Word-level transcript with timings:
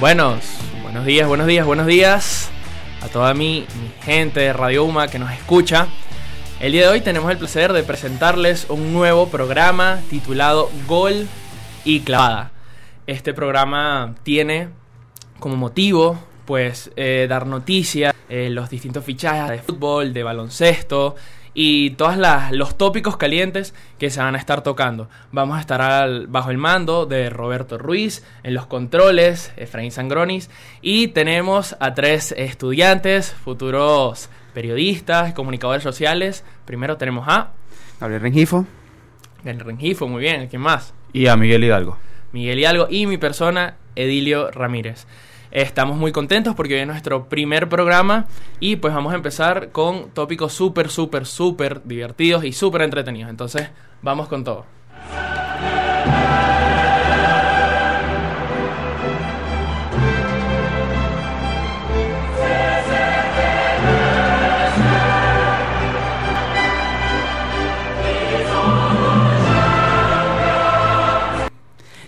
Buenos, 0.00 0.46
buenos 0.82 1.04
días, 1.04 1.28
buenos 1.28 1.46
días, 1.46 1.66
buenos 1.66 1.86
días 1.86 2.48
a 3.02 3.08
toda 3.08 3.34
mi, 3.34 3.66
gente 4.02 4.40
de 4.40 4.54
Radio 4.54 4.84
Uma 4.84 5.08
que 5.08 5.18
nos 5.18 5.30
escucha. 5.30 5.88
El 6.58 6.72
día 6.72 6.84
de 6.84 6.88
hoy 6.88 7.00
tenemos 7.02 7.30
el 7.30 7.36
placer 7.36 7.74
de 7.74 7.82
presentarles 7.82 8.64
un 8.70 8.94
nuevo 8.94 9.28
programa 9.28 10.00
titulado 10.08 10.70
Gol 10.88 11.28
y 11.84 12.00
Clavada. 12.00 12.50
Este 13.06 13.34
programa 13.34 14.14
tiene 14.22 14.70
como 15.38 15.56
motivo 15.56 16.18
pues 16.46 16.90
eh, 16.96 17.26
dar 17.28 17.46
noticias, 17.46 18.14
eh, 18.30 18.48
los 18.48 18.70
distintos 18.70 19.04
fichajes 19.04 19.50
de 19.50 19.58
fútbol, 19.58 20.14
de 20.14 20.22
baloncesto 20.22 21.14
y 21.54 21.90
todos 21.90 22.16
los 22.52 22.78
tópicos 22.78 23.16
calientes 23.16 23.74
que 23.98 24.10
se 24.10 24.20
van 24.20 24.34
a 24.34 24.38
estar 24.38 24.62
tocando. 24.62 25.08
Vamos 25.32 25.56
a 25.58 25.60
estar 25.60 25.80
al- 25.80 26.26
bajo 26.28 26.50
el 26.50 26.58
mando 26.58 27.06
de 27.06 27.28
Roberto 27.30 27.76
Ruiz, 27.78 28.24
en 28.42 28.54
los 28.54 28.66
controles, 28.66 29.52
Efraín 29.56 29.90
Sangronis, 29.90 30.50
y 30.80 31.08
tenemos 31.08 31.76
a 31.80 31.94
tres 31.94 32.32
estudiantes, 32.36 33.32
futuros 33.32 34.28
periodistas, 34.54 35.32
comunicadores 35.34 35.82
sociales. 35.82 36.44
Primero 36.64 36.96
tenemos 36.96 37.26
a 37.28 37.50
Gabriel 38.00 38.22
Rengifo. 38.22 38.66
el 39.44 39.58
Rengifo, 39.60 40.06
muy 40.08 40.20
bien, 40.20 40.48
¿quién 40.48 40.62
más? 40.62 40.92
Y 41.12 41.26
a 41.26 41.36
Miguel 41.36 41.64
Hidalgo. 41.64 41.98
Miguel 42.32 42.58
Hidalgo 42.60 42.86
y 42.90 43.06
mi 43.06 43.16
persona, 43.18 43.74
Edilio 43.96 44.50
Ramírez. 44.50 45.06
Estamos 45.50 45.96
muy 45.96 46.12
contentos 46.12 46.54
porque 46.54 46.74
hoy 46.74 46.80
es 46.80 46.86
nuestro 46.86 47.28
primer 47.28 47.68
programa 47.68 48.26
y 48.60 48.76
pues 48.76 48.94
vamos 48.94 49.12
a 49.12 49.16
empezar 49.16 49.70
con 49.72 50.10
tópicos 50.10 50.52
súper, 50.52 50.88
súper, 50.90 51.26
súper 51.26 51.82
divertidos 51.84 52.44
y 52.44 52.52
súper 52.52 52.82
entretenidos. 52.82 53.30
Entonces, 53.30 53.68
vamos 54.00 54.28
con 54.28 54.44
todo. 54.44 54.64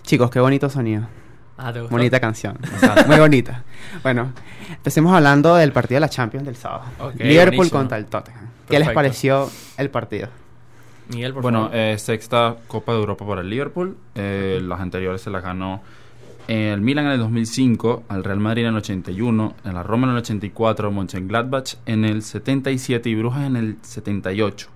Chicos, 0.04 0.30
qué 0.30 0.38
bonito 0.38 0.68
sonido. 0.68 1.21
Ah, 1.64 1.72
¿te 1.72 1.80
gustó? 1.80 1.94
Bonita 1.96 2.18
canción. 2.20 2.58
Muy 3.06 3.18
bonita. 3.18 3.62
Bueno, 4.02 4.32
empecemos 4.68 5.14
hablando 5.14 5.54
del 5.54 5.72
partido 5.72 5.96
de 5.96 6.00
la 6.00 6.08
Champions 6.08 6.44
del 6.46 6.56
sábado. 6.56 6.84
Liverpool 7.18 7.56
buenísimo. 7.56 7.78
contra 7.80 7.98
el 7.98 8.06
Tottenham. 8.06 8.48
¿Qué 8.68 8.78
les 8.78 8.90
pareció 8.90 9.48
el 9.76 9.90
partido? 9.90 10.28
Miguel, 11.08 11.32
por 11.34 11.42
Bueno, 11.42 11.64
favor. 11.64 11.76
eh, 11.76 11.98
sexta 11.98 12.56
Copa 12.66 12.92
de 12.92 12.98
Europa 12.98 13.26
para 13.26 13.40
el 13.42 13.50
Liverpool. 13.50 13.96
Eh, 14.14 14.60
las 14.62 14.80
anteriores 14.80 15.20
se 15.20 15.30
las 15.30 15.42
ganó 15.42 15.82
el 16.48 16.80
Milan 16.80 17.06
en 17.06 17.12
el 17.12 17.18
2005, 17.20 18.04
al 18.08 18.24
Real 18.24 18.40
Madrid 18.40 18.62
en 18.62 18.70
el 18.70 18.76
81, 18.76 19.54
en 19.64 19.74
la 19.74 19.82
Roma 19.82 20.06
en 20.08 20.12
el 20.14 20.18
84, 20.18 20.90
Mönchengladbach 20.90 21.74
en 21.86 22.04
el 22.04 22.22
77 22.22 23.08
y 23.08 23.14
Brujas 23.14 23.44
en 23.46 23.56
el 23.56 23.76
78. 23.82 24.68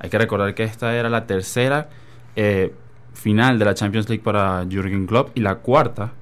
Hay 0.00 0.10
que 0.10 0.18
recordar 0.18 0.54
que 0.54 0.64
esta 0.64 0.94
era 0.94 1.08
la 1.08 1.26
tercera 1.26 1.88
eh, 2.34 2.72
final 3.12 3.58
de 3.58 3.64
la 3.64 3.74
Champions 3.74 4.08
League 4.08 4.24
para 4.24 4.64
Jürgen 4.68 5.06
Klopp 5.06 5.30
y 5.36 5.40
la 5.40 5.56
cuarta 5.56 6.12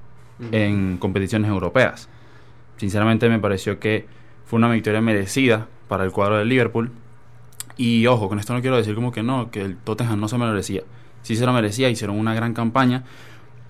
en 0.51 0.97
competiciones 0.97 1.49
europeas. 1.49 2.09
Sinceramente 2.77 3.29
me 3.29 3.39
pareció 3.39 3.79
que 3.79 4.05
fue 4.45 4.57
una 4.57 4.69
victoria 4.69 5.01
merecida 5.01 5.67
para 5.87 6.03
el 6.03 6.11
cuadro 6.11 6.37
del 6.37 6.49
Liverpool. 6.49 6.91
Y 7.77 8.05
ojo, 8.07 8.29
con 8.29 8.39
esto 8.39 8.53
no 8.53 8.61
quiero 8.61 8.77
decir 8.77 8.95
como 8.95 9.11
que 9.11 9.23
no, 9.23 9.49
que 9.51 9.61
el 9.61 9.77
Tottenham 9.77 10.19
no 10.19 10.27
se 10.27 10.37
lo 10.37 10.45
merecía. 10.45 10.83
Sí 11.21 11.35
se 11.35 11.45
lo 11.45 11.53
merecía, 11.53 11.89
hicieron 11.89 12.19
una 12.19 12.33
gran 12.33 12.53
campaña. 12.53 13.03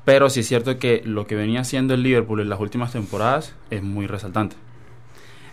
Pero 0.06 0.30
sí 0.30 0.42
es 0.42 0.48
cierto 0.48 0.78
que 0.80 1.02
lo 1.06 1.28
que 1.28 1.36
venía 1.36 1.62
haciendo 1.62 1.94
el 1.94 2.04
Liverpool 2.04 2.42
en 2.42 2.50
las 2.50 2.60
últimas 2.60 2.92
temporadas 2.92 3.56
es 3.70 3.82
muy 3.82 4.08
resaltante. 4.08 4.56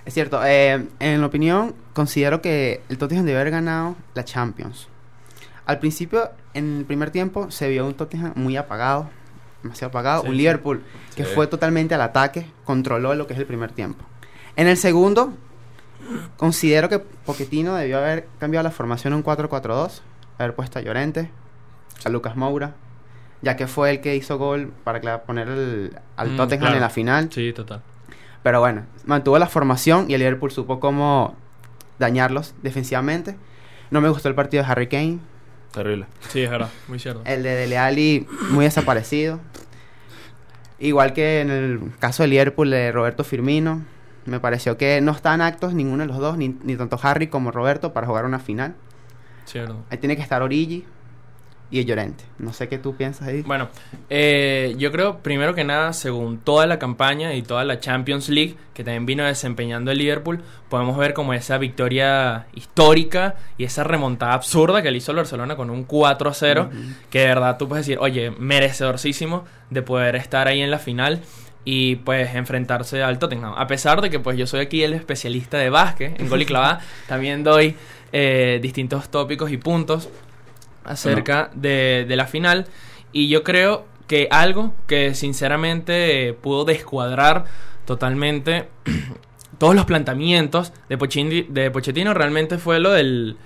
Es 0.04 0.15
cierto, 0.15 0.44
eh, 0.44 0.88
en 0.99 1.20
mi 1.20 1.25
opinión, 1.25 1.75
considero 1.93 2.41
que 2.41 2.81
el 2.88 2.99
Tottenham 2.99 3.26
debe 3.26 3.38
haber 3.41 3.53
ganado 3.53 3.97
la 4.15 4.25
Champions. 4.25 4.88
Al 5.66 5.78
principio, 5.78 6.31
en 6.54 6.78
el 6.78 6.84
primer 6.84 7.10
tiempo, 7.10 7.50
se 7.50 7.69
vio 7.69 7.87
un 7.87 7.94
Tottenham 7.94 8.32
muy 8.34 8.56
apagado, 8.56 9.09
demasiado 9.62 9.88
apagado. 9.91 10.22
Sí, 10.22 10.28
un 10.28 10.34
sí. 10.34 10.38
Liverpool 10.38 10.82
que 11.16 11.25
Sí. 11.25 11.31
fue 11.34 11.47
totalmente 11.47 11.94
al 11.94 12.03
ataque, 12.03 12.47
controló 12.65 13.15
lo 13.15 13.26
que 13.26 13.34
es 13.34 13.38
el 13.38 13.47
primer 13.47 13.72
tiempo. 13.72 14.04
En 14.56 14.66
el 14.69 14.76
segundo, 14.76 15.32
considero 16.37 16.88
que 16.88 16.98
Pochettino 16.98 17.75
debió 17.75 17.99
haber 17.99 18.26
cambiado 18.38 18.65
la 18.65 18.70
formación 18.70 19.12
un 19.15 19.22
4-4-2, 19.22 20.03
haber 20.38 20.54
puesto 20.54 20.78
a 20.78 20.82
Llorente, 20.82 21.31
a 22.04 22.09
Lucas 22.09 22.37
Moura, 22.37 22.75
ya 23.43 23.56
que 23.56 23.66
fue 23.66 23.91
el 23.91 24.00
que 24.00 24.16
hizo 24.16 24.38
gol 24.38 24.72
para 24.84 25.22
poner 25.22 25.49
el- 25.49 25.97
al 26.16 26.31
Mm, 26.32 26.37
Tottenham 26.37 26.60
claro. 26.60 26.75
en 26.76 26.81
la 26.82 26.91
final. 26.91 27.28
Sí, 27.32 27.53
total. 27.53 27.82
Pero 28.43 28.60
bueno, 28.60 28.82
mantuvo 29.04 29.38
la 29.38 29.47
formación 29.47 30.06
y 30.10 30.15
el 30.15 30.20
Liverpool 30.20 30.50
supo 30.50 30.81
cómo 30.81 31.34
dañarlos 31.99 32.54
defensivamente. 32.62 33.37
No 33.91 34.00
me 34.00 34.09
gustó 34.09 34.28
el 34.28 34.34
partido 34.34 34.62
de 34.65 34.70
Harry 34.70 34.88
Kane. 34.88 35.19
Terrible. 35.72 36.06
Sí, 36.28 36.42
es 36.42 36.50
verdad, 36.50 36.69
muy 36.88 36.98
cierto. 36.98 37.22
El 37.25 37.42
de 37.42 37.50
Dele 37.54 37.78
Alli 37.78 38.26
muy 38.50 38.64
desaparecido. 38.64 39.41
Igual 40.78 41.12
que 41.12 41.41
en 41.41 41.50
el 41.50 41.81
caso 41.98 42.22
del 42.22 42.31
Liverpool 42.31 42.70
de 42.70 42.91
Roberto 42.92 43.25
Firmino. 43.25 43.84
Me 44.26 44.38
pareció 44.38 44.76
que 44.76 45.00
no 45.00 45.12
están 45.12 45.41
actos 45.41 45.72
ninguno 45.75 46.03
de 46.03 46.06
los 46.06 46.19
dos, 46.19 46.36
ni, 46.36 46.56
ni 46.62 46.76
tanto 46.76 46.98
Harry 47.03 47.28
como 47.28 47.50
Roberto, 47.50 47.92
para 47.92 48.06
jugar 48.06 48.25
una 48.25 48.38
final. 48.38 48.75
Cierto. 49.47 49.82
Ahí 49.91 49.98
tiene 49.98 50.16
que 50.16 50.22
estar 50.22 50.42
Origi 50.42 50.84
y 51.70 51.84
Llorente. 51.84 52.25
No 52.38 52.53
sé 52.53 52.69
qué 52.69 52.78
tú 52.78 52.97
piensas 52.97 53.28
ahí. 53.28 53.42
Bueno, 53.42 53.69
eh, 54.08 54.75
yo 54.76 54.91
creo, 54.91 55.19
primero 55.19 55.54
que 55.54 55.62
nada, 55.62 55.92
según 55.92 56.38
toda 56.38 56.66
la 56.66 56.78
campaña 56.78 57.34
y 57.34 57.42
toda 57.42 57.64
la 57.64 57.78
Champions 57.78 58.28
League 58.28 58.56
que 58.75 58.82
también 58.82 59.06
vino 59.06 59.25
desempeñando 59.25 59.91
el 59.91 59.98
Liverpool, 59.98 60.42
podemos 60.69 60.97
ver 60.97 61.14
como 61.14 61.32
esa 61.34 61.58
victoria 61.58 62.47
histórica 62.54 63.36
y 63.58 63.64
esa 63.64 63.84
remontada 63.84 64.32
absurda 64.32 64.82
que 64.82 64.91
le 64.91 64.98
hizo 64.98 65.12
el 65.12 65.19
Barcelona 65.19 65.54
con 65.54 65.70
un 65.70 65.84
4 65.84 66.32
0, 66.34 66.69
Ujú. 66.72 66.81
que 67.10 67.20
de 67.20 67.26
verdad 67.26 67.56
tú 67.58 67.69
puedes 67.69 67.87
decir, 67.87 67.98
oye, 68.00 68.31
merecedorcísimo 68.31 69.44
de 69.70 69.82
poder 69.82 70.16
estar 70.16 70.48
ahí 70.48 70.60
en 70.62 70.70
la 70.70 70.78
final 70.78 71.20
y 71.64 71.97
pues 71.97 72.34
enfrentarse 72.34 73.02
al 73.02 73.19
Tottenham. 73.19 73.52
A 73.56 73.66
pesar 73.66 74.00
de 74.00 74.08
que 74.10 74.19
pues 74.19 74.37
yo 74.38 74.47
soy 74.47 74.60
aquí 74.60 74.82
el 74.82 74.94
especialista 74.94 75.58
de 75.58 75.70
básquet 75.70 76.19
en 76.19 76.28
gol 76.28 76.42
y 76.42 76.47
clavada, 76.47 76.81
también 77.06 77.44
doy 77.44 77.76
eh, 78.12 78.58
distintos 78.62 79.10
tópicos 79.10 79.50
y 79.52 79.56
puntos 79.58 80.08
acerca 80.90 81.50
de, 81.54 82.04
de 82.08 82.16
la 82.16 82.26
final. 82.26 82.66
Y 83.12 83.28
yo 83.28 83.42
creo 83.42 83.86
que 84.06 84.28
algo 84.30 84.74
que 84.86 85.14
sinceramente 85.14 86.28
eh, 86.28 86.32
pudo 86.34 86.64
descuadrar 86.64 87.44
totalmente 87.84 88.68
todos 89.58 89.74
los 89.74 89.84
planteamientos 89.84 90.72
de, 90.88 90.98
Pochini- 90.98 91.46
de 91.48 91.70
Pochettino 91.70 92.14
realmente 92.14 92.58
fue 92.58 92.80
lo 92.80 92.90
del 92.92 93.36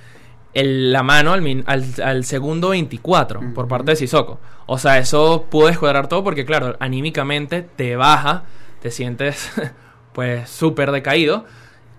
el- 0.54 0.92
la 0.92 1.02
mano 1.02 1.32
al, 1.32 1.42
min- 1.42 1.64
al, 1.66 1.84
al 2.02 2.24
segundo 2.24 2.68
24 2.70 3.52
por 3.54 3.66
parte 3.68 3.92
de 3.92 3.96
Sissoko. 3.96 4.38
O 4.66 4.78
sea, 4.78 4.98
eso 4.98 5.46
pudo 5.50 5.66
descuadrar 5.66 6.08
todo 6.08 6.22
porque, 6.22 6.44
claro, 6.44 6.76
anímicamente 6.78 7.62
te 7.62 7.96
baja, 7.96 8.44
te 8.80 8.90
sientes 8.90 9.50
pues 10.12 10.48
súper 10.48 10.92
decaído. 10.92 11.44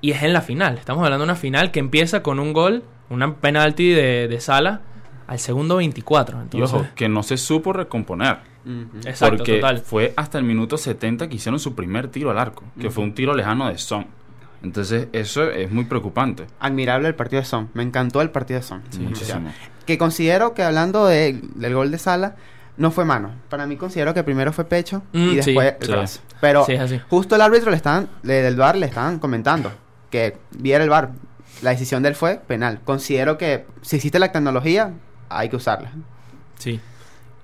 Y 0.02 0.12
es 0.12 0.24
en 0.24 0.34
la 0.34 0.42
final. 0.42 0.78
Estamos 0.78 1.04
hablando 1.04 1.26
de 1.26 1.32
una 1.32 1.36
final 1.40 1.72
que 1.72 1.80
empieza 1.80 2.22
con 2.24 2.40
un 2.40 2.54
gol, 2.54 2.84
una 3.10 3.36
penalti 3.36 3.90
de, 3.90 4.28
de 4.28 4.40
Sala 4.40 4.82
al 5.28 5.40
segundo 5.40 5.78
24. 5.78 6.38
Y 6.38 6.42
Entonces, 6.42 6.74
ojo, 6.74 6.88
que 6.96 7.10
no 7.10 7.24
se 7.24 7.38
supo 7.38 7.74
recomponer. 7.74 8.38
Ujú. 8.66 8.98
Exacto, 9.08 9.38
porque 9.38 9.56
total. 9.56 9.80
fue 9.80 10.14
hasta 10.18 10.38
el 10.38 10.44
minuto 10.44 10.78
70 10.78 11.28
que 11.30 11.36
hicieron 11.36 11.60
su 11.60 11.76
primer 11.76 12.08
tiro 12.10 12.32
al 12.32 12.40
arco, 12.40 12.64
que 12.80 12.90
fue 12.90 13.04
un 13.04 13.14
tiro 13.14 13.34
lejano 13.36 13.68
de 13.70 13.78
Son. 13.78 14.08
Entonces, 14.64 15.08
eso 15.14 15.50
es 15.52 15.72
muy 15.72 15.86
preocupante. 15.86 16.48
Admirable 16.60 17.08
el 17.08 17.16
partido 17.16 17.42
de 17.42 17.46
Son. 17.46 17.70
Me 17.76 17.84
encantó 17.84 18.22
el 18.22 18.32
partido 18.32 18.60
de 18.60 18.66
Son. 18.66 18.82
Muchísimo. 19.00 19.52
Que 19.86 19.98
considero 20.00 20.54
que 20.56 20.64
hablando 20.64 21.06
de- 21.06 21.40
del 21.56 21.76
gol 21.76 21.92
de 21.92 22.00
Sala, 22.00 22.36
no 22.78 22.90
fue 22.90 23.06
mano. 23.06 23.32
Para 23.50 23.68
mí 23.68 23.78
considero 23.78 24.14
que 24.16 24.24
primero 24.24 24.52
fue 24.52 24.66
pecho 24.66 25.04
Mm, 25.14 25.18
y 25.18 25.30
sí, 25.30 25.36
después 25.36 25.76
el 25.80 25.86
sí. 25.86 25.92
brazo. 25.92 26.20
Pero 26.42 26.66
Sí, 26.66 26.76
justo 27.10 27.36
el 27.36 27.42
árbitro 27.42 27.70
le 27.70 27.78
estaban, 27.78 28.10
le- 28.24 28.42
del 28.42 28.56
VAR 28.56 28.76
le 28.76 28.88
estaban 28.88 29.20
comentando 29.20 29.72
que 30.10 30.38
viera 30.58 30.84
el 30.84 30.90
VAR. 30.90 31.12
La 31.62 31.70
decisión 31.70 32.02
de 32.04 32.10
él 32.10 32.16
fue 32.16 32.42
penal. 32.48 32.80
Considero 32.84 33.38
que 33.38 33.66
si 33.82 33.96
existe 33.98 34.18
la 34.20 34.32
tecnología, 34.32 34.92
hay 35.30 35.50
que 35.50 35.56
usarla. 35.56 35.92
Sí. 36.58 36.80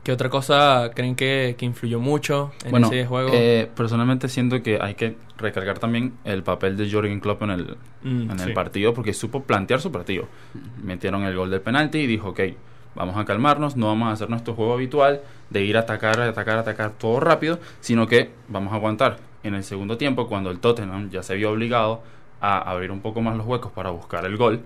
¿Qué 0.03 0.11
otra 0.11 0.29
cosa 0.29 0.89
creen 0.95 1.15
que, 1.15 1.55
que 1.57 1.65
influyó 1.65 1.99
mucho 1.99 2.51
en 2.65 2.71
Bueno, 2.71 2.87
ese 2.87 3.05
juego? 3.05 3.29
eh, 3.33 3.69
personalmente 3.75 4.27
siento 4.29 4.63
que 4.63 4.79
hay 4.81 4.95
que 4.95 5.15
recargar 5.37 5.77
también 5.77 6.13
el 6.23 6.41
papel 6.41 6.75
de 6.75 6.89
Jürgen 6.89 7.19
Klopp 7.19 7.43
en 7.43 7.49
el, 7.51 7.77
Mm, 8.03 8.31
en 8.31 8.39
sí. 8.39 8.47
el 8.47 8.53
partido 8.53 8.95
porque 8.95 9.13
supo 9.13 9.43
plantear 9.43 9.79
su 9.79 9.91
partido. 9.91 10.25
Metieron 10.83 11.21
el 11.23 11.35
gol 11.35 11.51
del 11.51 11.61
penalti 11.61 11.99
y 11.99 12.07
dijo, 12.07 12.29
ok, 12.29 12.39
vamos 12.95 13.15
a 13.15 13.25
calmarnos, 13.25 13.77
no 13.77 13.87
vamos 13.87 14.09
a 14.09 14.13
hacer 14.13 14.27
nuestro 14.29 14.55
juego 14.55 14.73
habitual 14.73 15.21
de 15.51 15.63
ir 15.65 15.77
a 15.77 15.81
atacar, 15.81 16.19
atacar, 16.19 16.57
atacar 16.57 16.91
todo 16.93 17.19
rápido, 17.19 17.59
sino 17.79 18.07
que 18.07 18.31
vamos 18.47 18.73
a 18.73 18.77
aguantar. 18.77 19.19
En 19.43 19.53
el 19.53 19.63
segundo 19.63 19.97
tiempo, 19.97 20.27
cuando 20.27 20.49
el 20.49 20.59
Tottenham 20.59 21.11
ya 21.11 21.21
se 21.21 21.35
vio 21.35 21.51
obligado 21.51 22.01
a 22.41 22.57
abrir 22.71 22.91
un 22.91 23.01
poco 23.01 23.21
más 23.21 23.37
los 23.37 23.45
huecos 23.45 23.71
para 23.71 23.91
buscar 23.91 24.25
el 24.25 24.35
gol, 24.35 24.61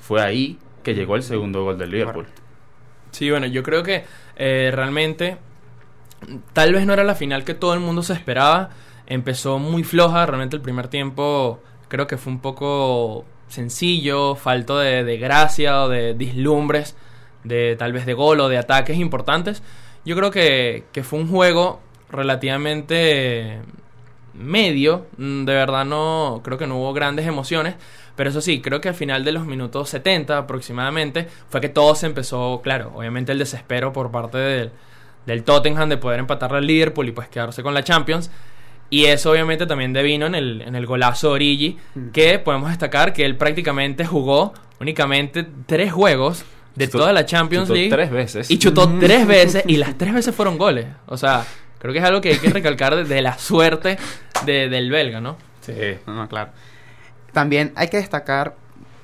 fue 0.00 0.22
ahí 0.22 0.58
que 0.82 0.94
llegó 0.94 1.16
el 1.16 1.22
segundo 1.22 1.64
gol 1.64 1.78
del 1.78 1.90
Liverpool. 1.90 2.26
Sí, 3.10 3.30
bueno, 3.30 3.46
yo 3.46 3.62
creo 3.62 3.82
que 3.82 4.04
eh, 4.36 4.70
realmente 4.72 5.38
tal 6.52 6.72
vez 6.72 6.86
no 6.86 6.92
era 6.92 7.04
la 7.04 7.14
final 7.14 7.44
que 7.44 7.54
todo 7.54 7.74
el 7.74 7.80
mundo 7.80 8.02
se 8.02 8.12
esperaba. 8.12 8.70
empezó 9.06 9.58
muy 9.58 9.82
floja, 9.84 10.26
realmente 10.26 10.56
el 10.56 10.62
primer 10.62 10.88
tiempo 10.88 11.60
creo 11.88 12.06
que 12.06 12.16
fue 12.16 12.32
un 12.32 12.40
poco 12.40 13.24
sencillo, 13.48 14.36
falto 14.36 14.78
de, 14.78 15.02
de 15.02 15.18
gracia 15.18 15.82
o 15.82 15.88
de 15.88 16.14
dislumbres, 16.14 16.96
de 17.42 17.74
tal 17.76 17.92
vez 17.92 18.06
de 18.06 18.14
gol 18.14 18.40
o 18.40 18.48
de 18.48 18.58
ataques 18.58 18.96
importantes. 18.96 19.62
Yo 20.04 20.16
creo 20.16 20.30
que, 20.30 20.84
que 20.92 21.02
fue 21.02 21.18
un 21.18 21.28
juego 21.28 21.80
relativamente 22.10 23.60
medio, 24.34 25.06
mm, 25.16 25.44
de 25.44 25.54
verdad 25.54 25.84
no, 25.84 26.40
creo 26.44 26.58
que 26.58 26.66
no 26.66 26.78
hubo 26.78 26.92
grandes 26.92 27.26
emociones, 27.26 27.74
pero 28.20 28.28
eso 28.28 28.42
sí, 28.42 28.60
creo 28.60 28.82
que 28.82 28.90
al 28.90 28.94
final 28.94 29.24
de 29.24 29.32
los 29.32 29.46
minutos 29.46 29.88
70 29.88 30.36
aproximadamente 30.36 31.26
fue 31.48 31.62
que 31.62 31.70
todo 31.70 31.94
se 31.94 32.04
empezó, 32.04 32.60
claro, 32.62 32.92
obviamente 32.94 33.32
el 33.32 33.38
desespero 33.38 33.94
por 33.94 34.10
parte 34.10 34.36
del, 34.36 34.72
del 35.24 35.42
Tottenham 35.42 35.88
de 35.88 35.96
poder 35.96 36.20
empatar 36.20 36.54
al 36.54 36.66
Liverpool 36.66 37.08
y 37.08 37.12
pues 37.12 37.28
quedarse 37.28 37.62
con 37.62 37.72
la 37.72 37.82
Champions. 37.82 38.30
Y 38.90 39.06
eso 39.06 39.30
obviamente 39.30 39.64
también 39.64 39.94
devino 39.94 40.26
en 40.26 40.34
el, 40.34 40.60
en 40.60 40.74
el 40.76 40.84
golazo 40.84 41.28
de 41.28 41.34
Origi, 41.34 41.78
Mm. 41.94 42.10
que 42.10 42.38
podemos 42.38 42.68
destacar 42.68 43.14
que 43.14 43.24
él 43.24 43.36
prácticamente 43.36 44.04
jugó 44.04 44.52
únicamente 44.80 45.46
tres 45.64 45.90
juegos 45.90 46.44
de 46.74 46.88
Chutó- 46.88 46.98
toda 46.98 47.12
la 47.14 47.24
Champions 47.24 47.68
chutó 47.68 47.74
League. 47.74 47.88
tres 47.90 48.10
veces. 48.10 48.50
Y 48.50 48.58
chutó 48.58 48.86
tres 49.00 49.26
veces 49.26 49.64
y 49.66 49.76
las 49.78 49.96
tres 49.96 50.12
veces 50.12 50.34
fueron 50.34 50.58
goles. 50.58 50.86
O 51.06 51.16
sea, 51.16 51.46
creo 51.78 51.92
que 51.94 52.00
es 52.00 52.04
algo 52.04 52.20
que 52.20 52.30
hay 52.32 52.38
que 52.38 52.50
recalcar 52.50 52.96
de, 52.96 53.04
de 53.04 53.22
la 53.22 53.38
suerte 53.38 53.96
de- 54.44 54.68
del 54.68 54.90
belga, 54.90 55.22
¿no? 55.22 55.38
Sí. 55.62 55.72
No, 56.06 56.14
no, 56.14 56.28
claro. 56.28 56.50
También 57.32 57.72
hay 57.76 57.88
que 57.88 57.96
destacar, 57.98 58.56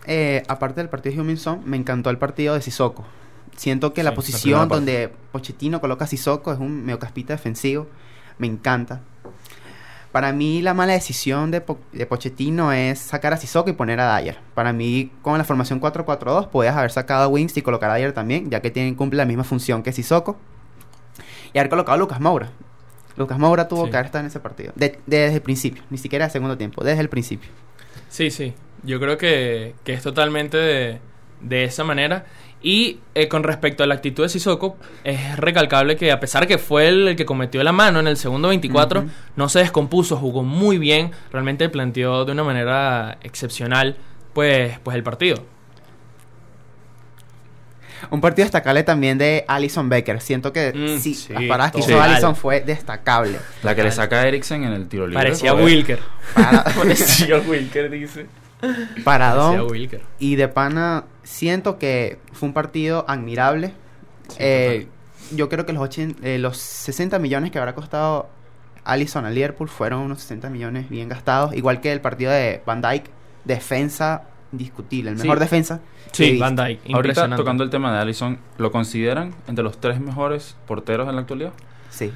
eh, 0.06 0.42
aparte 0.48 0.80
del 0.80 0.88
partido 0.88 1.14
de 1.14 1.20
Huminson, 1.22 1.62
me 1.64 1.76
encantó 1.76 2.10
el 2.10 2.18
partido 2.18 2.54
de 2.54 2.62
Sissoko. 2.62 3.04
Siento 3.56 3.92
que 3.94 4.02
Sí, 4.02 4.04
la 4.04 4.14
posición 4.14 4.68
donde 4.68 5.12
Pochettino 5.32 5.80
coloca 5.80 6.04
a 6.04 6.08
Sissoko 6.08 6.52
es 6.52 6.58
un 6.58 6.84
mediocampista 6.84 7.32
defensivo. 7.32 7.86
Me 8.38 8.46
encanta. 8.46 9.00
Para 10.12 10.32
mí 10.32 10.62
la 10.62 10.72
mala 10.74 10.92
decisión 10.94 11.50
de, 11.50 11.60
Po- 11.60 11.78
de 11.92 12.06
Pochettino 12.06 12.72
es 12.72 12.98
sacar 12.98 13.32
a 13.32 13.36
Sissoko 13.36 13.68
y 13.70 13.74
poner 13.74 14.00
a 14.00 14.16
Dyer. 14.18 14.38
Para 14.54 14.72
mí, 14.72 15.10
con 15.22 15.36
la 15.38 15.44
formación 15.44 15.80
4-4-2, 15.80 16.48
podías 16.48 16.76
haber 16.76 16.90
sacado 16.90 17.24
a 17.24 17.28
Wings 17.28 17.56
y 17.56 17.62
colocar 17.62 17.90
a 17.90 17.94
Dyer 17.96 18.12
también, 18.12 18.50
ya 18.50 18.60
que 18.60 18.70
tienen, 18.70 18.94
cumple 18.94 19.18
la 19.18 19.24
misma 19.26 19.44
función 19.44 19.82
que 19.82 19.92
Sissoko. 19.92 20.38
Y 21.52 21.58
haber 21.58 21.68
colocado 21.70 21.94
a 21.94 21.98
Lucas 21.98 22.20
Moura. 22.20 22.50
Lucas 23.16 23.38
Moura 23.38 23.68
tuvo 23.68 23.84
Sí. 23.86 23.90
que 23.90 23.96
haber 23.96 24.06
estado 24.06 24.20
en 24.20 24.26
ese 24.28 24.40
partido. 24.40 24.72
De- 24.74 24.98
desde 25.06 25.34
el 25.36 25.42
principio, 25.42 25.82
ni 25.90 25.98
siquiera 25.98 26.26
el 26.26 26.30
segundo 26.30 26.56
tiempo, 26.58 26.82
desde 26.84 27.00
el 27.00 27.08
principio. 27.08 27.50
Sí, 28.08 28.30
sí. 28.30 28.54
Yo 28.82 29.00
creo 29.00 29.18
que, 29.18 29.74
que 29.84 29.92
es 29.94 30.02
totalmente 30.02 30.56
de, 30.56 30.98
de 31.40 31.64
esa 31.64 31.84
manera. 31.84 32.26
Y 32.62 33.00
eh, 33.14 33.28
con 33.28 33.42
respecto 33.44 33.84
a 33.84 33.86
la 33.86 33.94
actitud 33.94 34.22
de 34.22 34.28
Sissoko, 34.28 34.76
es 35.04 35.36
recalcable 35.36 35.96
que 35.96 36.10
a 36.10 36.18
pesar 36.18 36.46
que 36.46 36.58
fue 36.58 36.88
el, 36.88 37.08
el 37.08 37.16
que 37.16 37.26
cometió 37.26 37.62
la 37.62 37.72
mano 37.72 38.00
en 38.00 38.08
el 38.08 38.16
segundo 38.16 38.48
24, 38.48 39.00
Ujú. 39.00 39.10
no 39.36 39.48
se 39.48 39.60
descompuso, 39.60 40.16
jugó 40.16 40.42
muy 40.42 40.78
bien, 40.78 41.12
realmente 41.30 41.68
planteó 41.68 42.24
de 42.24 42.32
una 42.32 42.44
manera 42.44 43.18
excepcional 43.22 43.96
pues, 44.32 44.78
pues 44.80 44.96
el 44.96 45.02
partido. 45.02 45.44
Un 48.10 48.20
partido 48.20 48.44
destacable 48.44 48.82
también 48.82 49.18
de 49.18 49.44
Alison 49.48 49.88
Becker. 49.88 50.20
Siento 50.20 50.52
que 50.52 50.72
Mm, 50.72 50.98
sí, 51.00 51.14
sí, 51.14 51.32
las 51.32 51.42
paradas 51.44 51.72
que 51.72 51.80
hizo. 51.80 52.00
Alison 52.00 52.36
fue 52.36 52.60
destacable. 52.60 53.38
La 53.62 53.74
que 53.74 53.82
le 53.82 53.90
saca 53.92 54.20
a 54.20 54.26
Eriksen 54.28 54.64
en 54.64 54.72
el 54.72 54.88
tiro 54.88 55.06
libre. 55.06 55.22
Parecía 55.22 55.52
joder. 55.52 55.64
Wilker. 55.64 55.98
Para- 56.34 56.64
Parecía 56.76 57.38
Wilker, 57.38 57.90
dice. 57.90 58.26
Parecía 58.60 59.04
paradón. 59.04 59.60
Wilker. 59.70 60.02
Y 60.18 60.36
de 60.36 60.48
pana, 60.48 61.04
siento 61.22 61.78
que 61.78 62.18
fue 62.32 62.48
un 62.48 62.52
partido 62.54 63.04
admirable. 63.08 63.72
Eh, 64.38 64.88
yo 65.32 65.48
creo 65.48 65.66
que 65.66 65.72
los, 65.72 65.82
80 65.82 66.26
eh, 66.26 66.38
los 66.38 66.56
60 66.58 67.18
millones 67.18 67.50
que 67.50 67.58
habrá 67.58 67.74
costado 67.74 68.28
Allison 68.84 69.24
al 69.24 69.34
Liverpool 69.34 69.68
fueron 69.68 70.00
unos 70.00 70.20
60 70.20 70.48
millones 70.50 70.88
bien 70.88 71.08
gastados. 71.08 71.54
Igual 71.54 71.80
que 71.80 71.92
el 71.92 72.00
partido 72.00 72.30
de 72.32 72.62
Van 72.66 72.80
Dyke. 72.80 73.10
Defensa 73.44 74.22
indiscutible. 74.56 75.10
El 75.10 75.16
Sí. 75.18 75.22
mejor 75.24 75.38
defensa. 75.40 75.80
Sí. 76.12 76.38
Van 76.38 76.56
Dijk, 76.56 76.80
Ahorita 76.94 77.36
tocando 77.36 77.62
el 77.64 77.70
tema 77.70 77.92
de 77.92 77.98
Allison, 78.00 78.38
¿lo 78.58 78.70
consideran 78.72 79.34
entre 79.48 79.62
los 79.62 79.78
tres 79.80 80.00
mejores 80.00 80.56
porteros 80.66 81.08
en 81.08 81.14
la 81.14 81.20
actualidad? 81.22 81.52
Sí. 81.90 82.10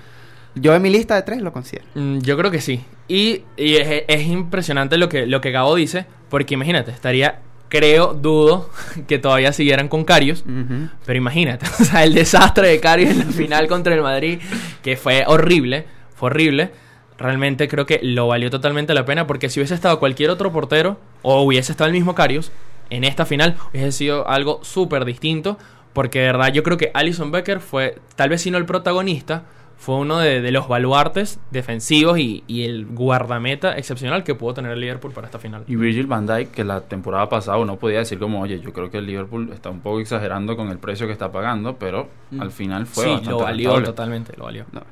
Yo 0.55 0.75
en 0.75 0.83
mi 0.83 0.91
lista 0.91 1.15
de 1.15 1.23
tres 1.23 1.43
lo 1.43 1.53
considero. 1.53 1.87
Mm, 1.95 2.19
Yo 2.21 2.37
creo 2.37 2.51
que 2.51 2.61
sí. 2.61 2.85
Y, 3.09 3.43
y 3.57 3.77
es, 3.77 4.05
es 4.09 4.27
impresionante 4.27 4.97
lo 4.99 5.09
que, 5.09 5.27
lo 5.27 5.41
que 5.41 5.51
Gabo 5.53 5.75
dice, 5.77 6.07
porque 6.29 6.55
imagínate, 6.55 6.91
estaría, 6.91 7.41
creo, 7.69 8.15
dudo 8.15 8.69
que 9.07 9.19
todavía 9.19 9.53
siguieran 9.53 9.89
con 9.89 10.05
Carius. 10.05 10.41
Ujú. 10.43 10.89
Pero 11.07 11.17
imagínate, 11.19 11.67
o 11.81 11.85
sea, 11.85 12.03
el 12.05 12.15
desastre 12.15 12.69
de 12.69 12.81
Carius 12.81 13.11
en 13.11 13.19
la 13.19 13.25
final 13.27 13.69
contra 13.69 13.95
el 13.95 14.03
Madrid, 14.03 14.41
que 14.83 14.97
fue 14.97 15.25
horrible, 15.27 15.85
fue 16.17 16.29
horrible. 16.31 16.71
Realmente 17.19 17.69
creo 17.69 17.85
que 17.87 18.01
lo 18.03 18.27
valió 18.29 18.51
totalmente 18.51 18.95
la 18.95 19.05
pena, 19.05 19.27
porque 19.27 19.51
si 19.51 19.61
hubiese 19.61 19.75
estado 19.75 19.99
cualquier 20.01 20.31
otro 20.31 20.51
portero, 20.53 20.99
o 21.23 21.43
hubiese 21.43 21.73
estado 21.73 21.89
el 21.89 21.95
mismo 21.95 22.15
Carius, 22.15 22.51
en 22.91 23.05
esta 23.05 23.25
final 23.27 23.57
hubiese 23.71 23.93
sido 23.93 24.29
algo 24.29 24.61
súper 24.63 25.05
distinto, 25.05 25.59
porque 25.93 26.21
de 26.21 26.27
verdad 26.27 26.53
yo 26.53 26.63
creo 26.63 26.77
que 26.77 26.91
Alison 26.95 27.31
Becker 27.31 27.61
fue, 27.61 27.97
tal 28.17 28.29
vez 28.31 28.43
si 28.43 28.51
no 28.51 28.59
el 28.59 28.67
protagonista, 28.67 29.45
fue 29.77 29.95
uno 29.97 30.19
de, 30.19 30.43
de 30.43 30.53
los 30.53 30.69
baluartes 30.69 31.41
defensivos 31.51 32.19
y, 32.19 32.45
y 32.47 32.65
el 32.65 32.85
guardameta 32.85 33.79
excepcional 33.79 34.25
que 34.25 34.35
pudo 34.35 34.53
tener 34.53 34.73
el 34.73 34.81
Liverpool 34.81 35.11
para 35.13 35.27
esta 35.27 35.39
final. 35.39 35.65
Y 35.69 35.77
Virgil 35.77 36.07
van 36.07 36.27
Dijk, 36.27 36.51
que 36.51 36.65
la 36.65 36.83
temporada 36.83 37.31
pasada 37.31 37.57
uno 37.57 37.77
podía 37.77 38.01
decir 38.01 38.19
como, 38.19 38.43
oye, 38.43 38.61
yo 38.61 38.75
creo 38.75 38.91
que 38.91 38.99
el 38.99 39.07
Liverpool 39.07 39.51
está 39.55 39.71
un 39.71 39.81
poco 39.81 40.01
exagerando 40.01 40.55
con 40.55 40.69
el 40.69 40.79
precio 40.79 41.07
que 41.07 41.13
está 41.15 41.33
pagando, 41.33 41.77
pero 41.77 42.09
Mm. 42.31 42.43
al 42.43 42.51
final 42.51 42.87
fue 42.87 43.05
sí, 43.05 43.11
bastante 43.11 43.31
lo 43.31 43.39
valió 43.39 43.69
rentable. 43.71 43.87
totalmente, 43.87 44.33
lo 44.37 44.45
valió. 44.45 44.65
No. 44.73 44.83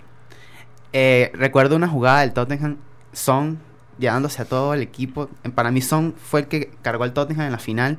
Eh, 0.93 1.31
recuerdo 1.35 1.77
una 1.77 1.89
jugada 1.89 2.21
del 2.21 2.33
Tottenham, 2.33 2.79
Son 3.13 3.59
llevándose 3.99 4.43
a 4.43 4.45
todo 4.45 4.75
el 4.75 4.83
equipo. 4.83 5.29
Para 5.55 5.71
mí 5.71 5.81
Son 5.81 6.15
fue 6.17 6.41
el 6.41 6.47
que 6.49 6.71
cargó 6.83 7.05
al 7.05 7.13
Tottenham 7.13 7.47
en 7.47 7.53
la 7.53 7.59
final. 7.59 7.99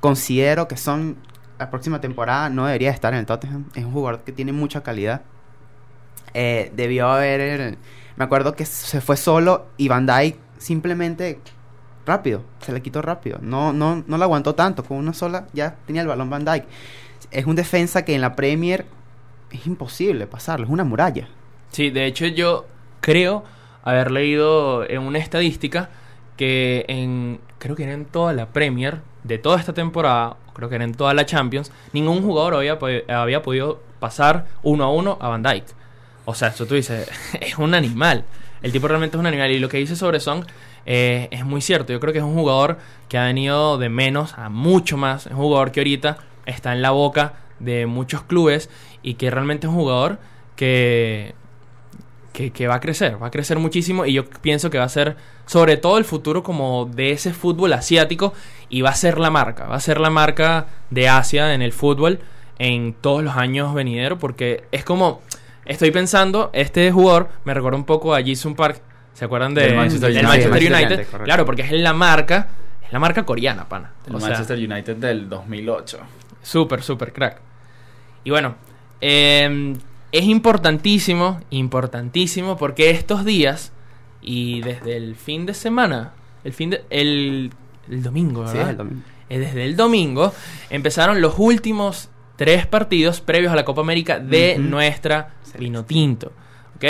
Considero 0.00 0.68
que 0.68 0.76
Son 0.76 1.16
la 1.58 1.70
próxima 1.70 2.00
temporada 2.00 2.50
no 2.50 2.66
debería 2.66 2.90
estar 2.90 3.12
en 3.12 3.20
el 3.20 3.26
Tottenham. 3.26 3.66
Es 3.74 3.84
un 3.84 3.92
jugador 3.92 4.22
que 4.22 4.32
tiene 4.32 4.52
mucha 4.52 4.82
calidad. 4.82 5.22
Eh, 6.34 6.72
debió 6.74 7.08
haber... 7.08 7.78
Me 8.16 8.24
acuerdo 8.24 8.54
que 8.54 8.64
se 8.64 9.00
fue 9.00 9.16
solo 9.16 9.66
y 9.76 9.88
Van 9.88 10.06
Dijk 10.06 10.36
simplemente 10.58 11.38
rápido, 12.06 12.42
se 12.60 12.72
le 12.72 12.80
quitó 12.80 13.02
rápido. 13.02 13.38
No, 13.42 13.72
no, 13.72 14.02
no 14.06 14.16
lo 14.18 14.24
aguantó 14.24 14.54
tanto. 14.54 14.84
Con 14.84 14.96
una 14.96 15.12
sola 15.12 15.46
ya 15.52 15.76
tenía 15.86 16.02
el 16.02 16.08
balón 16.08 16.30
Van 16.30 16.44
Dijk. 16.44 16.64
Es 17.30 17.44
un 17.46 17.56
defensa 17.56 18.04
que 18.04 18.14
en 18.14 18.20
la 18.20 18.34
Premier 18.34 18.86
es 19.50 19.66
imposible 19.66 20.26
pasarlo, 20.26 20.66
es 20.66 20.72
una 20.72 20.84
muralla. 20.84 21.28
Sí, 21.70 21.90
de 21.90 22.06
hecho 22.06 22.26
yo 22.26 22.66
creo 23.00 23.44
haber 23.86 24.10
leído 24.10 24.88
en 24.88 25.02
una 25.02 25.18
estadística 25.18 25.90
que 26.36 26.84
en 26.88 27.40
creo 27.58 27.76
que 27.76 27.84
era 27.84 27.92
en 27.92 28.04
toda 28.04 28.32
la 28.32 28.46
Premier 28.46 28.98
de 29.22 29.38
toda 29.38 29.58
esta 29.58 29.72
temporada, 29.72 30.36
creo 30.54 30.68
que 30.68 30.74
era 30.74 30.84
en 30.84 30.94
toda 30.94 31.14
la 31.14 31.24
Champions, 31.24 31.72
ningún 31.92 32.20
jugador 32.22 32.54
había, 32.54 32.78
había 33.08 33.42
podido 33.42 33.80
pasar 34.00 34.46
uno 34.62 34.84
a 34.84 34.92
uno 34.92 35.18
a 35.20 35.28
Van 35.28 35.42
Dijk. 35.42 35.64
O 36.24 36.34
sea, 36.34 36.48
eso 36.48 36.66
tú 36.66 36.74
dices, 36.74 37.08
es 37.40 37.56
un 37.58 37.74
animal. 37.74 38.24
El 38.60 38.72
tipo 38.72 38.88
realmente 38.88 39.16
es 39.16 39.20
un 39.20 39.26
animal. 39.26 39.50
Y 39.52 39.60
lo 39.60 39.68
que 39.68 39.78
dice 39.78 39.94
sobre 39.94 40.18
Son 40.18 40.44
eh, 40.84 41.28
es 41.30 41.44
muy 41.44 41.60
cierto. 41.60 41.92
Yo 41.92 42.00
creo 42.00 42.12
que 42.12 42.18
es 42.18 42.24
un 42.24 42.34
jugador 42.34 42.78
que 43.08 43.18
ha 43.18 43.24
venido 43.24 43.78
de 43.78 43.88
menos 43.88 44.34
a 44.36 44.48
mucho 44.48 44.96
más. 44.96 45.26
Es 45.26 45.32
un 45.32 45.38
jugador 45.38 45.70
que 45.70 45.80
ahorita 45.80 46.18
está 46.44 46.72
en 46.72 46.82
la 46.82 46.90
boca 46.90 47.34
de 47.60 47.86
muchos 47.86 48.22
clubes 48.24 48.68
y 49.02 49.14
que 49.14 49.30
realmente 49.30 49.66
es 49.68 49.72
un 49.72 49.78
jugador 49.78 50.18
que, 50.56 51.34
que, 52.36 52.50
que 52.50 52.68
va 52.68 52.74
a 52.74 52.80
crecer, 52.80 53.20
va 53.20 53.28
a 53.28 53.30
crecer 53.30 53.58
muchísimo 53.58 54.04
y 54.04 54.12
yo 54.12 54.26
pienso 54.26 54.68
que 54.68 54.76
va 54.76 54.84
a 54.84 54.90
ser 54.90 55.16
sobre 55.46 55.78
todo 55.78 55.96
el 55.96 56.04
futuro 56.04 56.42
como 56.42 56.84
de 56.84 57.12
ese 57.12 57.32
fútbol 57.32 57.72
asiático 57.72 58.34
y 58.68 58.82
va 58.82 58.90
a 58.90 58.94
ser 58.94 59.18
la 59.18 59.30
marca, 59.30 59.64
va 59.64 59.76
a 59.76 59.80
ser 59.80 59.98
la 59.98 60.10
marca 60.10 60.66
de 60.90 61.08
Asia 61.08 61.54
en 61.54 61.62
el 61.62 61.72
fútbol 61.72 62.20
en 62.58 62.92
todos 62.92 63.24
los 63.24 63.36
años 63.36 63.72
venideros 63.72 64.18
porque 64.18 64.64
es 64.70 64.84
como, 64.84 65.22
estoy 65.64 65.90
pensando, 65.92 66.50
este 66.52 66.92
jugador 66.92 67.30
me 67.44 67.54
recuerda 67.54 67.78
un 67.78 67.86
poco 67.86 68.14
a 68.14 68.22
Jisung 68.22 68.54
Park, 68.54 68.82
¿se 69.14 69.24
acuerdan 69.24 69.54
de, 69.54 69.62
Del 69.62 69.76
Manchester 69.76 70.12
del 70.12 70.26
United. 70.26 70.70
Manchester 70.70 71.20
claro, 71.22 71.46
porque 71.46 71.62
es 71.62 71.72
la 71.72 71.94
marca, 71.94 72.48
es 72.84 72.92
la 72.92 72.98
marca 72.98 73.24
coreana, 73.24 73.66
pana. 73.66 73.92
El 74.06 74.14
O 74.14 74.20
sea, 74.20 74.28
Manchester 74.28 74.58
United 74.58 74.96
del 74.96 75.26
2008. 75.26 76.00
Súper, 76.42 76.82
súper 76.82 77.14
crack. 77.14 77.40
Y 78.24 78.30
bueno, 78.30 78.56
eh, 79.00 79.74
es 80.18 80.24
importantísimo, 80.24 81.40
importantísimo, 81.50 82.56
porque 82.56 82.90
estos 82.90 83.24
días 83.24 83.72
y 84.22 84.60
desde 84.62 84.96
el 84.96 85.14
fin 85.16 85.46
de 85.46 85.54
semana, 85.54 86.12
el 86.44 86.52
fin 86.52 86.70
de, 86.70 86.84
el, 86.90 87.50
el 87.90 88.02
domingo, 88.02 88.40
¿verdad? 88.40 88.52
Sí, 88.54 88.58
es 88.60 88.68
el 88.68 88.76
domingo. 88.76 89.02
Eh, 89.28 89.38
Desde 89.38 89.64
el 89.64 89.76
domingo 89.76 90.32
empezaron 90.70 91.20
los 91.20 91.34
últimos 91.38 92.10
tres 92.36 92.66
partidos 92.66 93.20
previos 93.20 93.52
a 93.52 93.56
la 93.56 93.64
Copa 93.64 93.80
América 93.80 94.20
de 94.20 94.56
Ujú. 94.58 94.68
nuestra 94.68 95.34
Excelente. 95.40 95.58
Vino 95.58 95.84
Tinto. 95.84 96.32
¿Ok? 96.76 96.84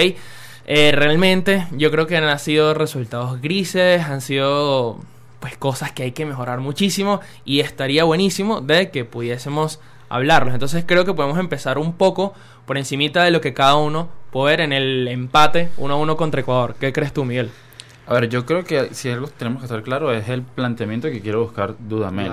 Eh, 0.69 0.93
realmente 0.93 1.67
yo 1.73 1.91
creo 1.91 2.07
que 2.07 2.17
han 2.17 2.39
sido 2.39 2.75
resultados 2.75 3.41
grises, 3.41 4.03
han 4.03 4.21
sido 4.21 4.99
pues 5.41 5.57
cosas 5.57 5.93
que 5.93 6.03
hay 6.03 6.13
que 6.13 6.27
mejorar 6.27 6.61
muchísimo 6.61 7.21
y 7.45 7.61
estaría 7.61 8.03
buenísimo 8.05 8.61
de 8.61 8.91
que 8.91 9.05
pudiésemos 9.05 9.79
hablarlos. 10.09 10.55
Entonces 10.55 10.85
creo 10.87 11.05
que 11.05 11.15
podemos 11.15 11.39
empezar 11.39 11.79
un 11.79 11.93
poco 11.95 12.35
por 12.67 12.79
encimita 12.79 13.25
de 13.25 13.31
lo 13.31 13.41
que 13.41 13.55
cada 13.55 13.77
uno 13.77 14.09
poder 14.31 14.61
en 14.61 14.73
el 14.73 15.09
empate 15.09 15.71
1 15.77 15.95
a 15.95 15.97
1 15.97 16.17
contra 16.17 16.41
Ecuador. 16.41 16.75
¿Qué 16.79 16.93
crees 16.93 17.13
tú, 17.13 17.25
Miguel? 17.25 17.51
A 18.07 18.15
ver, 18.15 18.29
yo 18.29 18.47
creo 18.47 18.65
que 18.65 18.95
si 18.95 19.11
algo 19.11 19.27
tenemos 19.29 19.61
que 19.61 19.67
estar 19.67 19.83
claro 19.83 20.13
es 20.13 20.29
el 20.29 20.43
planteamiento 20.43 21.09
que 21.11 21.21
quiere 21.21 21.39
buscar 21.39 21.75
Dudamel. 21.79 22.33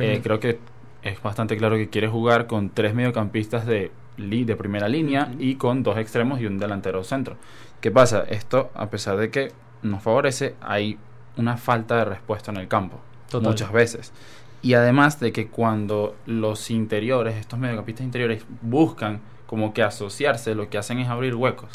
Eh, 0.00 0.20
creo 0.22 0.38
que 0.40 0.58
es 1.02 1.20
bastante 1.22 1.56
claro 1.56 1.76
que 1.76 1.88
quiere 1.88 2.06
jugar 2.08 2.46
con 2.46 2.70
tres 2.70 2.94
mediocampistas 2.94 3.64
de, 3.66 3.90
li- 4.18 4.44
de 4.44 4.54
primera 4.56 4.88
línea 4.88 5.32
y 5.38 5.54
con 5.54 5.82
dos 5.82 5.96
extremos 5.98 6.40
y 6.40 6.46
un 6.46 6.58
delantero 6.58 7.02
centro. 7.02 7.36
¿Qué 7.80 7.90
pasa? 7.90 8.24
Esto, 8.28 8.70
a 8.74 8.90
pesar 8.90 9.16
de 9.16 9.30
que 9.30 9.52
nos 9.82 10.02
favorece, 10.02 10.54
hay 10.60 10.98
una 11.36 11.56
falta 11.56 11.96
de 11.96 12.04
respuesta 12.04 12.50
en 12.50 12.58
el 12.58 12.68
campo. 12.68 13.00
Total. 13.30 13.48
Muchas 13.50 13.72
veces. 13.72 14.12
Y 14.62 14.74
además 14.74 15.20
de 15.20 15.32
que 15.32 15.48
cuando 15.48 16.16
los 16.26 16.70
interiores, 16.70 17.36
estos 17.36 17.58
mediocampistas 17.58 18.04
interiores, 18.04 18.44
buscan 18.60 19.20
como 19.46 19.72
que 19.72 19.82
asociarse, 19.82 20.54
lo 20.54 20.68
que 20.68 20.78
hacen 20.78 20.98
es 20.98 21.08
abrir 21.08 21.34
huecos. 21.34 21.70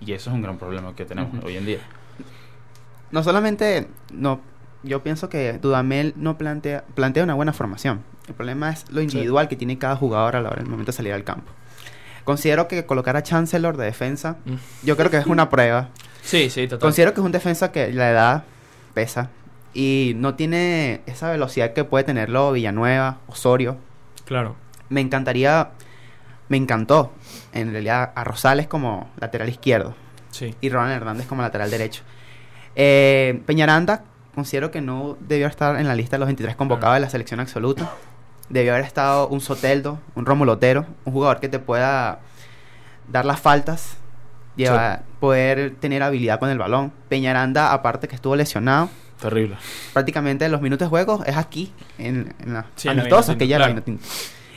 Y 0.00 0.12
eso 0.12 0.30
es 0.30 0.34
un 0.34 0.42
gran 0.42 0.58
problema 0.58 0.94
que 0.94 1.04
tenemos 1.04 1.42
hoy 1.44 1.56
en 1.56 1.66
día. 1.66 1.78
No 3.10 3.22
solamente, 3.22 3.88
no, 4.12 4.40
yo 4.82 5.02
pienso 5.02 5.28
que 5.28 5.54
Dudamel 5.54 6.12
no 6.16 6.36
plantea, 6.36 6.84
plantea 6.94 7.22
una 7.24 7.34
buena 7.34 7.52
formación. 7.52 8.02
El 8.28 8.34
problema 8.34 8.70
es 8.70 8.90
lo 8.90 9.00
individual 9.00 9.48
que 9.48 9.56
tiene 9.56 9.78
cada 9.78 9.96
jugador 9.96 10.36
a 10.36 10.40
la 10.42 10.48
hora 10.50 10.58
del 10.62 10.68
momento 10.68 10.90
de 10.92 10.96
salir 10.96 11.12
al 11.12 11.22
campo. 11.24 11.52
Considero 12.24 12.66
que 12.66 12.84
colocar 12.84 13.16
a 13.16 13.22
Chancellor 13.22 13.76
de 13.76 13.84
defensa, 13.84 14.36
Mm. 14.44 14.54
yo 14.82 14.96
creo 14.96 15.10
que 15.10 15.16
es 15.18 15.26
una 15.26 15.48
prueba. 15.48 15.90
Sí, 16.22 16.50
sí, 16.50 16.64
total. 16.66 16.80
Considero 16.80 17.14
que 17.14 17.20
es 17.20 17.24
un 17.24 17.30
defensa 17.32 17.70
que 17.70 17.92
la 17.92 18.10
edad 18.10 18.44
pesa 18.94 19.30
y 19.74 20.12
no 20.16 20.34
tiene 20.34 21.00
esa 21.06 21.30
velocidad 21.30 21.72
que 21.72 21.84
puede 21.84 22.04
tenerlo 22.04 22.52
Villanueva, 22.52 23.18
Osorio. 23.26 23.76
Claro. 24.24 24.56
Me 24.88 25.00
encantaría, 25.00 25.70
me 26.48 26.56
encantó 26.56 27.12
en 27.52 27.72
realidad 27.72 28.12
a 28.14 28.24
Rosales 28.24 28.66
como 28.66 29.10
lateral 29.18 29.48
izquierdo 29.48 29.94
Sí. 30.30 30.54
y 30.60 30.68
Ronald 30.70 30.94
Hernández 30.96 31.26
como 31.26 31.42
lateral 31.42 31.70
derecho. 31.70 32.02
Eh, 32.74 33.42
Peñaranda, 33.46 34.04
considero 34.34 34.70
que 34.70 34.80
no 34.80 35.16
debió 35.20 35.46
estar 35.46 35.76
en 35.80 35.88
la 35.88 35.94
lista 35.94 36.16
de 36.16 36.20
los 36.20 36.26
23 36.26 36.56
convocados 36.56 36.94
de 36.96 37.00
la 37.00 37.10
selección 37.10 37.40
absoluta. 37.40 37.90
Debió 38.48 38.72
haber 38.74 38.84
estado 38.84 39.28
un 39.28 39.40
Soteldo, 39.40 39.98
un 40.14 40.24
Rómulo 40.26 40.52
Otero, 40.52 40.86
un 41.04 41.12
jugador 41.12 41.40
que 41.40 41.48
te 41.48 41.58
pueda 41.58 42.20
dar 43.08 43.24
las 43.24 43.40
faltas, 43.40 43.96
llevar- 44.56 45.02
poder 45.20 45.74
tener 45.80 46.02
habilidad 46.02 46.38
con 46.38 46.50
el 46.50 46.58
balón. 46.58 46.92
Peñaranda, 47.08 47.72
aparte 47.72 48.08
que 48.08 48.14
estuvo 48.14 48.36
lesionado, 48.36 48.88
Terrible. 49.20 49.56
prácticamente 49.92 50.48
los 50.48 50.60
minutos 50.60 50.86
de 50.86 50.90
juego 50.90 51.24
es 51.24 51.36
aquí, 51.36 51.72
en, 51.98 52.34
en 52.40 52.52
la 52.52 52.66
Sí, 52.76 52.88
en 52.88 52.96
la 52.96 53.02
amistosa 53.02 53.32
Vinotinto, 53.32 53.38
que 53.38 53.48
ya 53.48 53.56
claro. 53.56 53.82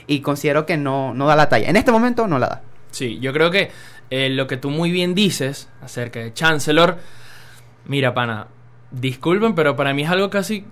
Y 0.06 0.20
considero 0.20 0.66
que 0.66 0.76
no, 0.76 1.14
no 1.14 1.26
da 1.26 1.36
la 1.36 1.48
talla. 1.48 1.68
En 1.68 1.76
este 1.76 1.92
momento 1.92 2.26
no 2.26 2.38
la 2.38 2.48
da. 2.48 2.62
Sí, 2.90 3.18
yo 3.20 3.32
creo 3.32 3.50
que 3.50 3.70
eh, 4.10 4.28
lo 4.28 4.46
que 4.46 4.56
tú 4.56 4.70
muy 4.70 4.90
bien 4.90 5.14
dices 5.14 5.68
acerca 5.82 6.18
de 6.18 6.34
Chancellor, 6.34 6.98
mira, 7.86 8.12
pana, 8.12 8.48
disculpen, 8.90 9.54
pero 9.54 9.76
para 9.76 9.94
mí 9.94 10.02
es 10.02 10.10
algo 10.10 10.28
casi 10.28 10.64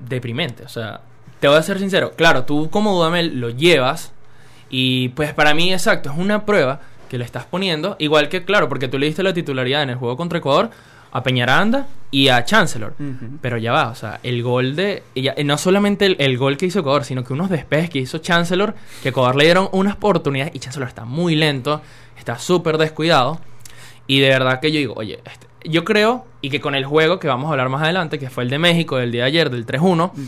deprimente. 0.00 0.64
O 0.64 0.68
sea, 0.68 1.00
te 1.40 1.48
voy 1.48 1.56
a 1.56 1.62
ser 1.62 1.78
sincero. 1.78 2.12
Claro, 2.16 2.44
tú 2.44 2.70
como 2.70 2.94
Dudamel 2.94 3.40
lo 3.40 3.50
llevas 3.50 4.12
y 4.68 5.08
pues 5.10 5.32
para 5.32 5.54
mí, 5.54 5.72
exacto, 5.72 6.10
es 6.10 6.18
una 6.18 6.44
prueba 6.44 6.80
que 7.08 7.18
le 7.18 7.24
estás 7.24 7.44
poniendo. 7.44 7.96
Igual 7.98 8.28
que, 8.28 8.44
claro, 8.44 8.68
porque 8.68 8.88
tú 8.88 8.98
le 8.98 9.06
diste 9.06 9.22
la 9.22 9.32
titularidad 9.32 9.82
en 9.82 9.90
el 9.90 9.96
juego 9.96 10.16
contra 10.16 10.38
Ecuador 10.38 10.70
a 11.16 11.22
Peñaranda 11.22 11.86
y 12.10 12.28
a 12.28 12.44
Chancellor. 12.44 12.94
Pero 13.40 13.56
ya 13.58 13.72
va, 13.72 13.88
o 13.88 13.94
sea, 13.94 14.20
el 14.22 14.42
gol 14.42 14.76
de. 14.76 15.02
y 15.14 15.22
ya- 15.22 15.34
eh, 15.36 15.44
no 15.44 15.56
solamente 15.58 16.06
el, 16.06 16.16
el 16.18 16.36
gol 16.38 16.56
que 16.56 16.66
hizo 16.66 16.80
Ecuador, 16.80 17.04
sino 17.04 17.24
que 17.24 17.32
unos 17.32 17.50
despejes 17.50 17.90
que 17.90 17.98
hizo 17.98 18.18
Chancellor, 18.18 18.74
que 19.02 19.08
Ecuador 19.10 19.36
le 19.36 19.44
dieron 19.44 19.68
unas 19.72 19.94
oportunidades 19.96 20.54
y 20.54 20.58
Chancellor 20.58 20.88
está 20.88 21.04
muy 21.04 21.34
lento, 21.34 21.80
está 22.18 22.38
súper 22.38 22.78
descuidado. 22.78 23.40
Y 24.06 24.20
de 24.20 24.28
verdad 24.28 24.60
que 24.60 24.70
yo 24.72 24.78
digo, 24.78 24.94
oye, 24.96 25.20
este- 25.24 25.46
yo 25.68 25.84
creo, 25.84 26.24
y 26.42 26.50
que 26.50 26.60
con 26.60 26.74
el 26.76 26.84
juego 26.84 27.18
que 27.18 27.26
vamos 27.28 27.48
a 27.48 27.50
hablar 27.52 27.68
más 27.70 27.82
adelante, 27.82 28.18
que 28.20 28.30
fue 28.30 28.44
el 28.44 28.50
de 28.50 28.58
México 28.58 28.96
del 28.98 29.10
día 29.10 29.22
de 29.22 29.26
ayer, 29.28 29.50
del 29.50 29.66
3-1, 29.66 30.12
Ujú. 30.12 30.22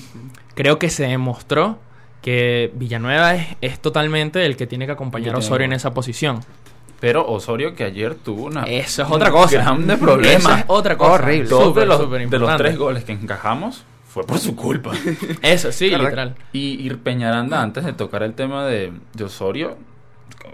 creo 0.55 0.79
que 0.81 0.91
se 0.91 1.07
demostró 1.07 1.79
que 2.23 2.73
Villanueva 2.75 3.37
es, 3.37 3.47
es 3.61 3.79
totalmente 3.79 4.45
el 4.45 4.57
que 4.57 4.67
tiene 4.67 4.87
que 4.87 4.93
acompañar 4.93 5.37
a 5.37 5.39
Osorio 5.39 5.67
en 5.67 5.73
esa 5.75 5.95
posición. 5.95 6.41
Pero 7.01 7.27
Osorio 7.27 7.75
que 7.75 7.85
ayer 7.85 8.15
tuvo 8.15 8.47
una... 8.47 8.65
Eso 8.65 9.03
es 9.03 9.11
otra 9.11 9.31
cosa. 9.31 9.55
Grande 9.57 9.97
problema. 9.97 10.37
Eso 10.37 10.55
es 10.55 10.65
otra 10.67 10.97
cosa. 10.97 11.13
Horrible. 11.13 11.49
Dos 11.49 11.65
Súper, 11.65 11.83
de, 11.83 11.87
los, 11.87 12.11
de 12.51 12.57
tres 12.57 12.77
goles 12.77 13.05
que 13.05 13.13
encajamos 13.13 13.85
fue 14.07 14.25
por 14.25 14.39
su 14.39 14.57
culpa. 14.57 14.93
Eso, 15.43 15.71
sí, 15.71 15.91
literal. 15.91 16.35
y, 16.53 16.85
y 16.85 16.91
Peñaranda, 16.95 17.63
antes 17.63 17.85
de 17.85 17.93
tocar 17.93 18.23
el 18.23 18.35
tema 18.35 18.67
de, 18.67 18.93
de 19.15 19.25
Osorio, 19.25 19.77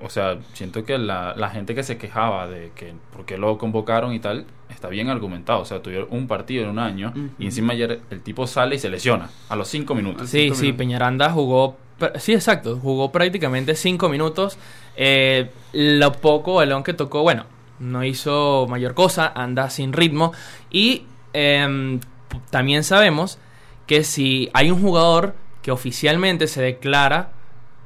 o 0.03 0.11
sea, 0.11 0.39
siento 0.53 0.85
que 0.85 0.99
la, 0.99 1.35
la 1.37 1.49
gente 1.51 1.75
que 1.75 1.83
se 1.83 1.97
quejaba 1.97 2.47
de 2.47 2.73
que 2.75 2.93
por 3.13 3.25
qué 3.25 3.39
lo 3.39 3.57
convocaron 3.57 4.13
y 4.13 4.19
tal, 4.19 4.45
está 4.69 4.89
bien 4.89 5.09
argumentado. 5.09 5.61
O 5.61 5.65
sea, 5.65 5.81
tuvieron 5.81 6.09
un 6.11 6.27
partido 6.27 6.65
en 6.65 6.71
un 6.71 6.79
año 6.79 7.13
y 7.39 7.47
encima 7.47 7.73
ayer 7.73 8.01
el 8.11 8.21
tipo 8.21 8.47
sale 8.47 8.77
y 8.77 8.79
se 8.79 8.91
lesiona 8.91 9.31
a 9.49 9.57
los 9.57 9.69
cinco 9.69 9.95
minutos. 9.95 10.29
Sí, 10.29 10.43
cinco 10.43 10.55
sí, 10.57 10.63
minutos. 10.63 10.79
Peñaranda 10.79 11.31
jugó. 11.31 11.77
Sí, 12.17 12.35
exacto. 12.35 12.79
Jugó 12.83 13.13
prácticamente 13.13 13.77
cinco 13.77 14.09
minutos. 14.09 14.59
Eh, 14.97 15.51
lo 15.73 16.13
poco 16.13 16.55
balón 16.55 16.83
que 16.83 16.95
tocó, 16.95 17.23
bueno, 17.23 17.47
no 17.79 18.05
hizo 18.05 18.67
mayor 18.69 18.95
cosa, 18.95 19.33
anda 19.35 19.71
sin 19.71 19.93
ritmo. 19.93 20.33
Y 20.71 21.05
em, 21.33 22.01
también 22.51 22.85
sabemos 22.85 23.39
que 23.87 24.05
si 24.05 24.51
hay 24.55 24.71
un 24.71 24.81
jugador 24.81 25.35
que 25.63 25.71
oficialmente 25.71 26.47
se 26.47 26.63
declara 26.63 27.31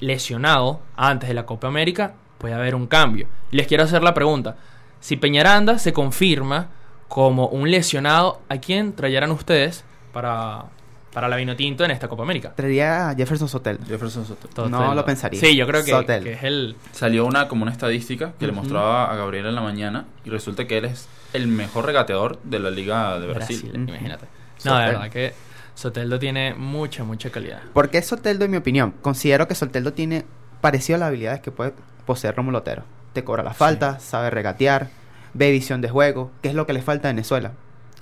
lesionado 0.01 0.81
antes 0.97 1.29
de 1.29 1.35
la 1.35 1.47
Copa 1.47 1.69
América, 1.69 2.15
puede 2.39 2.55
haber 2.55 2.75
un 2.75 2.87
cambio. 2.87 3.27
Les 3.51 3.67
quiero 3.67 3.85
hacer 3.85 4.03
la 4.03 4.15
pregunta. 4.15 4.57
Si 5.01 5.17
Peñaranda 5.17 5.79
se 5.79 5.93
confirma 5.93 6.69
como 7.09 7.49
un 7.49 7.71
lesionado, 7.71 8.41
¿a 8.49 8.59
quién 8.59 8.93
traerán 8.93 9.31
ustedes 9.31 9.85
para, 10.13 10.67
para 11.13 11.29
la 11.29 11.37
Vinotinto 11.37 11.85
en 11.85 11.91
esta 11.91 12.09
Copa 12.09 12.23
América? 12.23 12.53
Traería 12.55 13.11
a 13.11 13.15
Jefferson 13.15 13.49
Sotel. 13.49 13.79
Jefferson. 13.87 14.25
Total. 14.25 14.71
No 14.71 14.95
lo 14.95 15.05
pensaría. 15.05 15.41
Sí, 15.41 15.57
yo 15.57 15.67
creo 15.67 15.85
que, 15.85 15.91
Sotel. 15.91 16.25
que 16.25 16.33
es 16.35 16.43
el... 16.45 16.77
Salió 16.93 17.25
una 17.27 17.49
como 17.49 17.63
una 17.63 17.73
estadística 17.73 18.33
que 18.39 18.47
le 18.47 18.53
Ujú. 18.53 18.61
mostraba 18.63 19.11
a 19.13 19.17
Gabriel 19.17 19.47
en 19.47 19.55
la 19.55 19.61
mañana 19.63 20.07
y 20.25 20.31
resulta 20.31 20.67
que 20.67 20.79
él 20.79 20.85
es 20.87 21.09
el 21.33 21.49
mejor 21.49 21.87
regateador 21.87 22.39
de 22.43 22.59
la 22.59 22.71
Liga 22.71 23.19
de 23.19 23.27
Brasil. 23.29 23.61
Brasil, 23.63 23.81
Ujú. 23.83 23.89
imagínate. 23.91 24.27
No, 24.65 24.75
de 24.75 24.81
Sotel. 24.81 24.87
verdad 24.95 25.11
que 25.11 25.35
Soteldo 25.75 26.19
tiene 26.19 26.55
mucha, 26.55 27.05
mucha 27.05 27.31
calidad. 27.31 27.61
¿Por 27.73 27.89
qué 27.91 28.03
Soteldo, 28.03 28.45
en 28.45 28.51
mi 28.51 28.57
opinión? 28.57 28.95
Considero 29.03 29.47
que 29.49 29.55
Soteldo 29.55 29.93
tiene 29.93 30.25
parecido 30.61 30.97
a 30.97 30.99
las 31.01 31.09
habilidades 31.09 31.41
que 31.41 31.53
puede 31.53 31.73
poseer 32.05 32.35
Rómulo 32.35 32.59
Otero. 32.59 32.83
Te 33.13 33.23
cobra 33.25 33.43
la 33.43 33.55
falta, 33.55 33.99
sabe 34.01 34.31
regatear, 34.31 34.89
ve 35.35 35.51
visión 35.53 35.81
de 35.81 35.89
juego, 35.89 36.31
que 36.43 36.49
es 36.49 36.55
lo 36.55 36.67
que 36.67 36.73
le 36.73 36.83
falta 36.83 37.09
a 37.09 37.13
Venezuela. 37.13 37.53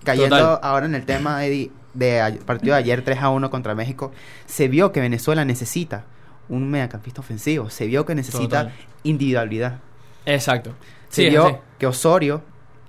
Cayendo 0.05 0.37
Total. 0.39 0.59
ahora 0.63 0.87
en 0.87 0.95
el 0.95 1.05
tema 1.05 1.45
Eddie, 1.45 1.71
de 1.97 2.41
partido 2.47 2.75
de 2.75 2.81
ayer 2.81 3.03
3 3.03 3.19
a 3.23 3.31
1 3.31 3.51
contra 3.51 3.75
México, 3.75 4.13
se 4.47 4.69
vio 4.69 4.93
que 4.93 5.01
Venezuela 5.01 5.45
necesita 5.45 6.05
un 6.49 6.71
mediacampista 6.71 7.21
ofensivo, 7.21 7.71
se 7.71 7.87
vio 7.87 8.07
que 8.07 8.15
necesita 8.15 8.65
Total. 8.65 8.73
individualidad. 9.03 9.79
Exacto. 10.25 10.75
Se 11.09 11.23
Sí, 11.25 11.31
vio 11.31 11.61
que 11.79 11.87
Osorio, 11.87 12.43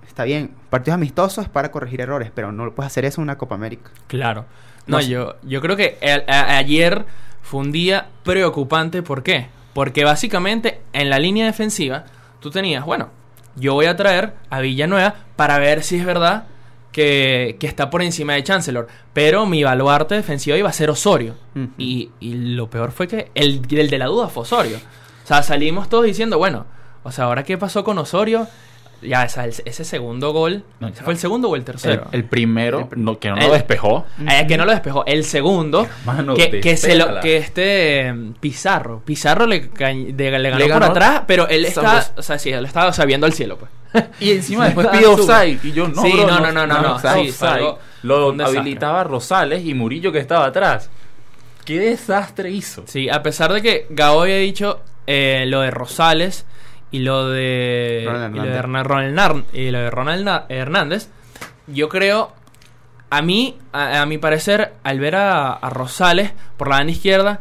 está 0.08 0.24
bien, 0.24 0.52
partidos 0.70 0.96
amistosos 0.96 1.46
es 1.46 1.50
para 1.50 1.72
corregir 1.72 2.02
errores, 2.02 2.32
pero 2.34 2.52
no 2.52 2.72
puedes 2.74 2.92
hacer 2.92 3.06
eso 3.06 3.22
en 3.22 3.24
una 3.24 3.38
Copa 3.38 3.56
América. 3.56 3.90
Claro. 4.08 4.46
No, 4.86 4.98
No 4.98 5.04
sé. 5.04 5.10
yo, 5.10 5.36
yo 5.44 5.62
creo 5.62 5.76
que 5.76 5.98
a- 6.28 6.58
ayer 6.58 7.06
fue 7.42 7.62
un 7.62 7.72
día 7.72 8.08
preocupante. 8.24 9.02
¿Por 9.04 9.24
qué? 9.24 9.48
Porque 9.74 10.04
básicamente 10.04 10.82
en 10.94 11.10
la 11.10 11.20
línea 11.20 11.46
defensiva 11.46 12.06
tú 12.40 12.50
tenías, 12.52 12.86
bueno, 12.86 13.10
yo 13.56 13.74
voy 13.74 13.86
a 13.86 13.96
traer 13.96 14.34
a 14.50 14.60
Villanueva 14.60 15.16
para 15.36 15.58
ver 15.60 15.84
si 15.84 15.98
es 15.98 16.06
verdad 16.06 16.46
que, 16.98 17.58
que 17.60 17.68
está 17.68 17.92
por 17.92 18.01
encima 18.01 18.34
de 18.34 18.44
Chancellor. 18.44 18.88
Pero 19.13 19.46
mi 19.46 19.63
baluarte 19.63 20.16
defensivo 20.16 20.58
iba 20.58 20.68
a 20.68 20.74
ser 20.74 20.89
Osorio. 20.89 21.36
Y 21.77 22.10
lo 22.20 22.72
peor 22.72 22.92
fue 22.92 23.08
que 23.08 23.30
el, 23.36 23.62
el 23.70 23.89
de 23.92 23.98
la 24.00 24.08
duda 24.08 24.30
fue 24.30 24.42
Osorio. 24.42 24.77
O 25.24 25.27
sea, 25.27 25.44
salimos 25.44 25.89
todos 25.89 26.06
diciendo, 26.06 26.39
bueno, 26.39 26.66
o 27.04 27.12
sea, 27.12 27.25
ahora 27.25 27.44
qué 27.44 27.56
pasó 27.56 27.84
con 27.84 28.00
Osorio. 28.00 28.48
Ya, 29.01 29.24
esa- 29.25 29.46
ese, 29.46 29.62
ese 29.66 29.84
segundo 29.86 30.34
gol, 30.34 30.63
No, 30.80 30.88
¿ese 30.88 31.04
¿fue 31.04 31.13
el 31.13 31.20
segundo 31.20 31.50
o 31.50 31.56
el 31.56 31.63
tercero? 31.63 32.08
el 32.12 32.24
primero, 32.24 32.89
El- 32.92 33.04
no, 33.04 33.20
que 33.20 33.30
no 33.30 33.38
el- 33.38 33.48
lo 33.48 33.54
despejó. 33.54 34.06
Eh, 34.27 34.46
que 34.48 34.58
no 34.58 34.66
lo 34.66 34.72
despejó. 34.72 35.06
El 35.06 35.24
segundo, 35.24 35.88
Hermano, 36.01 36.34
que, 36.34 36.60
que 36.60 36.75
se 36.77 36.96
lo, 36.96 37.20
que 37.20 37.38
este 37.38 38.08
eh, 38.08 38.16
Pizarro, 38.39 39.01
Pizarro 39.06 39.46
le, 39.46 39.60
de- 39.70 40.39
le 40.39 40.50
ganó 40.50 40.58
Le 40.66 40.74
por 40.74 40.84
atrás, 40.84 41.22
pero 41.27 41.48
él 41.48 41.66
está, 41.66 42.12
o 42.18 42.22
sea, 42.24 42.39
sí, 42.39 42.51
él 42.51 42.66
estaba 42.66 42.89
o 42.89 42.94
sea, 42.94 43.06
viendo 43.06 43.25
al 43.27 43.34
cielo, 43.34 43.58
pues. 43.58 43.72
Y 44.20 44.32
encima 44.32 44.66
después 44.66 44.88
pidió 44.88 45.16
súper. 45.18 45.36
offside. 45.36 45.60
Y 45.63 45.72
yo, 45.74 45.88
no, 45.88 46.01
Sí, 46.01 46.12
bro, 46.13 46.27
no, 46.27 46.39
no, 46.39 46.51
no, 46.51 46.66
no, 46.68 46.82
no, 46.82 46.96
offside. 46.96 47.32
sí, 47.32 47.46
algo- 47.46 47.80
Lo 48.04 48.30
habilitaba 48.46 49.04
Rosales 49.04 49.63
y 49.66 49.74
Murillo 49.74 50.12
que 50.12 50.20
estaba 50.20 50.46
atrás. 50.46 50.89
¿Qué 51.66 51.80
desastre 51.80 52.50
hizo? 52.50 52.84
Sí, 52.88 53.10
a 53.10 53.22
pesar 53.22 53.51
de 53.54 53.62
que 53.62 53.86
Gabo 53.89 54.22
había 54.24 54.38
dicho 54.38 54.82
eh, 55.06 55.46
lo 55.48 55.62
de 55.62 55.70
Rosales 55.72 56.46
y 56.91 57.00
lo 57.00 57.27
de, 57.29 58.03
Ronald 58.08 58.36
y 58.36 58.39
lo 58.39 58.46
de 58.46 58.62
Ronald 58.84 59.46
y 59.53 59.72
lo 59.72 59.79
de 59.79 59.89
Ronald 59.91 60.24
Na- 60.25 60.46
Hernández, 60.50 61.10
yo 61.67 61.89
creo, 61.89 62.34
a 63.10 63.22
mí, 63.22 63.58
a, 63.74 64.01
a 64.01 64.06
mi 64.06 64.17
parecer, 64.17 64.74
al 64.84 65.00
ver 65.00 65.15
a, 65.15 65.53
a 65.53 65.70
Rosales 65.70 66.32
por 66.58 66.70
la 66.70 66.77
banda 66.77 66.91
izquierda, 66.91 67.39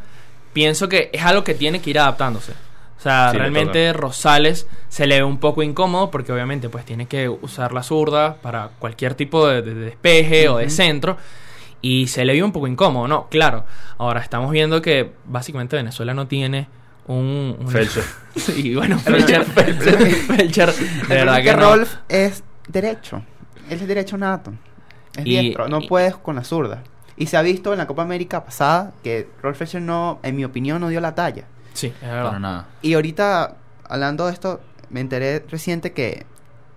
pienso 0.52 0.88
que 0.88 1.10
es 1.12 1.22
algo 1.24 1.44
que 1.44 1.54
tiene 1.54 1.80
que 1.80 1.90
ir 1.90 1.98
adaptándose. 1.98 2.52
O 2.98 3.00
sea, 3.00 3.30
Sí, 3.30 3.38
realmente 3.38 3.92
Rosales 3.92 4.66
se 4.88 5.06
le 5.06 5.16
ve 5.18 5.22
un 5.24 5.38
poco 5.38 5.62
incómodo 5.62 6.10
porque 6.10 6.32
obviamente 6.32 6.68
pues 6.68 6.84
tiene 6.84 7.06
que 7.06 7.28
usar 7.28 7.72
la 7.72 7.82
zurda 7.82 8.36
para 8.42 8.70
cualquier 8.78 9.14
tipo 9.14 9.46
de, 9.46 9.62
de 9.62 9.74
despeje 9.74 10.48
o 10.48 10.56
de 10.56 10.70
centro. 10.70 11.16
Y 11.82 12.08
se 12.08 12.24
le 12.24 12.32
ve 12.32 12.42
un 12.42 12.52
poco 12.52 12.66
incómodo, 12.66 13.06
¿no? 13.06 13.28
Claro. 13.28 13.64
Ahora 13.98 14.20
estamos 14.20 14.50
viendo 14.50 14.80
que 14.82 15.12
básicamente 15.26 15.76
Venezuela 15.76 16.14
no 16.14 16.26
tiene 16.26 16.66
un... 17.06 17.56
un- 17.60 17.68
Felcher. 17.68 18.02
Sí, 18.36 18.74
bueno, 18.74 18.98
Felcher, 19.00 19.44
Felcher, 19.44 19.98
Felcher, 19.98 20.72
de 20.74 21.14
verdad 21.14 21.42
que 21.42 21.52
no. 21.54 21.58
Rolf 21.58 21.94
es 22.08 22.44
derecho. 22.68 23.22
Él 23.70 23.80
es 23.80 23.88
derecho 23.88 24.18
nato. 24.18 24.52
Es 25.16 25.24
Y- 25.26 25.30
diestro. 25.30 25.68
No 25.68 25.80
y- 25.80 25.88
puedes 25.88 26.14
con 26.16 26.36
la 26.36 26.44
zurda. 26.44 26.82
Y 27.16 27.26
se 27.26 27.38
ha 27.38 27.42
visto 27.42 27.72
en 27.72 27.78
la 27.78 27.86
Copa 27.86 28.02
América 28.02 28.44
pasada 28.44 28.92
que 29.02 29.26
Rolf 29.42 29.56
Fletcher 29.56 29.80
no, 29.80 30.20
en 30.22 30.36
mi 30.36 30.44
opinión, 30.44 30.82
no 30.82 30.88
dio 30.88 31.00
la 31.00 31.14
talla. 31.14 31.44
Sí, 31.72 31.86
es 31.86 31.92
Para 31.94 32.24
verdad. 32.24 32.40
nada. 32.40 32.66
Y 32.82 32.92
ahorita, 32.92 33.56
hablando 33.88 34.26
de 34.26 34.32
esto, 34.34 34.60
me 34.90 35.00
enteré 35.00 35.42
reciente 35.50 35.92
que 35.92 36.26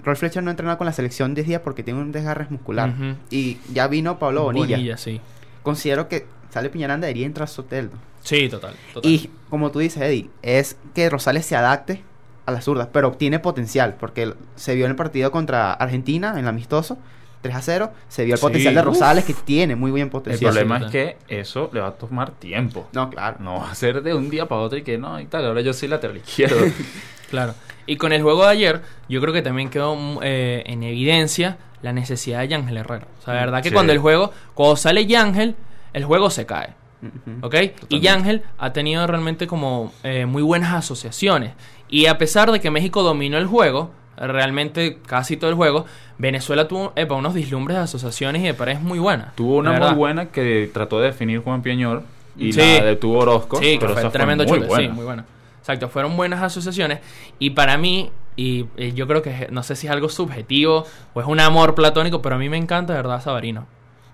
Rolf 0.01 0.19
Fletcher 0.19 0.41
no 0.41 0.50
entrenó 0.50 0.77
con 0.77 0.86
la 0.86 0.93
selección 0.93 1.36
10 1.36 1.45
días 1.45 1.62
porque 1.62 1.83
tiene 1.83 2.00
un 2.00 2.13
desgarre 2.13 2.48
muscular. 2.50 2.93
Y 3.29 3.57
ya 3.74 3.88
vino 3.89 4.17
Pablo 4.17 4.43
Bonilla. 4.43 4.77
Bonilla, 4.77 4.95
sí. 4.98 5.19
Considero 5.62 6.07
que 6.07 6.25
sale 6.51 6.69
Piñaranda 6.69 7.07
debería 7.07 7.25
entrar 7.25 7.43
a 7.43 7.48
Soteldo. 7.48 7.98
Sí, 8.21 8.49
total. 8.49 8.75
total. 8.93 9.09
Y 9.11 9.29
como 9.49 9.71
tú 9.71 9.79
dices, 9.79 10.01
Eddie, 10.01 10.29
es 10.41 10.77
que 10.93 11.09
Rosales 11.09 11.45
se 11.45 11.55
adapte 11.55 12.03
a 12.45 12.51
las 12.51 12.65
zurdas, 12.65 12.88
pero 12.91 13.11
tiene 13.11 13.39
potencial, 13.39 13.95
porque 13.99 14.33
se 14.55 14.75
vio 14.75 14.85
en 14.85 14.91
el 14.91 14.95
partido 14.97 15.31
contra 15.31 15.73
Argentina, 15.73 16.31
en 16.33 16.39
el 16.39 16.47
amistoso, 16.47 16.97
3 17.41 17.55
a 17.55 17.61
0, 17.61 17.91
se 18.09 18.25
vio 18.25 18.33
el 18.33 18.38
Sí, 18.39 18.41
potencial 18.41 18.73
de 18.73 18.79
uf. 18.81 18.85
Rosales, 18.88 19.23
que 19.23 19.33
tiene 19.33 19.75
muy 19.75 19.91
buen 19.91 20.03
El 20.03 20.09
potencial. 20.09 20.51
problema 20.51 20.79
sí, 20.79 20.85
es 20.85 20.91
que 20.91 21.17
eso 21.29 21.69
le 21.71 21.79
va 21.79 21.88
a 21.88 21.91
tomar 21.93 22.31
tiempo. 22.31 22.89
No, 22.91 23.09
claro. 23.09 23.38
No 23.39 23.59
va 23.59 23.71
a 23.71 23.75
ser 23.75 24.01
de 24.03 24.13
un 24.13 24.29
día 24.29 24.45
para 24.47 24.61
otro 24.61 24.77
y 24.77 24.81
que 24.83 24.97
no, 24.97 25.19
y 25.19 25.25
tal, 25.25 25.45
ahora 25.45 25.61
yo 25.61 25.71
soy 25.73 25.88
lateral 25.88 26.17
izquierdo. 26.17 26.57
Claro. 27.29 27.53
Y 27.85 27.97
con 27.97 28.11
el 28.11 28.23
juego 28.23 28.41
de 28.43 28.49
ayer, 28.49 28.81
yo 29.07 29.21
creo 29.21 29.31
que 29.31 29.43
también 29.43 29.69
quedó 29.69 29.95
mm, 29.95 30.17
eh, 30.23 30.63
en 30.65 30.81
evidencia 30.81 31.59
la 31.83 31.93
necesidad 31.93 32.39
de 32.39 32.47
Yángel 32.47 32.77
Herrera. 32.77 33.05
O 33.19 33.23
sea, 33.23 33.35
la 33.35 33.39
verdad 33.41 33.61
que 33.61 33.69
Sí. 33.69 33.73
cuando 33.75 33.93
el 33.93 33.99
juego, 33.99 34.31
cuando 34.55 34.75
sale 34.77 35.05
Yángel, 35.05 35.55
el 35.93 36.05
juego 36.05 36.31
se 36.31 36.47
cae. 36.47 36.73
Ujú. 37.01 37.46
¿Ok? 37.46 37.56
Y 37.89 38.00
Yángel 38.01 38.44
ha 38.58 38.74
tenido 38.74 39.06
realmente 39.08 39.48
como 39.48 39.94
eh, 40.03 40.25
muy 40.25 40.41
buenas 40.41 40.74
asociaciones. 40.74 41.53
Y 41.89 42.06
a 42.08 42.18
pesar 42.18 42.51
de 42.51 42.60
que 42.60 42.70
México 42.72 43.03
dominó 43.03 43.38
el 43.38 43.48
juego, 43.48 43.91
realmente 44.18 45.00
casi 45.06 45.38
todo 45.38 45.50
el 45.50 45.56
juego, 45.56 45.86
Venezuela 46.18 46.68
tuvo 46.68 46.94
epa, 46.96 47.15
unos 47.15 47.34
dislumbres 47.34 47.77
de 47.77 47.84
asociaciones 47.84 48.41
y 48.41 48.46
de 48.46 48.53
paredes 48.53 48.82
muy 48.82 49.00
buenas. 49.00 49.36
Tuvo 49.36 49.58
una 49.58 49.72
muy 49.72 49.94
buena 49.94 50.27
que 50.27 50.70
trató 50.74 51.00
de 51.00 51.08
definir 51.08 51.39
Juan 51.39 51.62
Pieñor 51.62 52.03
y 52.38 52.53
Sí. 52.53 52.60
la 52.60 52.86
detuvo 52.86 53.20
Orozco. 53.20 53.58
Sí, 53.58 53.77
que 53.77 53.88
fue 53.88 54.10
tremendo 54.10 54.44
muy 54.44 54.60
chute, 54.60 54.75
sí, 54.75 54.88
muy 54.89 55.06
buena. 55.06 55.25
Exacto, 55.60 55.89
fueron 55.89 56.15
buenas 56.18 56.41
asociaciones. 56.41 57.00
Y 57.38 57.51
para 57.51 57.77
mí, 57.77 58.12
y, 58.36 58.65
yo 58.94 59.08
creo 59.08 59.22
que 59.22 59.48
no 59.51 59.63
sé 59.63 59.75
si 59.75 59.88
es 59.88 59.94
algo 59.94 60.10
subjetivo 60.10 60.86
o 61.13 61.22
es 61.22 61.27
un 61.27 61.39
amor 61.39 61.75
platónico, 61.75 62.22
pero 62.22 62.36
a 62.36 62.38
mí 62.38 62.50
me 62.50 62.58
encanta 62.58 62.94
de 62.94 62.98
verdad 62.98 63.22
Sabarino. 63.22 63.68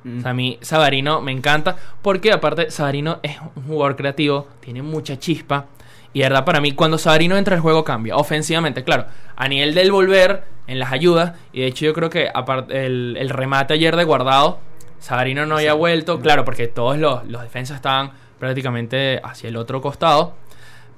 Mm. 0.06 0.20
O 0.20 0.22
sea, 0.22 0.32
a 0.32 0.34
mí 0.34 0.58
Sabarino 0.62 1.20
me 1.22 1.34
encanta 1.34 1.76
porque 2.02 2.32
aparte 2.32 2.72
Sabarino 2.72 3.20
es 3.24 3.38
un 3.56 3.64
jugador 3.64 3.98
creativo, 3.98 4.48
tiene 4.62 4.82
mucha 4.82 5.20
chispa. 5.20 5.66
Y 6.14 6.20
de 6.20 6.30
verdad 6.30 6.46
para 6.46 6.62
mí 6.62 6.72
cuando 6.72 6.98
Sabarino 6.98 7.36
entra 7.36 7.56
el 7.56 7.62
juego 7.62 7.84
cambia, 7.84 8.16
ofensivamente, 8.16 8.86
claro. 8.86 9.08
A 9.36 9.50
nivel 9.50 9.74
del 9.74 9.92
volver, 9.92 10.44
en 10.68 10.80
las 10.80 10.94
ayudas, 10.94 11.34
y 11.52 11.62
de 11.62 11.68
hecho 11.68 11.86
yo 11.86 11.94
creo 11.94 12.10
que 12.10 12.30
aparte 12.34 12.86
el, 12.86 13.18
el 13.20 13.30
remate 13.30 13.74
ayer 13.74 13.96
de 13.96 14.04
guardado, 14.06 14.60
Sabarino 15.00 15.46
no 15.46 15.58
había 15.58 15.74
vuelto, 15.74 16.22
claro, 16.22 16.46
porque 16.46 16.68
todos 16.68 16.98
los, 16.98 17.28
los 17.28 17.42
defensas 17.42 17.76
estaban 17.76 18.12
prácticamente 18.40 19.20
hacia 19.24 19.50
el 19.50 19.58
otro 19.58 19.82
costado. 19.82 20.36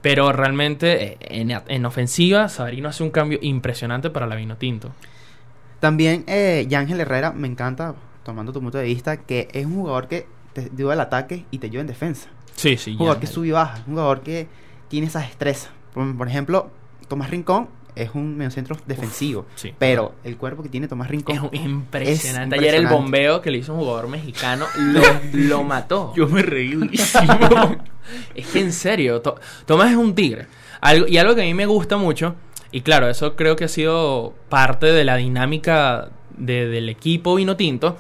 Pero 0.02 0.32
realmente 0.32 1.04
eh, 1.04 1.18
en, 1.22 1.52
en 1.52 1.86
ofensiva, 1.86 2.50
Sabarino 2.50 2.88
hace 2.88 3.04
un 3.04 3.10
cambio 3.10 3.40
impresionante 3.42 4.10
para 4.10 4.28
la 4.28 4.36
Vino 4.36 4.56
Tinto. 4.56 4.92
También 5.80 6.24
eh, 6.28 6.66
Yángel 6.70 7.00
Herrera, 7.02 7.32
me 7.32 7.48
encanta, 7.48 7.96
tomando 8.28 8.54
tu 8.54 8.62
punto 8.62 8.78
de 8.78 8.84
vista, 8.84 9.18
que 9.18 9.48
es 9.54 9.66
un 9.66 9.76
jugador 9.76 10.08
que 10.08 10.28
te 10.54 10.70
ayuda 10.74 10.94
al 10.94 11.00
ataque 11.02 11.46
y 11.50 11.58
te 11.58 11.66
ayuda 11.68 11.82
en 11.82 11.88
defensa. 11.88 12.30
Sí, 12.56 12.78
sí. 12.78 12.92
Un 12.92 12.98
jugador 13.00 13.20
que 13.20 13.28
sube 13.28 13.48
y 13.48 13.52
baja, 13.52 13.80
un 13.88 13.94
jugador 13.94 14.22
que 14.22 14.48
tiene 14.90 15.08
esa 15.08 15.20
destreza. 15.22 15.70
Por, 15.94 16.16
por 16.18 16.28
ejemplo, 16.28 16.70
Tomás 17.08 17.30
Rincón 17.30 17.70
es 17.96 18.12
un 18.14 18.38
mediocentro 18.38 18.78
defensivo, 18.86 19.48
sí. 19.56 19.74
pero 19.80 20.14
el 20.24 20.38
cuerpo 20.38 20.62
que 20.62 20.70
tiene 20.70 20.88
Tomás 20.88 21.08
Rincón 21.08 21.50
Es 21.52 21.62
impresionante. 21.62 22.56
Es 22.56 22.62
Ayer 22.62 22.76
el 22.76 22.88
bombeo 22.88 23.42
que 23.42 23.50
le 23.50 23.58
hizo 23.60 23.74
un 23.74 23.80
jugador 23.80 24.08
mexicano 24.08 24.66
lo, 24.78 25.02
lo 25.34 25.64
mató. 25.64 26.14
me 26.30 26.44
reí 26.44 26.78
es 28.36 28.48
que 28.48 28.60
en 28.60 28.72
serio, 28.74 29.22
To- 29.22 29.36
Tomás 29.66 29.92
es 29.92 29.98
un 29.98 30.14
tigre. 30.14 30.48
Algo, 30.82 31.08
y 31.08 31.18
algo 31.18 31.34
que 31.36 31.42
a 31.42 31.46
mí 31.46 31.54
me 31.54 31.66
gusta 31.66 31.98
mucho, 31.98 32.36
y 32.72 32.82
claro, 32.82 33.10
eso 33.10 33.36
creo 33.36 33.56
que 33.56 33.64
ha 33.66 33.70
sido 33.70 34.34
parte 34.50 34.88
de 34.88 35.04
la 35.04 35.16
dinámica 35.16 36.10
de- 36.38 36.68
del 36.68 36.90
equipo 36.90 37.36
vino 37.36 37.56
tinto, 37.58 37.98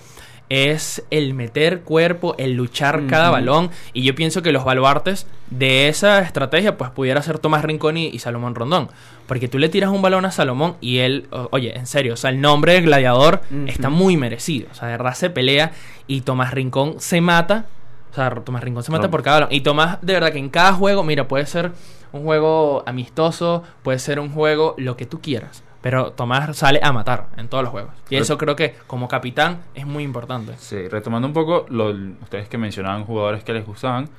es 0.49 1.03
el 1.11 1.33
meter 1.33 1.81
cuerpo, 1.81 2.33
el 2.37 2.53
luchar 2.53 3.05
cada 3.07 3.29
balón. 3.31 3.69
Y 3.91 4.03
yo 4.03 4.15
pienso 4.15 4.41
que 4.41 4.53
los 4.53 4.63
baluartes 4.63 5.27
de 5.49 5.89
esa 5.89 6.19
estrategia, 6.19 6.77
pues 6.77 6.89
pudiera 6.91 7.21
ser 7.21 7.37
Tomás 7.39 7.65
Rincón 7.65 7.97
y, 7.97 8.07
y 8.07 8.19
Salomón 8.19 8.55
Rondón. 8.55 8.87
Porque 9.27 9.49
tú 9.49 9.59
le 9.59 9.67
tiras 9.67 9.89
un 9.89 10.01
balón 10.01 10.23
a 10.23 10.31
Salomón 10.31 10.77
y 10.79 10.99
él, 10.99 11.27
oye, 11.51 11.77
en 11.77 11.85
serio, 11.85 12.13
o 12.13 12.15
sea, 12.15 12.29
el 12.29 12.39
nombre 12.39 12.73
de 12.73 12.81
gladiador 12.81 13.41
está 13.67 13.89
muy 13.89 14.15
merecido. 14.15 14.69
O 14.71 14.73
sea, 14.73 14.87
de 14.87 14.93
verdad 14.93 15.15
se 15.15 15.29
pelea 15.29 15.73
y 16.07 16.21
Tomás 16.21 16.53
Rincón 16.53 16.95
se 16.99 17.19
mata. 17.19 17.65
O 18.11 18.15
sea, 18.15 18.29
Tomás 18.29 18.63
Rincón 18.63 18.83
se 18.83 18.91
mata 18.91 19.07
por 19.11 19.23
cada 19.23 19.41
balón. 19.41 19.53
Y 19.53 19.61
Tomás, 19.61 19.97
de 20.01 20.13
verdad 20.13 20.31
que 20.31 20.39
en 20.39 20.47
cada 20.49 20.71
juego, 20.71 21.03
mira, 21.03 21.27
puede 21.27 21.45
ser 21.45 21.73
un 22.13 22.23
juego 22.23 22.83
amistoso, 22.87 23.63
puede 23.83 23.99
ser 23.99 24.17
un 24.21 24.29
juego 24.31 24.75
lo 24.77 24.95
que 24.95 25.05
tú 25.05 25.19
quieras. 25.19 25.61
Pero 25.81 26.11
Tomás 26.11 26.57
sale 26.57 26.79
a 26.81 26.91
matar 26.91 27.27
en 27.37 27.47
todos 27.47 27.63
los 27.63 27.71
juegos. 27.71 27.93
Y 28.09 28.15
eso 28.15 28.37
creo 28.37 28.55
que 28.55 28.75
como 28.87 29.07
capitán 29.07 29.61
es 29.75 29.85
muy 29.85 30.03
importante. 30.03 30.53
Sí, 30.57 30.87
retomando 30.87 31.27
un 31.27 31.33
poco 31.33 31.65
lo, 31.69 31.89
ustedes 32.21 32.49
que 32.49 32.57
mencionaban 32.57 33.03
jugadores 33.05 33.43
que 33.43 33.53
les 33.53 33.65
gustaban, 33.65 34.09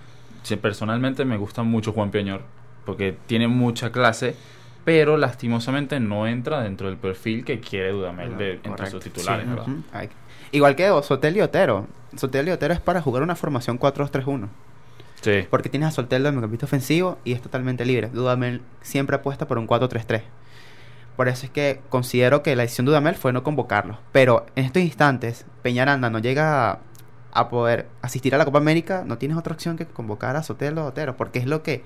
sí, 0.43 0.57
personalmente 0.57 1.25
me 1.25 1.37
gusta 1.37 1.63
mucho 1.63 1.93
Juan 1.93 2.11
Peñor, 2.11 2.43
porque 2.85 3.17
tiene 3.27 3.49
mucha 3.49 3.91
clase, 3.91 4.37
pero 4.85 5.17
lastimosamente 5.17 6.01
no 6.01 6.27
entra 6.27 6.63
dentro 6.63 6.89
del 6.89 6.97
perfil 6.97 7.45
que 7.45 7.61
quiere 7.61 7.91
Dudamel 7.91 8.39
de, 8.39 8.61
entre 8.63 8.87
sus 8.87 9.03
titulares, 9.03 9.45
Sí, 9.45 9.51
¿verdad? 9.51 9.69
Ujú. 9.69 9.83
Ay. 9.93 10.09
Igual 10.53 10.77
que 10.77 10.89
Sotel 11.03 11.37
y 11.37 11.41
Otero. 11.41 11.87
Sotel 12.17 12.49
y 12.49 12.53
Otero 12.53 12.73
es 12.73 12.81
para 12.81 13.03
jugar 13.03 13.23
una 13.23 13.35
formación 13.35 13.79
4-2-3-1. 13.79 14.49
Sí. 15.21 15.47
Porque 15.51 15.69
tienes 15.69 15.89
a 15.89 15.91
Soteldo 15.91 16.29
en 16.29 16.39
el 16.39 16.45
ofensivo 16.63 17.19
y 17.25 17.33
es 17.33 17.43
totalmente 17.43 17.85
libre. 17.85 18.09
Dudamel 18.09 18.63
siempre 18.81 19.17
apuesta 19.17 19.47
por 19.47 19.59
un 19.59 19.67
4-3-3. 19.67 20.23
Por 21.19 21.29
eso 21.29 21.45
es 21.45 21.53
que 21.53 21.83
considero 21.91 22.43
que 22.43 22.57
la 22.57 22.63
decisión 22.63 22.87
de 22.87 22.93
Dudamel 22.93 23.15
fue 23.17 23.35
no 23.35 23.43
convocarlo. 23.43 23.99
Pero 24.13 24.47
en 24.57 24.65
estos 24.65 24.83
instantes, 24.83 25.45
Peñaranda 25.63 26.09
no 26.09 26.21
llega 26.21 26.71
a, 26.71 26.79
a 27.33 27.49
poder 27.51 27.89
asistir 28.03 28.35
a 28.35 28.39
la 28.39 28.45
Copa 28.47 28.59
América, 28.59 29.03
no 29.05 29.19
tienes 29.19 29.37
otra 29.37 29.53
opción 29.53 29.77
que 29.77 29.85
convocar 29.85 30.37
a 30.37 30.43
Soteldo 30.43 30.85
o 30.85 30.87
Otero. 30.87 31.17
Porque 31.17 31.41
es 31.41 31.47
lo 31.47 31.63
que 31.63 31.83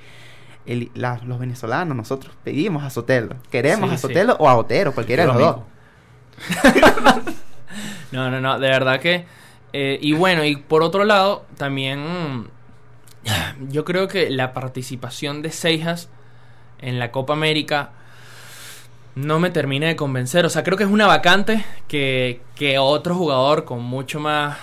el- 0.67 0.91
la- 0.95 1.19
los 1.25 1.39
venezolanos, 1.41 1.97
nosotros 1.97 2.37
pedimos 2.45 2.85
a 2.85 2.91
Soteldo. 2.91 3.35
Queremos 3.51 3.89
Sí, 3.89 3.95
a 3.95 3.99
sí. 3.99 4.03
Soteldo 4.03 4.37
o 4.39 4.49
a 4.49 4.55
Otero, 4.57 4.93
cualquiera 4.93 5.23
de 5.25 5.29
los 5.33 5.37
a 5.37 5.41
dos. 5.41 5.57
No, 8.13 8.31
no, 8.31 8.41
no, 8.41 8.59
de 8.59 8.69
verdad 8.69 9.01
que... 9.01 9.25
eh, 9.73 9.99
y 10.03 10.13
bueno, 10.13 10.45
y 10.45 10.57
por 10.57 10.83
otro 10.83 11.05
lado, 11.05 11.47
también 11.57 12.49
yo 13.71 13.85
creo 13.87 14.09
que 14.09 14.29
la 14.29 14.53
participación 14.53 15.41
de 15.41 15.51
Seijas 15.51 16.11
en 16.81 16.99
la 16.99 17.11
Copa 17.11 17.33
América 17.33 17.93
no 19.15 19.39
me 19.41 19.51
termina 19.51 19.87
de 19.89 19.97
convencer. 19.97 20.45
O 20.45 20.51
sea, 20.51 20.63
creo 20.63 20.77
que 20.79 20.85
es 20.85 20.91
una 20.91 21.07
vacante 21.07 21.65
que, 21.89 22.41
que 22.55 22.79
otro 22.79 23.15
jugador 23.15 23.65
con 23.65 23.83
mucho 23.83 24.21
más 24.21 24.59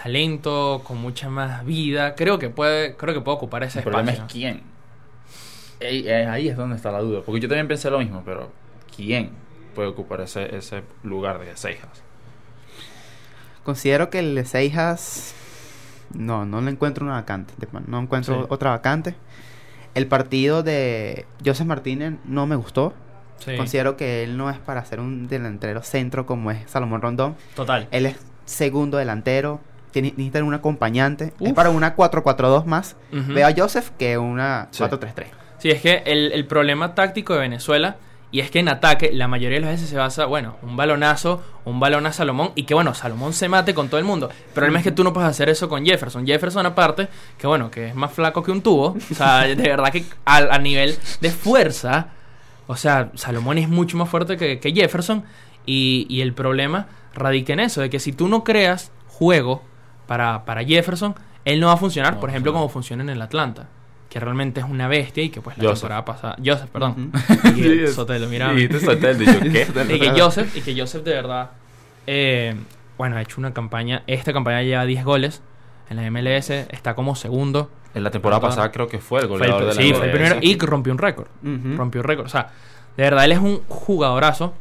talento, 0.00 0.82
con 0.84 0.98
mucha 0.98 1.28
más 1.28 1.64
vida, 1.64 2.14
creo 2.14 2.38
que 2.38 2.48
puede, 2.50 2.96
creo 2.96 3.14
que 3.14 3.20
puede 3.20 3.36
ocupar 3.36 3.62
ese 3.64 3.78
El 3.80 3.84
problema 3.84 4.10
es 4.12 4.18
espacio. 4.18 4.32
quién. 4.40 4.62
Ey, 5.80 6.08
eh, 6.08 6.26
Ahí 6.26 6.48
es 6.48 6.56
donde 6.56 6.76
está 6.76 6.90
la 6.92 7.00
duda, 7.00 7.22
porque 7.24 7.40
yo 7.40 7.48
también 7.48 7.68
pensé 7.68 7.90
lo 7.90 7.98
mismo, 7.98 8.22
pero 8.24 8.50
¿quién 8.94 9.30
puede 9.74 9.88
ocupar 9.88 10.20
ese, 10.20 10.54
ese 10.56 10.82
lugar 11.02 11.40
de 11.40 11.56
Seijas? 11.56 12.02
Considero 13.64 14.10
que 14.10 14.18
el 14.18 14.34
de 14.34 14.44
Seijas. 14.44 15.34
No, 16.14 16.44
no 16.44 16.60
le 16.60 16.70
encuentro 16.70 17.04
una 17.04 17.14
vacante. 17.14 17.54
No 17.86 18.00
encuentro 18.00 18.40
Sí. 18.42 18.46
otra 18.50 18.70
vacante. 18.70 19.14
El 19.94 20.06
partido 20.06 20.62
de 20.62 21.26
Joseph 21.44 21.66
Martínez 21.66 22.14
no 22.24 22.46
me 22.46 22.56
gustó. 22.56 22.92
Sí, 23.38 23.56
Considero 23.56 23.96
que 23.96 24.22
él 24.22 24.36
no 24.36 24.50
es 24.50 24.58
para 24.58 24.84
ser 24.84 25.00
un 25.00 25.26
delantero 25.28 25.82
centro 25.82 26.26
como 26.26 26.50
es 26.50 26.58
Salomón 26.70 27.02
Rondón. 27.02 27.36
total. 27.56 27.88
Él 27.90 28.06
es 28.06 28.16
segundo 28.44 28.98
delantero. 28.98 29.60
Tiene, 29.90 30.08
necesita 30.16 30.42
un 30.44 30.54
acompañante. 30.54 31.32
Es 31.40 31.52
para 31.52 31.70
una 31.70 31.94
4-4-2 31.96 32.64
más. 32.64 32.96
Ujú. 33.12 33.34
Veo 33.34 33.46
a 33.46 33.52
Joseph 33.56 33.90
que 33.98 34.16
una 34.16 34.68
Sí. 34.70 34.82
4-3-3. 34.82 35.26
Sí, 35.58 35.70
es 35.70 35.80
que 35.82 36.02
el, 36.06 36.32
el 36.32 36.46
problema 36.46 36.94
táctico 36.94 37.34
de 37.34 37.40
Venezuela, 37.40 37.96
Y 38.34 38.40
es 38.40 38.50
que 38.50 38.60
en 38.60 38.68
ataque 38.70 39.10
la 39.12 39.28
mayoría 39.28 39.58
de 39.58 39.60
las 39.66 39.72
veces 39.72 39.90
se 39.90 39.96
basa, 39.98 40.24
bueno, 40.24 40.56
un 40.62 40.74
balonazo, 40.74 41.42
un 41.66 41.78
balón 41.80 42.06
a 42.06 42.12
Salomón 42.14 42.52
y 42.54 42.62
que 42.62 42.72
bueno, 42.72 42.94
Salomón 42.94 43.34
se 43.34 43.46
mate 43.50 43.74
con 43.74 43.88
todo 43.90 43.98
el 43.98 44.06
mundo. 44.06 44.28
Pero 44.28 44.38
el 44.46 44.52
problema 44.54 44.78
es 44.78 44.84
que 44.84 44.90
tú 44.92 45.04
no 45.04 45.12
puedes 45.12 45.28
hacer 45.28 45.50
eso 45.50 45.68
con 45.68 45.84
Jefferson. 45.84 46.24
Jefferson 46.26 46.64
aparte, 46.64 47.08
que 47.36 47.46
bueno, 47.46 47.70
que 47.70 47.88
es 47.88 47.94
más 47.94 48.10
flaco 48.10 48.42
que 48.42 48.50
un 48.50 48.62
tubo. 48.62 48.96
O 49.10 49.14
sea, 49.14 49.42
de 49.42 49.54
verdad 49.56 49.92
que 49.92 50.04
al- 50.24 50.50
a, 50.50 50.58
nivel 50.58 50.96
de 51.20 51.30
fuerza, 51.30 52.06
o 52.72 52.76
sea, 52.76 53.10
Salomón 53.14 53.58
es 53.58 53.68
mucho 53.68 53.96
más 53.96 54.08
fuerte 54.08 54.36
que, 54.36 54.58
que 54.58 54.72
Jefferson. 54.72 55.24
Y, 55.64 56.06
y 56.08 56.22
el 56.22 56.32
problema 56.32 56.88
radica 57.14 57.52
en 57.52 57.60
eso, 57.60 57.80
de 57.82 57.88
que 57.90 58.00
si 58.00 58.12
tú 58.12 58.26
no 58.26 58.42
creas 58.42 58.90
juego 59.06 59.62
para, 60.06 60.44
para 60.44 60.64
Jefferson, 60.64 61.14
él 61.44 61.60
no 61.60 61.68
va 61.68 61.74
a 61.74 61.76
funcionar, 61.76 62.14
No, 62.14 62.20
por 62.20 62.30
ejemplo, 62.30 62.50
no. 62.52 62.58
como 62.58 62.68
funciona 62.68 63.02
en 63.02 63.10
el 63.10 63.22
Atlanta. 63.22 63.68
Que 64.10 64.18
realmente 64.20 64.60
es 64.60 64.66
una 64.66 64.88
bestia 64.88 65.22
y 65.22 65.30
que 65.30 65.40
pues 65.40 65.56
la 65.56 65.64
Joseph. 65.64 65.80
temporada 65.82 66.04
pasada... 66.04 66.36
Joseph, 66.44 66.68
perdón. 66.70 67.12
Y 67.56 67.62
el 67.62 67.88
Sotelo, 67.88 68.28
mira. 68.28 68.52
Y 68.54 68.68
¿qué? 68.68 69.66
Y 69.94 69.98
que 70.00 70.20
Joseph, 70.20 70.56
y 70.56 70.60
que 70.60 70.78
Joseph 70.78 71.02
de 71.04 71.14
verdad, 71.14 71.50
eh, 72.06 72.54
bueno, 72.98 73.16
ha 73.16 73.22
hecho 73.22 73.36
una 73.38 73.54
campaña, 73.54 74.02
esta 74.06 74.32
campaña 74.32 74.62
lleva 74.62 74.84
10 74.84 75.04
goles 75.04 75.42
en 75.88 75.96
la 75.96 76.10
MLS, 76.10 76.50
está 76.50 76.94
como 76.94 77.14
segundo. 77.14 77.70
En 77.94 78.02
la 78.04 78.10
temporada 78.10 78.40
Perdón. 78.40 78.50
pasada 78.56 78.72
creo 78.72 78.86
que 78.88 78.98
fue 78.98 79.20
el 79.20 79.26
Fue 79.28 79.36
el- 79.36 79.40
goleador 79.52 79.60
de 79.62 79.74
la 79.74 79.82
sí, 79.82 79.92
fue 79.94 80.06
el 80.06 80.12
primero 80.12 80.36
y 80.40 80.58
rompió 80.58 80.92
un 80.92 80.98
récord. 80.98 81.26
Rompió 81.42 82.00
un 82.00 82.06
récord. 82.06 82.26
O 82.26 82.30
sea, 82.30 82.50
de 82.96 83.02
verdad, 83.02 83.24
él 83.24 83.32
es 83.32 83.38
un 83.38 83.62
jugadorazo. 83.68 84.54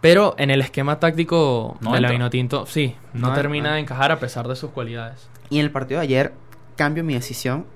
Pero 0.00 0.34
en 0.38 0.50
el 0.50 0.60
esquema 0.60 1.00
táctico 1.00 1.76
No 1.80 1.92
de 1.94 2.00
la. 2.02 2.10
Vinotinto, 2.10 2.66
sí, 2.66 2.94
no, 3.14 3.28
No, 3.28 3.34
termina 3.34 3.70
no. 3.70 3.74
de 3.76 3.80
encajar 3.80 4.12
a 4.12 4.18
pesar 4.20 4.46
de 4.48 4.54
sus 4.54 4.70
cualidades. 4.70 5.28
Y 5.48 5.58
en 5.60 5.64
el 5.64 5.70
partido 5.70 6.00
de 6.00 6.04
ayer 6.04 6.34
cambio 6.76 7.02
mi 7.04 7.14
decisión 7.14 7.66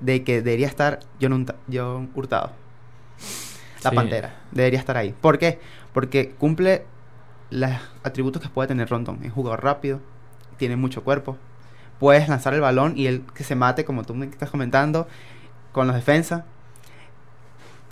de 0.00 0.22
que 0.24 0.42
debería 0.42 0.66
estar 0.66 1.00
John, 1.22 1.46
John 1.72 2.10
Hurtado. 2.14 2.50
La 3.82 3.90
Sí. 3.90 3.96
Pantera. 3.96 4.34
Debería 4.50 4.78
estar 4.78 4.96
ahí. 4.98 5.14
¿Por 5.18 5.38
qué? 5.38 5.58
Porque 5.94 6.30
cumple 6.30 6.84
los 7.50 7.70
atributos 8.02 8.42
que 8.42 8.48
puede 8.50 8.68
tener 8.68 8.88
Rondon. 8.90 9.20
Es 9.24 9.32
jugador 9.32 9.62
rápido, 9.64 10.00
tiene 10.58 10.76
mucho 10.76 11.02
cuerpo. 11.02 11.38
Puedes 11.98 12.28
lanzar 12.28 12.54
el 12.54 12.60
balón 12.60 12.94
y 12.96 13.06
él 13.06 13.22
que 13.34 13.44
se 13.44 13.54
mate, 13.54 13.84
como 13.84 14.04
tú 14.04 14.14
me 14.14 14.26
estás 14.26 14.50
comentando, 14.50 15.06
con 15.72 15.86
los 15.86 15.96
defensas. 15.96 16.42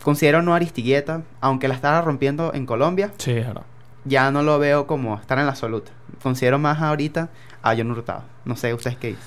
Considero 0.02 0.42
no 0.42 0.54
Aristigueta, 0.54 1.22
aunque 1.40 1.68
la 1.68 1.74
estaba 1.74 2.00
rompiendo 2.02 2.52
en 2.54 2.66
Colombia, 2.66 3.12
Sí, 3.18 3.34
verdad. 3.34 3.62
ya 4.04 4.30
no 4.32 4.42
lo 4.42 4.58
veo 4.58 4.86
como 4.88 5.16
estar 5.16 5.38
en 5.38 5.44
la 5.46 5.52
absoluta. 5.52 5.92
Considero 6.22 6.58
más 6.58 6.80
ahorita 6.82 7.28
a 7.62 7.76
John 7.76 7.90
Hurtado. 7.92 8.24
No 8.44 8.56
sé, 8.56 8.74
¿ustedes 8.74 8.96
qué 8.96 9.08
dicen? 9.08 9.22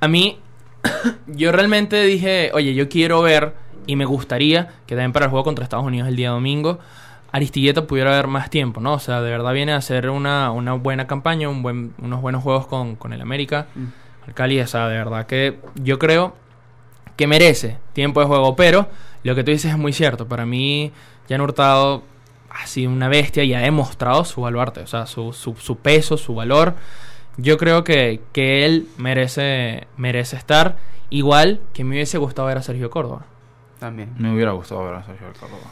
A 0.00 0.08
mí, 0.08 0.40
yo 1.26 1.52
realmente 1.52 2.02
dije, 2.02 2.50
oye, 2.54 2.74
yo 2.74 2.88
quiero 2.88 3.20
ver 3.20 3.54
y 3.86 3.96
me 3.96 4.06
gustaría 4.06 4.68
que 4.86 4.94
también 4.94 5.12
para 5.12 5.26
el 5.26 5.30
juego 5.30 5.44
contra 5.44 5.64
Estados 5.64 5.84
Unidos 5.84 6.08
el 6.08 6.16
día 6.16 6.30
domingo, 6.30 6.78
Aristilleta 7.30 7.86
pudiera 7.86 8.12
haber 8.12 8.26
más 8.26 8.48
tiempo, 8.50 8.80
¿no? 8.80 8.94
O 8.94 8.98
sea, 8.98 9.20
de 9.20 9.30
verdad 9.30 9.52
viene 9.52 9.72
a 9.72 9.76
hacer 9.76 10.08
una, 10.08 10.50
una 10.50 10.74
buena 10.74 11.06
campaña, 11.06 11.48
un 11.48 11.62
buen, 11.62 11.94
unos 12.00 12.22
buenos 12.22 12.42
juegos 12.42 12.66
con, 12.66 12.96
con 12.96 13.12
el 13.12 13.20
América, 13.20 13.66
el 14.26 14.34
Cali, 14.34 14.60
o 14.60 14.66
sea, 14.66 14.88
de 14.88 14.96
verdad 14.96 15.26
que 15.26 15.58
yo 15.74 15.98
creo 15.98 16.34
que 17.16 17.26
merece 17.26 17.76
tiempo 17.92 18.20
de 18.20 18.26
juego, 18.26 18.56
pero 18.56 18.88
lo 19.24 19.34
que 19.34 19.44
tú 19.44 19.50
dices 19.50 19.72
es 19.72 19.78
muy 19.78 19.92
cierto. 19.92 20.26
Para 20.26 20.46
mí, 20.46 20.92
Jan 21.28 21.40
Hurtado 21.40 22.02
ha 22.50 22.66
sido 22.66 22.90
una 22.90 23.08
bestia 23.08 23.44
y 23.44 23.52
ha 23.52 23.60
demostrado 23.60 24.24
su 24.24 24.40
baluarte, 24.40 24.80
o 24.80 24.86
sea, 24.86 25.06
su, 25.06 25.32
su, 25.32 25.54
su 25.56 25.76
peso, 25.76 26.16
su 26.16 26.34
valor. 26.34 26.76
Yo 27.36 27.58
creo 27.58 27.84
que, 27.84 28.22
que 28.32 28.64
él 28.64 28.88
merece, 28.96 29.86
merece 29.96 30.36
estar 30.36 30.76
igual 31.10 31.60
que 31.72 31.84
me 31.84 31.94
hubiese 31.96 32.18
gustado 32.18 32.48
ver 32.48 32.58
a 32.58 32.62
Sergio 32.62 32.88
Córdoba. 32.90 33.26
También. 33.78 34.14
Me 34.18 34.32
hubiera 34.32 34.52
gustado 34.52 34.84
ver 34.84 34.94
a 34.94 35.04
Sergio 35.04 35.28
Córdoba. 35.38 35.70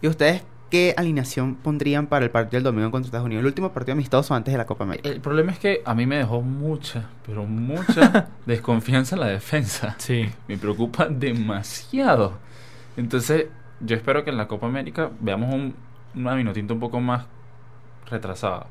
¿Y 0.00 0.08
ustedes 0.08 0.44
qué 0.74 0.92
alineación 0.96 1.54
pondrían 1.54 2.08
para 2.08 2.24
el 2.24 2.32
partido 2.32 2.56
del 2.56 2.64
domingo 2.64 2.90
contra 2.90 3.06
Estados 3.06 3.26
Unidos? 3.26 3.42
El 3.42 3.46
último 3.46 3.70
partido 3.70 3.92
amistoso 3.92 4.34
antes 4.34 4.50
de 4.50 4.58
la 4.58 4.66
Copa 4.66 4.82
América. 4.82 5.08
El 5.08 5.20
problema 5.20 5.52
es 5.52 5.60
que 5.60 5.82
a 5.84 5.94
mí 5.94 6.04
me 6.04 6.16
dejó 6.16 6.42
mucha, 6.42 7.10
pero 7.24 7.44
mucha 7.44 8.30
desconfianza 8.46 9.14
en 9.14 9.20
la 9.20 9.28
defensa. 9.28 9.94
Sí. 9.98 10.28
Me 10.48 10.58
preocupa 10.58 11.06
demasiado. 11.06 12.38
Entonces, 12.96 13.46
yo 13.78 13.94
espero 13.94 14.24
que 14.24 14.30
en 14.30 14.36
la 14.36 14.48
Copa 14.48 14.66
América 14.66 15.12
veamos 15.20 15.54
un, 15.54 15.76
una 16.16 16.34
Vinotinto 16.34 16.74
un 16.74 16.80
poco 16.80 16.98
más 16.98 17.26
retrasada. 18.10 18.66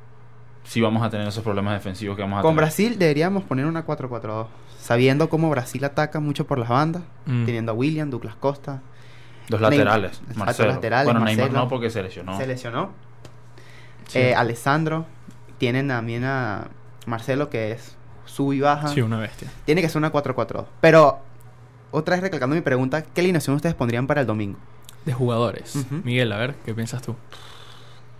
Si 0.66 0.82
vamos 0.82 1.04
a 1.04 1.10
tener 1.10 1.26
esos 1.26 1.42
problemas 1.42 1.74
defensivos 1.76 2.18
que 2.18 2.24
vamos 2.24 2.40
a 2.40 2.42
Con 2.42 2.52
tener. 2.52 2.66
Brasil 2.66 3.00
deberíamos 3.00 3.46
poner 3.46 3.66
una 3.66 3.86
4-4-2. 3.86 4.48
Sabiendo 4.78 5.30
cómo 5.30 5.50
Brasil 5.50 5.82
ataca 5.86 6.20
mucho 6.20 6.46
por 6.48 6.60
las 6.60 6.68
bandas. 6.68 7.04
Mm. 7.28 7.46
Teniendo 7.46 7.72
a 7.72 7.76
William, 7.76 8.10
Douglas 8.10 8.36
Costa. 8.36 8.82
Neymar- 9.50 9.60
laterales. 9.60 10.12
Exacto, 10.20 10.40
Marcelo. 10.40 10.70
laterales, 10.70 11.06
bueno, 11.06 11.20
Neymar 11.22 11.46
Marcelo. 11.46 11.64
no 11.64 11.70
porque 11.70 11.90
se 11.90 12.04
lesionó. 12.04 12.38
Se 12.38 12.48
lesionó. 12.48 12.92
Sí. 14.08 14.20
Eh, 14.20 14.36
Alessandro. 14.36 15.06
Tienen 15.58 15.88
también 15.88 16.24
a 16.26 16.68
Marcelo, 17.06 17.50
que 17.50 17.72
es 17.72 17.96
sub 18.26 18.54
y 18.54 18.60
baja. 18.60 18.88
Sí, 18.90 19.02
una 19.02 19.20
bestia. 19.20 19.50
Tiene 19.66 19.82
que 19.82 19.90
ser 19.90 19.98
una 20.00 20.12
4-4-2. 20.12 20.66
Pero, 20.82 21.20
otra 21.92 22.16
vez 22.16 22.24
recalcando 22.24 22.56
mi 22.56 22.62
pregunta, 22.62 23.04
¿qué 23.04 23.22
alineación 23.22 23.56
ustedes 23.56 23.76
pondrían 23.76 24.08
para 24.08 24.22
el 24.22 24.28
domingo? 24.28 24.58
De 25.06 25.14
jugadores. 25.14 25.86
Miguel, 26.04 26.32
a 26.32 26.38
ver, 26.38 26.56
¿qué 26.66 26.74
piensas 26.74 27.02
tú? 27.02 27.16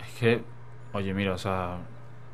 Es 0.06 0.20
que, 0.20 0.44
oye, 0.94 1.14
mira, 1.14 1.34
o 1.34 1.38
sea, 1.38 1.78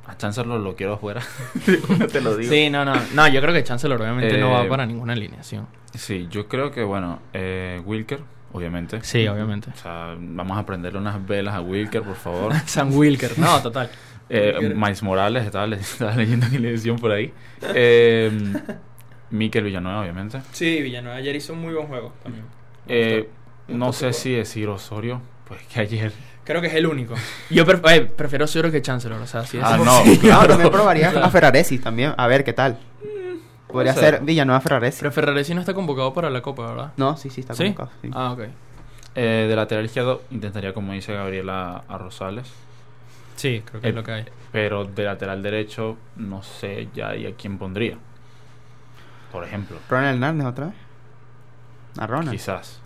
a 0.07 0.17
Chancellor 0.17 0.59
lo 0.59 0.75
quiero 0.75 0.93
afuera. 0.95 1.21
te 2.11 2.21
lo 2.21 2.35
digo. 2.35 2.51
Sí, 2.51 2.69
no, 2.69 2.83
no. 2.85 2.93
No, 3.13 3.27
yo 3.27 3.41
creo 3.41 3.53
que 3.53 3.63
Chancellor 3.63 3.99
obviamente 4.01 4.37
no 4.39 4.51
va 4.51 4.63
Eh, 4.63 4.67
para 4.67 4.85
ninguna 4.85 5.13
alineación. 5.13 5.67
Sí, 5.95 6.27
yo 6.29 6.47
creo 6.47 6.71
que, 6.71 6.83
bueno, 6.83 7.19
eh, 7.33 7.81
Wilker, 7.85 8.19
obviamente. 8.53 8.99
Sí, 9.03 9.27
obviamente. 9.27 9.69
O 9.73 9.75
sea, 9.77 10.15
vamos 10.19 10.57
a 10.57 10.65
prenderle 10.65 10.99
unas 10.99 11.25
velas 11.25 11.55
a 11.55 11.61
Wilker, 11.61 12.01
por 12.03 12.15
favor. 12.15 12.53
Sam 12.65 12.93
Wilker. 12.95 13.37
No, 13.39 13.61
total. 13.61 13.89
Eh, 14.31 14.73
Miles 14.75 15.01
Morales, 15.01 15.43
estaba, 15.43 15.65
estaba 15.75 16.13
leyendo 16.15 16.47
que 16.51 16.59
le 16.59 16.73
decían 16.73 16.97
por 16.97 17.11
ahí. 17.11 17.33
Eh, 17.73 18.29
Mikel 19.31 19.63
Villanueva, 19.63 20.01
obviamente. 20.01 20.39
Sí, 20.51 20.83
Villanueva 20.83 21.17
ayer 21.17 21.35
hizo 21.35 21.53
un 21.53 21.61
muy 21.61 21.73
buen 21.73 21.87
juego 21.87 22.13
también. 22.21 22.45
Eh, 22.87 23.27
no 23.69 23.91
sé 23.91 24.13
si 24.13 24.33
decir 24.33 24.67
Osorio, 24.69 25.19
pues 25.47 25.61
que 25.63 25.79
ayer. 25.79 26.11
Creo 26.43 26.61
que 26.61 26.67
es 26.67 26.75
el 26.75 26.85
único. 26.85 27.15
Yo 27.49 27.65
pref- 27.65 27.91
eh, 27.91 28.01
prefiero 28.01 28.45
Osorio 28.45 28.71
que 28.71 28.83
Chancellor, 28.83 29.19
o 29.19 29.25
sea, 29.25 29.45
si 29.47 29.57
es 29.57 29.63
Ah, 29.63 29.77
no, 29.77 30.03
Sí, 30.03 30.19
claro. 30.19 30.47
también 30.49 30.71
probaría 30.71 31.09
a 31.09 31.29
Ferraresi 31.31 31.79
también. 31.79 32.13
A 32.15 32.27
ver 32.27 32.43
qué 32.43 32.53
tal. 32.53 32.77
Podría 33.71 33.93
ser. 33.93 34.15
ser 34.15 34.23
Villanueva 34.23 34.59
Ferraresi. 34.61 34.99
Pero 34.99 35.11
Ferraresi 35.11 35.53
no 35.53 35.59
está 35.61 35.73
convocado 35.73 36.13
para 36.13 36.29
la 36.29 36.41
Copa, 36.41 36.67
¿verdad? 36.67 36.91
No, 36.97 37.15
sí, 37.17 37.29
sí, 37.29 37.41
está 37.41 37.53
¿Sí? 37.53 37.63
convocado. 37.65 37.91
sí. 38.01 38.09
Ah, 38.13 38.31
ok. 38.33 38.41
Eh, 39.15 39.45
de 39.49 39.55
lateral 39.55 39.85
izquierdo 39.85 40.21
intentaría, 40.31 40.73
como 40.73 40.93
dice 40.93 41.13
Gabriela, 41.13 41.83
a 41.87 41.97
Rosales. 41.97 42.51
Sí, 43.35 43.61
creo 43.65 43.81
que 43.81 43.87
Eh, 43.87 43.89
es 43.91 43.95
lo 43.95 44.03
que 44.03 44.11
hay. 44.11 44.25
Pero 44.51 44.85
de 44.85 45.03
lateral 45.03 45.41
derecho, 45.43 45.97
no 46.15 46.41
sé 46.43 46.89
ya 46.93 47.09
ahí 47.09 47.25
a 47.25 47.33
quién 47.35 47.57
pondría. 47.57 47.97
Por 49.31 49.43
ejemplo. 49.43 49.77
Ronald 49.89 50.15
Hernández 50.15 50.47
otra 50.47 50.65
vez. 50.67 50.75
A 51.99 52.07
Ronald. 52.07 52.31
Quizás. 52.31 52.79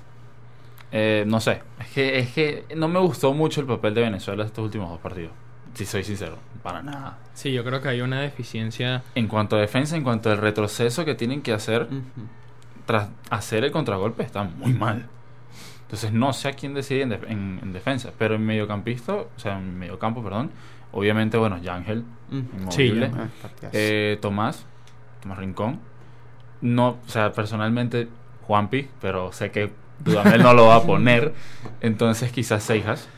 Eh, 0.91 1.24
no 1.28 1.39
sé. 1.39 1.62
Es 1.80 1.88
que, 1.88 2.19
es 2.19 2.32
que 2.32 2.65
no 2.76 2.88
me 2.88 3.00
gustó 3.00 3.34
mucho 3.34 3.62
el 3.62 3.67
papel 3.67 3.93
de 3.93 4.02
Venezuela 4.02 4.43
estos 4.46 4.63
últimos 4.63 4.89
dos 4.89 5.00
partidos. 5.00 5.32
Si 5.74 5.86
soy 5.86 6.04
sincero. 6.04 6.38
Para 6.63 6.82
nada. 6.82 7.17
Sí, 7.34 7.52
yo 7.52 7.63
creo 7.65 7.82
que 7.82 7.89
hay 7.89 8.02
una 8.02 8.21
deficiencia. 8.21 9.04
En 9.15 9.28
cuanto 9.28 9.58
a 9.58 9.60
defensa, 9.60 9.95
en 9.97 10.04
cuanto 10.04 10.32
al 10.32 10.38
retroceso 10.38 11.04
que 11.06 11.13
tienen 11.13 11.41
que 11.41 11.52
hacer 11.54 11.88
tras 12.86 13.10
hacer 13.30 13.63
el 13.65 13.71
contragolpe, 13.71 14.23
está 14.23 14.43
muy 14.43 14.71
mal. 14.73 15.08
Entonces 15.82 16.12
no 16.13 16.32
sé 16.34 16.47
a 16.47 16.54
quién 16.54 16.73
decide 16.73 17.02
en, 17.04 17.10
def- 17.10 17.30
en- 17.30 17.60
en 17.62 17.73
defensa. 17.73 18.12
Pero 18.17 18.36
en 18.36 18.45
mediocampista, 18.45 19.13
o 19.13 19.28
sea, 19.38 19.58
en 19.60 19.78
mediocampo, 19.78 20.23
perdón. 20.23 20.52
Obviamente, 20.93 21.38
bueno, 21.38 21.58
Yangel. 21.60 22.04
Ujú. 22.32 22.71
Sí. 22.71 22.93
Ah. 23.13 23.28
Eh, 23.73 24.17
Tomás, 24.21 24.65
Tomás 25.21 25.38
Rincón. 25.39 25.80
No, 26.62 26.97
o 27.06 27.10
sea, 27.10 27.32
personalmente 27.34 28.08
Juanpi, 28.43 28.88
pero 29.02 29.32
sé 29.34 29.52
que 29.52 29.71
Dudamel 29.99 30.41
no 30.41 30.54
lo 30.54 30.67
va 30.67 30.78
a 30.78 30.82
poner. 30.86 31.34
Entonces 31.82 32.32
quizás 32.32 32.63
Seijas. 32.63 33.10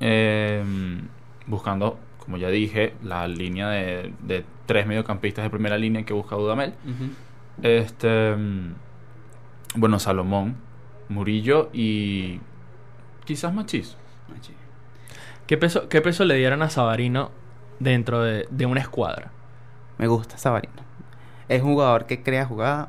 Eh, 0.00 0.62
buscando, 1.46 1.98
como 2.24 2.36
ya 2.38 2.48
dije, 2.48 2.94
la 3.02 3.28
línea 3.28 3.68
de, 3.68 4.12
de 4.22 4.44
tres 4.66 4.86
mediocampistas 4.86 5.44
de 5.44 5.50
primera 5.50 5.76
línea 5.78 6.04
que 6.04 6.12
busca 6.14 6.36
Dudamel. 6.36 6.74
Este, 7.62 8.34
mm, 8.36 8.74
bueno, 9.76 9.98
Salomón, 9.98 10.56
Murillo 11.08 11.70
y 11.72 12.40
quizás 13.24 13.52
Machís. 13.54 13.96
¿Qué 15.46 15.56
peso, 15.58 15.88
¿Qué 15.88 16.00
peso 16.00 16.24
le 16.24 16.36
dieron 16.36 16.62
a 16.62 16.70
Sabarino 16.70 17.30
dentro 17.78 18.22
de, 18.22 18.46
de 18.50 18.66
una 18.66 18.80
escuadra? 18.80 19.30
Me 19.98 20.06
gusta 20.06 20.38
Sabarino. 20.38 20.82
Es 21.48 21.62
un 21.62 21.72
jugador 21.72 22.06
que 22.06 22.22
crea 22.22 22.46
jugada. 22.46 22.88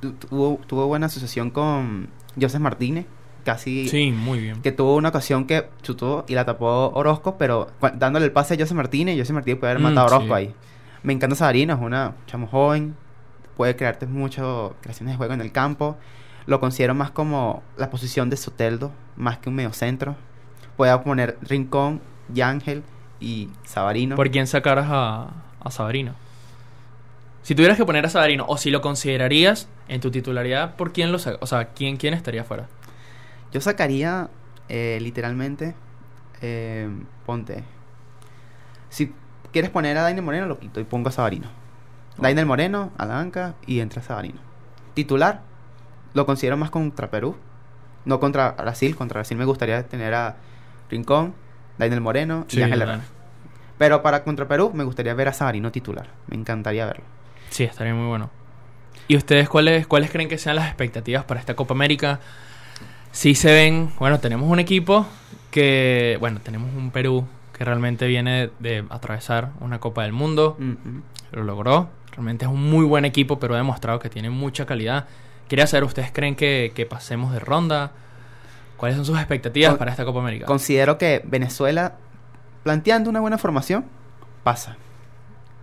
Tu- 0.00 0.12
Tuvo, 0.12 0.60
tuvo 0.66 0.86
buena 0.86 1.06
asociación 1.06 1.50
con 1.50 2.08
Joseph 2.40 2.60
Martínez. 2.60 3.06
Casi. 3.44 3.88
Sí, 3.88 4.10
muy 4.10 4.40
bien. 4.40 4.62
Que 4.62 4.72
tuvo 4.72 4.94
una 4.96 5.10
ocasión 5.10 5.46
que 5.46 5.68
chutó 5.82 6.24
y 6.28 6.34
la 6.34 6.44
tapó 6.44 6.90
Orozco, 6.94 7.36
pero 7.38 7.68
dándole 7.96 8.24
el 8.24 8.32
pase 8.32 8.54
a 8.54 8.56
Joseph 8.56 8.76
Martínez, 8.76 9.16
Joseph 9.18 9.34
Martínez 9.34 9.60
puede 9.60 9.72
haber 9.72 9.80
Mm, 9.82 9.84
matado 9.84 10.00
a 10.00 10.06
Orozco 10.06 10.26
sí. 10.28 10.32
ahí. 10.32 10.54
Me 11.02 11.12
encanta 11.12 11.36
Sabarino, 11.36 11.74
es 11.74 11.80
una 11.80 12.14
chamo 12.26 12.46
joven, 12.46 12.96
puede 13.56 13.76
crearte 13.76 14.06
muchas 14.06 14.46
creaciones 14.80 15.12
de 15.14 15.16
juego 15.18 15.34
en 15.34 15.40
el 15.42 15.52
campo. 15.52 15.96
lo 16.46 16.60
considero 16.60 16.94
más 16.94 17.10
como 17.10 17.62
la 17.78 17.88
posición 17.90 18.28
de 18.28 18.36
Soteldo, 18.36 18.92
más 19.16 19.38
que 19.38 19.48
un 19.48 19.54
mediocentro. 19.54 20.14
Puedo 20.76 21.02
poner 21.02 21.38
Rincón, 21.40 22.00
Yángel 22.32 22.82
y 23.20 23.48
Sabarino. 23.64 24.14
¿Por 24.16 24.30
quién 24.30 24.46
sacaras 24.46 24.86
a, 24.90 25.28
a 25.60 25.70
Sabarino? 25.70 26.12
Si 27.42 27.54
tuvieras 27.54 27.76
que 27.76 27.84
poner 27.84 28.04
a 28.06 28.08
Sabarino, 28.10 28.44
o 28.48 28.56
si 28.58 28.70
lo 28.70 28.80
considerarías 28.80 29.68
en 29.88 30.00
tu 30.00 30.10
titularidad, 30.10 30.76
¿por 30.76 30.92
quién 30.92 31.12
lo 31.12 31.18
O 31.40 31.46
sea, 31.46 31.66
¿quién, 31.74 31.96
quién 31.96 32.12
estaría 32.14 32.44
fuera? 32.44 32.66
Yo 33.54 33.60
sacaría 33.60 34.30
eh, 34.68 34.98
literalmente, 35.00 35.76
eh, 36.42 36.90
ponte, 37.24 37.62
si 38.88 39.12
quieres 39.52 39.70
poner 39.70 39.96
a 39.96 40.02
Dainer 40.02 40.24
Moreno, 40.24 40.46
lo 40.46 40.58
quito 40.58 40.80
y 40.80 40.84
pongo 40.84 41.08
a 41.08 41.12
Sabarino. 41.12 41.46
Dainer 42.18 42.46
Moreno, 42.46 42.90
a 42.98 43.06
la 43.06 43.14
banca 43.14 43.54
y 43.64 43.78
entra 43.78 44.02
Sabarino. 44.02 44.40
Titular, 44.94 45.42
lo 46.14 46.26
considero 46.26 46.56
más 46.56 46.70
contra 46.70 47.10
Perú, 47.10 47.36
no 48.04 48.18
contra 48.18 48.50
Brasil. 48.52 48.96
Contra 48.96 49.20
Brasil 49.20 49.36
me 49.36 49.44
gustaría 49.44 49.86
tener 49.86 50.14
a 50.14 50.34
Rincón, 50.90 51.32
Dainer 51.78 52.00
Moreno 52.00 52.46
y 52.50 52.60
Ángel 52.60 52.82
Herrera. 52.82 53.04
Pero 53.78 54.02
para 54.02 54.24
contra 54.24 54.48
Perú 54.48 54.72
me 54.74 54.82
gustaría 54.82 55.14
ver 55.14 55.28
a 55.28 55.32
Sabarino 55.32 55.70
titular. 55.70 56.08
Me 56.26 56.36
encantaría 56.36 56.86
verlo. 56.86 57.04
Sí, 57.50 57.62
estaría 57.62 57.94
muy 57.94 58.08
bueno. 58.08 58.30
¿Y 59.06 59.16
ustedes 59.16 59.48
cuáles, 59.48 59.86
cuáles 59.86 60.10
creen 60.10 60.28
que 60.28 60.38
sean 60.38 60.56
las 60.56 60.66
expectativas 60.66 61.22
para 61.22 61.38
esta 61.38 61.54
Copa 61.54 61.74
América? 61.74 62.18
Sí 63.14 63.36
se 63.36 63.52
ven, 63.52 63.92
bueno, 64.00 64.18
tenemos 64.18 64.50
un 64.50 64.58
equipo 64.58 65.06
que, 65.52 66.16
bueno, 66.18 66.40
tenemos 66.42 66.74
un 66.74 66.90
Perú 66.90 67.24
que 67.56 67.64
realmente 67.64 68.08
viene 68.08 68.50
de 68.58 68.84
atravesar 68.90 69.52
una 69.60 69.78
Copa 69.78 70.02
del 70.02 70.12
Mundo, 70.12 70.56
lo 71.30 71.44
logró, 71.44 71.88
realmente 72.10 72.44
es 72.44 72.50
un 72.50 72.68
muy 72.68 72.84
buen 72.84 73.04
equipo, 73.04 73.38
pero 73.38 73.54
ha 73.54 73.56
demostrado 73.56 74.00
que 74.00 74.10
tiene 74.10 74.30
mucha 74.30 74.66
calidad. 74.66 75.06
Quería 75.48 75.68
saber, 75.68 75.84
¿ustedes 75.84 76.10
creen 76.10 76.34
que, 76.34 76.72
que 76.74 76.86
pasemos 76.86 77.32
de 77.32 77.38
ronda? 77.38 77.92
¿Cuáles 78.76 78.96
son 78.96 79.04
sus 79.06 79.16
expectativas 79.18 79.70
Con- 79.70 79.78
para 79.78 79.92
esta 79.92 80.04
Copa 80.04 80.18
América? 80.18 80.46
Considero 80.46 80.98
que 80.98 81.22
Venezuela, 81.24 81.94
planteando 82.64 83.08
una 83.10 83.20
buena 83.20 83.38
formación, 83.38 83.84
pasa. 84.42 84.76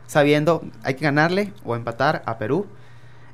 Sabiendo, 0.07 0.63
hay 0.83 0.93
que 0.93 1.03
ganarle 1.03 1.51
o 1.65 1.75
empatar 1.75 2.23
a 2.25 2.37
Perú, 2.37 2.65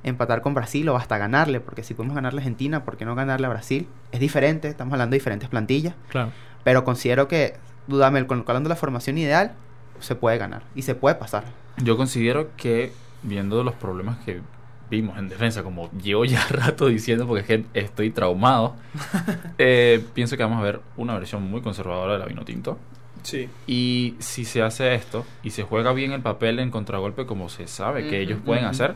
empatar 0.04 0.42
con 0.42 0.54
Brasil 0.54 0.88
o 0.90 0.96
hasta 0.98 1.18
ganarle, 1.18 1.60
porque 1.60 1.84
si 1.84 1.94
podemos 1.94 2.16
ganarle 2.16 2.40
a 2.40 2.42
Argentina, 2.42 2.84
¿por 2.84 2.98
qué 2.98 3.06
no 3.06 3.16
ganarle 3.16 3.48
a 3.48 3.50
Brasil? 3.50 3.88
Es 4.12 4.20
diferente, 4.20 4.68
estamos 4.68 4.94
hablando 4.94 5.12
de 5.14 5.18
diferentes 5.18 5.50
plantillas, 5.50 5.94
Claro. 6.10 6.32
pero 6.64 6.84
considero 6.84 7.28
que, 7.28 7.56
dudame, 7.88 8.26
colocando 8.28 8.70
la 8.70 8.76
formación 8.76 9.18
ideal, 9.18 9.54
se 10.00 10.16
puede 10.16 10.38
ganar 10.38 10.64
y 10.76 10.84
se 10.84 10.96
puede 10.96 11.16
pasar. 11.16 11.44
Yo 11.78 11.98
considero 11.98 12.50
que, 12.58 12.92
viendo 13.24 13.64
los 13.64 13.74
problemas 13.76 14.18
que 14.20 14.42
vimos 14.90 15.18
en 15.18 15.28
defensa, 15.28 15.64
como 15.64 15.92
llevo 15.92 16.24
ya 16.26 16.46
rato 16.50 16.88
diciendo, 16.88 17.28
porque 17.28 17.42
es 17.42 17.48
que 17.48 17.66
estoy 17.74 18.10
traumado, 18.12 18.76
eh, 19.58 20.04
pienso 20.14 20.38
que 20.38 20.44
vamos 20.44 20.60
a 20.60 20.64
ver 20.64 20.82
una 20.96 21.14
versión 21.16 21.44
muy 21.50 21.62
conservadora 21.62 22.14
de 22.14 22.20
la 22.20 22.26
vino 22.26 22.46
tinto. 22.46 22.78
Sí. 23.24 23.50
Y 23.66 24.16
si 24.20 24.46
se 24.46 24.62
hace 24.62 24.96
esto 24.96 25.26
y 25.44 25.50
se 25.50 25.64
juega 25.64 25.92
bien 25.92 26.14
el 26.14 26.22
papel 26.22 26.60
en 26.60 26.72
contragolpe 26.72 27.26
como 27.26 27.50
se 27.50 27.68
sabe 27.68 28.08
que 28.08 28.22
ellos 28.22 28.40
pueden 28.46 28.64
hacer, 28.66 28.96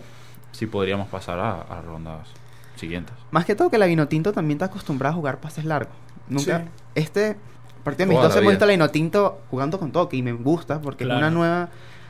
sí 0.52 0.66
podríamos 0.68 1.08
pasar 1.10 1.40
a, 1.40 1.62
a 1.62 1.82
rondas 1.82 2.28
siguientes. 2.76 3.14
Más 3.32 3.46
que 3.46 3.56
todo 3.56 3.70
que 3.70 3.78
la 3.78 3.86
Vinotinto 3.86 4.32
también 4.34 4.56
está 4.58 4.66
acostumbrada 4.66 5.14
a 5.14 5.16
jugar 5.16 5.40
pases 5.40 5.66
largos. 5.66 5.94
Nunca, 6.28 6.60
Sí. 6.60 6.66
este 6.96 7.36
partido 7.84 8.06
amistoso 8.06 8.40
hemos 8.40 8.52
visto 8.52 8.64
a 8.66 8.68
la 8.68 8.72
Vinotinto 8.74 9.40
jugando 9.50 9.80
con 9.80 9.92
toque 9.92 10.18
y 10.18 10.22
me 10.22 10.34
gusta 10.34 10.80
porque 10.82 11.04
Claro. 11.06 11.20
es 11.20 11.22
una 11.24 11.32
nueva 11.32 11.70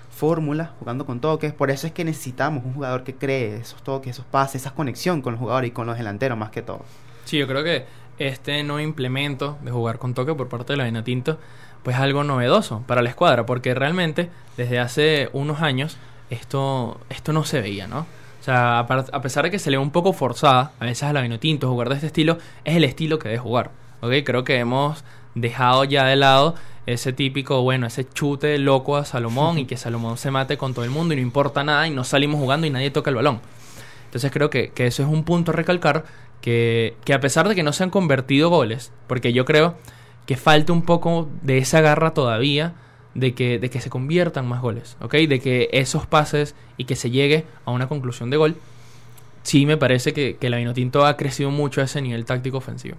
fórmula 0.10 0.74
jugando 0.80 1.06
con 1.06 1.20
toques. 1.20 1.54
Por 1.54 1.72
eso 1.72 1.88
es 1.88 1.94
que 1.94 2.04
necesitamos 2.04 2.64
un 2.66 2.74
jugador 2.74 3.04
que 3.04 3.16
cree 3.16 3.56
esos 3.58 3.82
toques, 3.82 4.12
esos 4.12 4.26
pases, 4.26 4.62
esa 4.62 4.72
conexión 4.72 5.22
con 5.22 5.34
los 5.34 5.40
jugadores 5.40 5.70
y 5.70 5.72
con 5.72 5.88
los 5.88 5.98
delanteros 5.98 6.38
más 6.38 6.52
que 6.52 6.62
todo. 6.62 6.84
Sí, 7.26 7.38
yo 7.38 7.48
creo 7.48 7.64
que 7.64 7.86
este 8.20 8.62
nuevo 8.64 8.80
implemento 8.82 9.58
de 9.64 9.72
jugar 9.72 9.98
con 9.98 10.14
toque 10.14 10.34
por 10.36 10.48
parte 10.50 10.74
de 10.74 10.78
la 10.78 10.84
Vinotinto 10.86 11.40
pues 11.84 11.96
es 11.96 12.02
algo 12.04 12.24
novedoso 12.24 12.84
para 12.86 13.02
la 13.02 13.10
escuadra, 13.10 13.46
porque 13.48 13.74
realmente 13.74 14.30
desde 14.58 14.80
hace 14.80 15.30
unos 15.34 15.62
años 15.62 15.98
esto, 16.30 17.00
esto 17.10 17.34
no 17.34 17.44
se 17.44 17.60
veía, 17.62 17.88
¿no? 17.88 18.06
O 18.42 18.44
sea, 18.44 18.80
a, 18.80 19.22
pesar 19.22 19.44
de 19.44 19.52
que 19.52 19.60
se 19.60 19.70
le 19.70 19.78
ve 19.78 19.84
un 19.84 19.92
poco 19.92 20.14
forzada 20.14 20.72
a 20.80 20.86
veces 20.86 21.04
a 21.04 21.14
la 21.14 21.22
Vinotinto 21.22 21.70
jugar 21.70 21.90
de 21.90 21.96
este 21.96 22.08
estilo, 22.08 22.40
es 22.66 22.76
el 22.76 22.84
estilo 22.84 23.20
que 23.20 23.30
debe 23.30 23.40
jugar. 23.40 23.70
Creo 24.26 24.44
que 24.44 24.58
hemos 24.58 25.04
dejado 25.36 25.84
ya 25.84 26.06
de 26.06 26.16
lado 26.16 26.56
ese 26.88 27.14
típico, 27.14 27.62
bueno, 27.62 27.86
ese 27.86 28.04
chute 28.10 28.58
loco 28.58 28.98
a 28.98 29.06
Salomón 29.06 29.60
y 29.60 29.66
que 29.66 29.78
Salomón 29.78 30.18
se 30.18 30.32
mate 30.32 30.58
con 30.58 30.74
todo 30.74 30.84
el 30.84 30.90
mundo 30.90 31.14
y 31.14 31.18
no 31.18 31.22
importa 31.22 31.64
nada 31.64 31.88
y 31.88 31.92
no 31.92 32.04
salimos 32.04 32.40
jugando 32.40 32.66
y 32.66 32.72
nadie 32.72 32.90
toca 32.90 33.12
el 33.12 33.16
balón. 33.16 33.42
Entonces 34.06 34.32
creo 34.32 34.50
que, 34.50 34.72
que 34.72 34.88
eso 34.88 35.04
es 35.04 35.10
un 35.10 35.24
punto 35.24 35.52
a 35.52 35.54
recalcar 35.54 36.06
que, 36.42 36.96
que 37.06 37.14
a 37.14 37.20
pesar 37.20 37.48
de 37.48 37.54
que 37.54 37.62
no 37.62 37.74
se 37.74 37.84
han 37.84 37.92
convertido 37.92 38.50
goles, 38.50 38.92
porque 39.06 39.34
yo 39.34 39.46
creo 39.46 39.76
que 40.26 40.36
falta 40.36 40.74
un 40.74 40.82
poco 40.82 41.30
de 41.44 41.60
esa 41.60 41.80
garra 41.80 42.16
todavía 42.16 42.74
de 43.14 43.34
que, 43.34 43.60
de 43.60 43.70
que 43.70 43.82
se 43.82 43.90
conviertan 43.90 44.48
más 44.48 44.62
goles, 44.62 44.98
¿ok? 45.02 45.14
De 45.14 45.40
que 45.40 45.70
esos 45.72 46.06
pases 46.06 46.56
y 46.78 46.86
que 46.86 46.96
se 46.96 47.10
llegue 47.10 47.46
a 47.66 47.72
una 47.72 47.88
conclusión 47.88 48.30
de 48.30 48.38
gol. 48.38 48.56
Sí 49.44 49.66
me 49.66 49.78
parece 49.78 50.14
que, 50.14 50.38
que 50.38 50.50
la 50.50 50.58
Vinotinto 50.58 51.06
ha 51.06 51.18
crecido 51.18 51.50
mucho 51.50 51.82
a 51.82 51.86
ese 51.86 52.02
nivel 52.02 52.26
táctico 52.26 52.58
ofensivo. 52.58 52.96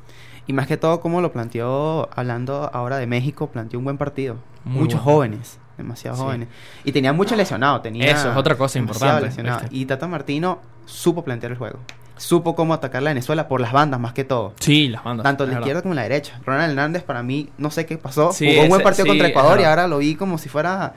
Y 0.46 0.52
más 0.52 0.66
que 0.66 0.76
todo, 0.76 1.00
como 1.00 1.20
lo 1.20 1.32
planteó, 1.32 2.08
hablando 2.14 2.68
ahora 2.72 2.98
de 2.98 3.06
México, 3.06 3.48
planteó 3.48 3.78
un 3.78 3.84
buen 3.84 3.96
partido. 3.98 4.36
Muy 4.64 4.80
Muchos 4.80 5.02
bueno. 5.02 5.16
jóvenes, 5.16 5.58
demasiado 5.76 6.16
Sí. 6.16 6.22
jóvenes. 6.22 6.48
Y 6.84 6.92
tenía 6.92 7.12
muchos 7.12 7.36
lesionados. 7.36 7.82
Tenía 7.82 8.10
Eso 8.10 8.30
es 8.30 8.36
otra 8.36 8.56
cosa 8.56 8.78
importante, 8.78 9.26
lesionados. 9.26 9.62
¿viste? 9.62 9.76
Y 9.76 9.84
Tata 9.86 10.06
Martino 10.08 10.60
supo 10.86 11.24
plantear 11.24 11.52
el 11.52 11.58
juego. 11.58 11.78
Supo 12.16 12.54
cómo 12.54 12.74
atacar 12.74 13.02
la 13.02 13.10
Venezuela 13.10 13.48
por 13.48 13.60
las 13.60 13.72
bandas 13.72 13.98
más 13.98 14.12
que 14.12 14.22
todo. 14.22 14.52
Sí, 14.60 14.88
las 14.88 15.02
bandas. 15.02 15.24
Tanto 15.24 15.44
la 15.46 15.54
izquierda 15.54 15.82
como 15.82 15.92
en 15.92 15.96
la 15.96 16.02
derecha. 16.02 16.38
Ronald 16.44 16.70
Hernández, 16.70 17.02
para 17.02 17.22
mí, 17.22 17.48
no 17.58 17.70
sé 17.70 17.84
qué 17.86 17.98
pasó. 17.98 18.32
Sí, 18.32 18.48
Jugó 18.48 18.62
un 18.64 18.68
buen 18.68 18.82
partido 18.82 19.04
sí, 19.04 19.08
contra 19.08 19.28
Ecuador 19.28 19.58
y 19.60 19.64
ahora 19.64 19.88
lo 19.88 19.98
vi 19.98 20.14
como 20.14 20.38
si 20.38 20.48
fuera. 20.48 20.94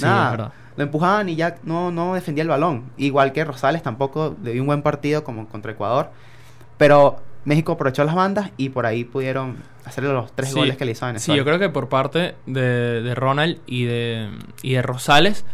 Nada. 0.00 0.52
lo 0.76 0.84
empujaban 0.84 1.28
y 1.28 1.34
ya 1.34 1.56
no, 1.64 1.90
no 1.90 2.14
defendía 2.14 2.42
el 2.42 2.48
balón. 2.48 2.84
Igual 2.96 3.32
que 3.32 3.44
Rosales 3.44 3.82
tampoco 3.82 4.36
le 4.44 4.52
dio 4.52 4.62
un 4.62 4.66
buen 4.68 4.82
partido 4.82 5.24
como 5.24 5.48
contra 5.48 5.72
Ecuador. 5.72 6.10
Pero 6.76 7.20
México 7.44 7.72
aprovechó 7.72 8.04
las 8.04 8.14
bandas 8.14 8.50
y 8.56 8.68
por 8.70 8.84
ahí 8.86 9.04
pudieron 9.04 9.56
hacerle 9.84 10.12
los 10.12 10.32
tres 10.34 10.50
Sí, 10.50 10.54
goles 10.56 10.76
que 10.76 10.84
le 10.84 10.92
hizo 10.92 11.04
a 11.06 11.08
Sí, 11.08 11.12
Venezuela. 11.12 11.38
yo 11.38 11.44
creo 11.44 11.58
que 11.58 11.68
por 11.70 11.88
parte 11.88 12.34
de, 12.46 13.02
de 13.02 13.14
Ronald 13.14 13.58
y 13.66 13.84
de, 13.84 14.28
y 14.62 14.72
de 14.74 14.82
Rosales, 14.82 15.44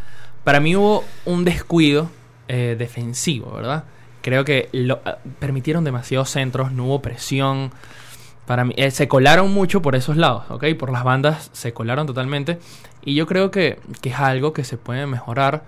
para 0.42 0.60
mí 0.60 0.74
hubo 0.76 1.04
un 1.24 1.44
descuido 1.44 2.10
eh, 2.48 2.74
defensivo, 2.78 3.52
¿verdad? 3.52 3.84
Creo 4.22 4.44
que 4.44 4.68
lo, 4.72 5.00
ah, 5.04 5.18
permitieron 5.38 5.84
demasiados 5.84 6.30
centros, 6.30 6.72
no 6.72 6.86
hubo 6.86 7.00
presión. 7.02 7.70
Para 8.46 8.64
mí, 8.64 8.74
eh, 8.76 8.90
se 8.90 9.06
colaron 9.08 9.52
mucho 9.54 9.80
por 9.80 9.94
esos 9.96 10.16
lados, 10.16 10.44
¿ok? 10.50 10.64
Por 10.78 10.90
las 10.92 11.04
bandas 11.04 11.50
se 11.52 11.72
colaron 11.72 12.06
totalmente. 12.06 12.58
Y 13.04 13.14
yo 13.14 13.26
creo 13.26 13.50
que, 13.50 13.78
que 14.02 14.08
es 14.10 14.18
algo 14.18 14.52
que 14.52 14.64
se 14.64 14.76
puede 14.78 15.06
mejorar. 15.06 15.62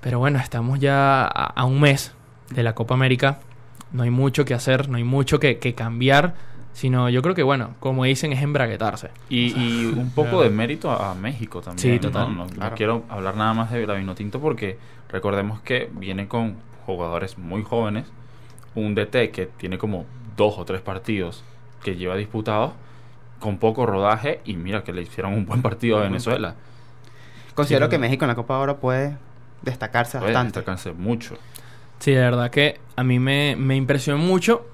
Pero 0.00 0.18
bueno, 0.18 0.38
estamos 0.38 0.78
ya 0.80 1.22
a, 1.22 1.44
a 1.44 1.64
un 1.64 1.80
mes 1.80 2.12
de 2.50 2.62
la 2.62 2.74
Copa 2.74 2.94
América. 2.94 3.40
No 3.92 4.02
hay 4.02 4.10
mucho 4.10 4.44
que 4.44 4.54
hacer, 4.54 4.88
no 4.88 4.96
hay 4.96 5.04
mucho 5.04 5.38
que, 5.40 5.58
que 5.58 5.74
cambiar. 5.74 6.34
Sino 6.74 7.08
yo 7.08 7.22
creo 7.22 7.34
que, 7.34 7.42
bueno, 7.42 7.70
como 7.80 8.04
dicen, 8.04 8.32
es 8.32 8.40
embraguetarse. 8.40 9.10
Y, 9.28 9.46
y 9.60 9.86
un 9.86 10.10
poco 10.10 10.42
de 10.44 10.50
mérito 10.50 10.90
a, 10.92 11.10
a 11.10 11.14
México 11.14 11.60
también. 11.60 11.78
Sí, 11.82 11.94
¿no? 11.94 12.00
total. 12.12 12.36
No, 12.36 12.44
no 12.44 12.50
Claro. 12.50 12.76
quiero 12.76 13.02
hablar 13.08 13.34
nada 13.36 13.52
más 13.52 13.72
de 13.72 13.84
la 13.84 13.94
Vinotinto 13.94 14.38
porque 14.40 14.78
recordemos 15.08 15.60
que 15.62 15.90
viene 15.92 16.28
con 16.28 16.54
jugadores 16.86 17.36
muy 17.36 17.64
jóvenes, 17.64 18.06
un 18.76 18.94
DT 18.94 19.32
que 19.32 19.48
tiene 19.56 19.76
como 19.76 20.06
dos 20.36 20.56
o 20.58 20.64
tres 20.64 20.80
partidos 20.80 21.42
que 21.82 21.96
lleva 21.96 22.14
disputados 22.14 22.72
con 23.40 23.58
poco 23.58 23.84
rodaje 23.86 24.40
y 24.44 24.54
mira 24.54 24.84
que 24.84 24.92
le 24.92 25.02
hicieron 25.02 25.32
un 25.34 25.46
buen 25.46 25.62
partido 25.62 25.98
a. 25.98 26.02
Venezuela. 26.02 26.54
Considero 27.54 27.86
Sí, 27.86 27.90
que. 27.90 27.98
México 27.98 28.24
en 28.24 28.28
la 28.28 28.34
Copa 28.36 28.54
ahora 28.54 28.76
puede 28.76 29.16
destacarse 29.62 30.18
Puede 30.18 30.32
bastante. 30.32 30.58
destacarse 30.60 30.92
mucho. 30.92 31.34
Sí, 31.98 32.12
de 32.12 32.20
verdad 32.20 32.50
que 32.50 32.78
a 32.96 33.04
mí 33.04 33.18
me, 33.18 33.56
me 33.56 33.76
impresionó 33.76 34.18
mucho. 34.18 34.66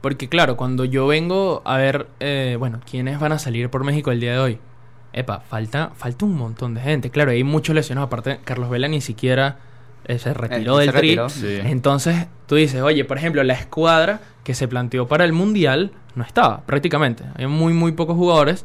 Porque 0.00 0.28
claro, 0.30 0.56
cuando 0.56 0.86
yo 0.86 1.06
vengo 1.06 1.60
a 1.66 1.76
ver, 1.76 2.06
eh, 2.20 2.56
bueno, 2.58 2.80
quiénes 2.90 3.20
van 3.20 3.32
a 3.32 3.38
salir 3.38 3.68
por 3.68 3.84
México 3.84 4.10
el 4.10 4.20
día 4.20 4.32
de 4.32 4.38
hoy. 4.38 4.58
Epa, 5.12 5.40
falta, 5.40 5.90
falta 5.94 6.24
un 6.24 6.36
montón 6.36 6.72
de 6.74 6.80
gente. 6.80 7.10
Claro, 7.10 7.32
hay 7.32 7.44
muchos 7.44 7.74
lesionados. 7.74 8.06
Aparte, 8.06 8.40
Carlos 8.44 8.70
Vela 8.70 8.88
ni 8.88 9.00
siquiera 9.02 9.58
eh, 10.06 10.18
se 10.18 10.32
retiró 10.32 10.78
Eh, 10.80 10.84
del 10.86 10.92
se 10.94 10.98
tri. 10.98 11.08
retiró. 11.08 11.28
Sí. 11.28 11.58
Entonces, 11.64 12.28
tú 12.46 12.54
dices, 12.54 12.80
oye, 12.80 13.04
por 13.04 13.18
ejemplo, 13.18 13.42
la 13.42 13.52
escuadra 13.54 14.20
que 14.42 14.54
se 14.54 14.68
planteó 14.68 15.06
para 15.06 15.24
el 15.24 15.34
Mundial 15.34 15.92
no 16.14 16.24
estaba, 16.24 16.62
prácticamente. 16.62 17.24
Hay 17.36 17.46
muy, 17.46 17.74
muy 17.74 17.92
pocos 17.92 18.16
jugadores. 18.16 18.64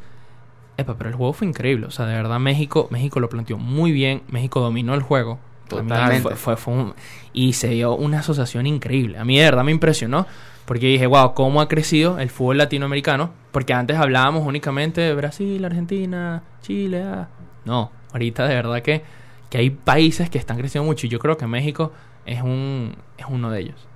Epa, 0.77 0.95
pero 0.97 1.09
el 1.09 1.15
juego 1.17 1.33
fue 1.33 1.47
increíble. 1.47 1.85
O 1.87 1.91
sea, 1.91 2.05
de 2.05 2.15
verdad, 2.15 2.39
México, 2.39 2.87
México 2.91 3.19
lo 3.19 3.27
planteó 3.27 3.57
muy 3.57 3.91
bien. 3.91 4.21
México 4.29 4.61
dominó 4.61 4.93
el 4.93 5.01
juego. 5.01 5.39
Totalmente. 5.67 6.21
Fue, 6.21 6.35
fue- 6.35 6.57
fue 6.57 6.73
un- 6.73 6.93
y 7.33 7.53
se 7.53 7.69
dio 7.69 7.95
una 7.95 8.19
asociación 8.19 8.65
increíble. 8.67 9.17
A 9.17 9.25
mí, 9.25 9.37
de 9.37 9.45
verdad, 9.45 9.63
me 9.63 9.71
impresionó. 9.71 10.25
Porque 10.65 10.87
dije, 10.87 11.05
wow, 11.05 11.35
cómo 11.35 11.61
ha 11.61 11.67
crecido 11.67 12.17
el 12.17 12.29
fútbol 12.31 12.57
latinoamericano. 12.57 13.31
Porque 13.51 13.73
antes 13.73 13.97
hablábamos 13.97 14.47
únicamente 14.47 14.99
de 15.01 15.13
Brasil, 15.13 15.63
Argentina, 15.63 16.41
Chile. 16.61 17.03
ah. 17.03 17.27
No, 17.65 17.91
ahorita 18.11 18.47
de 18.47 18.55
verdad 18.55 18.81
que, 18.81 19.03
que 19.51 19.59
hay 19.59 19.69
países 19.69 20.29
que 20.29 20.39
están 20.39 20.57
creciendo 20.57 20.85
mucho. 20.87 21.05
Y 21.05 21.09
yo 21.09 21.19
creo 21.19 21.37
que 21.37 21.45
México 21.45 21.91
es, 22.25 22.41
un, 22.41 22.95
es 23.17 23.25
uno 23.29 23.51
de 23.51 23.59
ellos. 23.61 23.87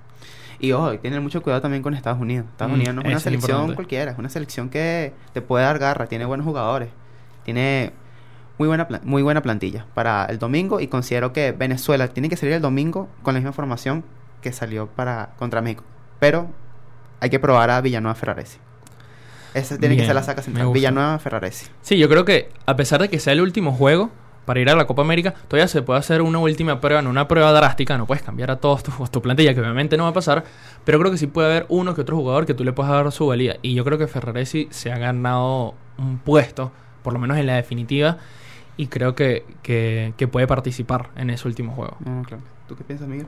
Y 0.60 0.70
ojo, 0.72 0.88
hay 0.90 0.98
que 0.98 1.02
tener 1.04 1.20
mucho 1.20 1.42
cuidado 1.42 1.60
también 1.62 1.82
con 1.82 1.94
Estados 1.94 2.20
Unidos. 2.20 2.46
Estados 2.50 2.70
Mm, 2.72 2.76
Unidos 2.76 2.94
no 2.94 3.00
es 3.02 3.08
una 3.08 3.18
selección 3.20 3.50
importante. 3.52 3.74
cualquiera, 3.74 4.12
es 4.12 4.18
una 4.18 4.28
selección 4.28 4.68
que 4.70 5.12
te 5.32 5.40
puede 5.42 5.64
dar 5.64 5.78
garra, 5.80 6.06
tiene 6.06 6.24
buenos 6.24 6.44
jugadores, 6.46 6.90
tiene 7.44 7.92
muy 8.60 8.68
buena, 8.68 8.86
muy 9.04 9.22
buena 9.22 9.40
plantilla 9.40 9.86
para 9.94 10.26
el 10.26 10.38
domingo 10.38 10.80
y 10.80 10.88
considero 10.88 11.32
que 11.32 11.52
Venezuela 11.52 12.08
tiene 12.08 12.28
que 12.28 12.36
salir 12.36 12.56
el 12.56 12.60
domingo 12.60 13.08
con 13.22 13.32
la 13.32 13.40
misma 13.40 13.54
formación 13.54 14.04
que 14.42 14.52
salió 14.52 14.86
para 14.86 15.30
contra 15.38 15.62
México. 15.62 15.82
Pero 16.18 16.46
hay 17.20 17.30
que 17.30 17.38
probar 17.38 17.70
a 17.70 17.80
Villanueva 17.80 18.14
Ferraresi. 18.14 18.58
Esa 19.54 19.78
tiene 19.78 19.94
Bien, 19.94 20.00
que 20.00 20.06
ser 20.06 20.14
la 20.14 20.22
saca 20.22 20.42
central. 20.42 20.72
Villanueva 20.74 21.18
Ferraresi. 21.18 21.68
Sí, 21.80 21.96
yo 21.96 22.10
creo 22.10 22.26
que 22.26 22.50
a 22.66 22.76
pesar 22.76 23.00
de 23.00 23.08
que 23.08 23.18
sea 23.18 23.32
el 23.32 23.40
último 23.40 23.72
juego 23.72 24.10
para 24.44 24.60
ir 24.60 24.68
a 24.68 24.76
la 24.76 24.86
Copa 24.86 25.00
América, 25.00 25.32
todavía 25.48 25.66
se 25.66 25.80
puede 25.80 25.98
hacer 25.98 26.20
una 26.20 26.38
última 26.38 26.82
prueba, 26.82 27.00
no 27.00 27.08
una 27.08 27.28
prueba 27.28 27.52
drástica, 27.52 27.96
no 27.96 28.06
puedes 28.06 28.22
cambiar 28.22 28.50
a 28.50 28.56
todos 28.56 28.82
tu, 28.82 28.92
tu 29.10 29.22
plantilla, 29.22 29.54
que 29.54 29.60
obviamente 29.60 29.96
no 29.96 30.02
va 30.02 30.10
a 30.10 30.12
pasar, 30.12 30.44
pero 30.84 30.98
creo 30.98 31.10
que 31.10 31.16
sí 31.16 31.28
puede 31.28 31.48
haber 31.48 31.66
uno 31.70 31.94
que 31.94 32.02
otro 32.02 32.14
jugador 32.14 32.44
que 32.44 32.52
tú 32.52 32.62
le 32.62 32.74
puedas 32.74 32.92
dar 32.92 33.10
su 33.10 33.26
valía. 33.26 33.56
Y 33.62 33.72
yo 33.72 33.84
creo 33.84 33.96
que 33.96 34.06
Ferraresi 34.06 34.68
se 34.70 34.92
ha 34.92 34.98
ganado 34.98 35.76
un 35.96 36.18
puesto, 36.18 36.72
por 37.02 37.14
lo 37.14 37.18
menos 37.18 37.38
en 37.38 37.46
la 37.46 37.54
definitiva, 37.54 38.18
y 38.80 38.86
creo 38.86 39.14
que, 39.14 39.44
que, 39.62 40.14
que 40.16 40.26
puede 40.26 40.46
participar 40.46 41.10
en 41.14 41.28
ese 41.28 41.46
último 41.46 41.72
juego. 41.72 41.98
No, 42.00 42.22
claro. 42.22 42.42
¿Tú 42.66 42.76
qué 42.76 42.84
piensas, 42.84 43.06
Miguel? 43.06 43.26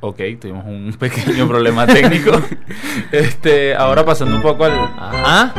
Ok, 0.00 0.18
tuvimos 0.40 0.64
un 0.66 0.94
pequeño 0.98 1.46
problema 1.46 1.86
técnico. 1.86 2.32
este, 3.12 3.74
ahora 3.74 4.04
pasando 4.04 4.36
un 4.36 4.42
poco 4.42 4.64
al 4.64 4.72
Ajá. 4.72 5.54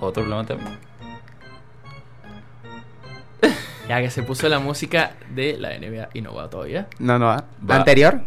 Otro 0.00 0.22
problema 0.22 0.44
técnico. 0.44 0.70
Ya 3.88 4.00
que 4.00 4.08
se 4.08 4.22
puso 4.22 4.48
la 4.48 4.60
música 4.60 5.14
de 5.34 5.58
la 5.58 5.70
NBA 5.76 6.10
y 6.14 6.20
no 6.20 6.32
va 6.32 6.48
todavía. 6.48 6.86
No, 7.00 7.18
no. 7.18 7.26
Va. 7.26 7.44
¿La 7.66 7.76
anterior? 7.76 8.22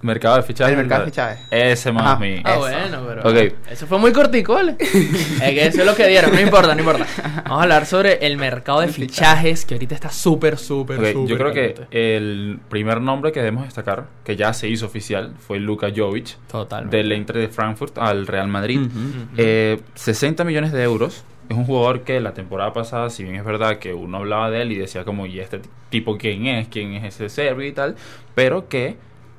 Mercado 0.00 0.36
de 0.36 0.42
fichajes. 0.44 0.72
El 0.72 0.78
mercado 0.78 1.00
de 1.04 1.10
fichajes. 1.10 1.40
Ese 1.50 1.90
más 1.92 2.04
Ajá. 2.04 2.18
mi. 2.20 2.40
Ah, 2.44 2.50
Eso. 2.52 2.58
bueno, 2.60 3.04
pero. 3.08 3.28
Ok. 3.48 3.54
Eso 3.70 3.86
fue 3.88 3.98
muy 3.98 4.12
cortico, 4.12 4.54
¿vale? 4.54 4.76
es 4.80 5.40
que 5.40 5.66
eso 5.66 5.80
es 5.80 5.86
lo 5.86 5.94
que 5.96 6.06
dieron, 6.06 6.32
no 6.32 6.40
importa, 6.40 6.74
no 6.74 6.80
importa. 6.80 7.06
Vamos 7.44 7.58
a 7.58 7.62
hablar 7.62 7.84
sobre 7.86 8.24
el 8.26 8.36
mercado 8.36 8.80
de 8.80 8.88
fichajes, 8.88 9.64
que 9.64 9.74
ahorita 9.74 9.94
está 9.96 10.10
súper, 10.10 10.56
súper, 10.56 10.98
Ok, 11.00 11.06
súper. 11.12 11.28
yo 11.28 11.36
creo 11.38 11.52
que 11.52 11.74
caliente. 11.74 12.16
el 12.16 12.60
primer 12.68 13.00
nombre 13.00 13.32
que 13.32 13.40
debemos 13.40 13.64
destacar, 13.64 14.06
que 14.24 14.36
ya 14.36 14.52
se 14.52 14.68
hizo 14.68 14.86
oficial, 14.86 15.34
fue 15.38 15.58
Luka 15.58 15.88
Jovic, 15.94 16.36
Totalmente. 16.50 16.96
del 16.96 17.10
Eintracht 17.10 17.40
de 17.40 17.48
Frankfurt 17.48 17.98
al 17.98 18.26
Real 18.26 18.46
Madrid. 18.48 18.78
Ujú. 18.80 18.98
Ujú. 18.98 19.26
Eh, 19.36 19.80
60 19.94 20.44
millones 20.44 20.70
de 20.72 20.82
euros. 20.84 21.24
Es 21.48 21.56
un 21.56 21.64
jugador 21.64 22.02
que 22.02 22.20
la 22.20 22.34
temporada 22.34 22.74
pasada, 22.74 23.08
si 23.08 23.24
bien 23.24 23.34
es 23.36 23.44
verdad 23.44 23.78
que 23.78 23.94
uno 23.94 24.18
hablaba 24.18 24.50
de 24.50 24.60
él 24.62 24.70
y 24.72 24.76
decía 24.76 25.04
como, 25.04 25.24
¿y 25.24 25.40
este 25.40 25.62
tipo 25.88 26.18
quién 26.18 26.46
es? 26.46 26.68
¿Quién 26.68 26.92
es 26.92 27.04
ese 27.14 27.30
serbio 27.30 27.66
y 27.66 27.72
tal? 27.72 27.96
Pero 28.34 28.68
que 28.68 28.96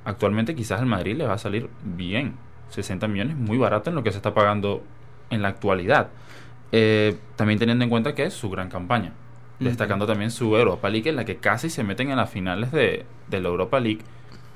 actualmente 0.09 0.55
quizás 0.55 0.79
al 0.79 0.85
Madrid 0.85 1.15
le 1.15 1.25
va 1.25 1.33
a 1.33 1.37
salir 1.37 1.69
bien. 1.83 2.35
60 2.69 3.07
millones, 3.07 3.35
muy 3.35 3.57
barato 3.57 3.89
en 3.89 3.95
lo 3.95 4.03
que 4.03 4.11
se 4.11 4.17
está 4.17 4.33
pagando 4.33 4.83
en 5.29 5.41
la 5.41 5.47
actualidad. 5.47 6.09
Eh, 6.71 7.17
también 7.35 7.57
teniendo 7.57 7.83
en 7.83 7.89
cuenta 7.89 8.13
que 8.13 8.23
es 8.23 8.33
su 8.33 8.49
gran 8.49 8.69
campaña. 8.69 9.13
Destacando 9.59 10.05
también 10.05 10.31
su 10.31 10.55
Europa 10.55 10.89
League 10.89 11.09
en 11.09 11.15
la 11.15 11.25
que 11.25 11.37
casi 11.37 11.69
se 11.69 11.83
meten 11.83 12.11
en 12.11 12.17
las 12.17 12.29
finales 12.29 12.71
de, 12.71 13.05
de 13.27 13.41
la 13.41 13.49
Europa 13.49 13.79
League 13.79 14.01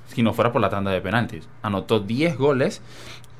si 0.08 0.22
no 0.22 0.34
fuera 0.34 0.52
por 0.52 0.62
la 0.62 0.70
tanda 0.70 0.92
de 0.92 1.02
penaltis. 1.02 1.48
Anotó 1.62 2.00
10 2.00 2.38
goles 2.38 2.82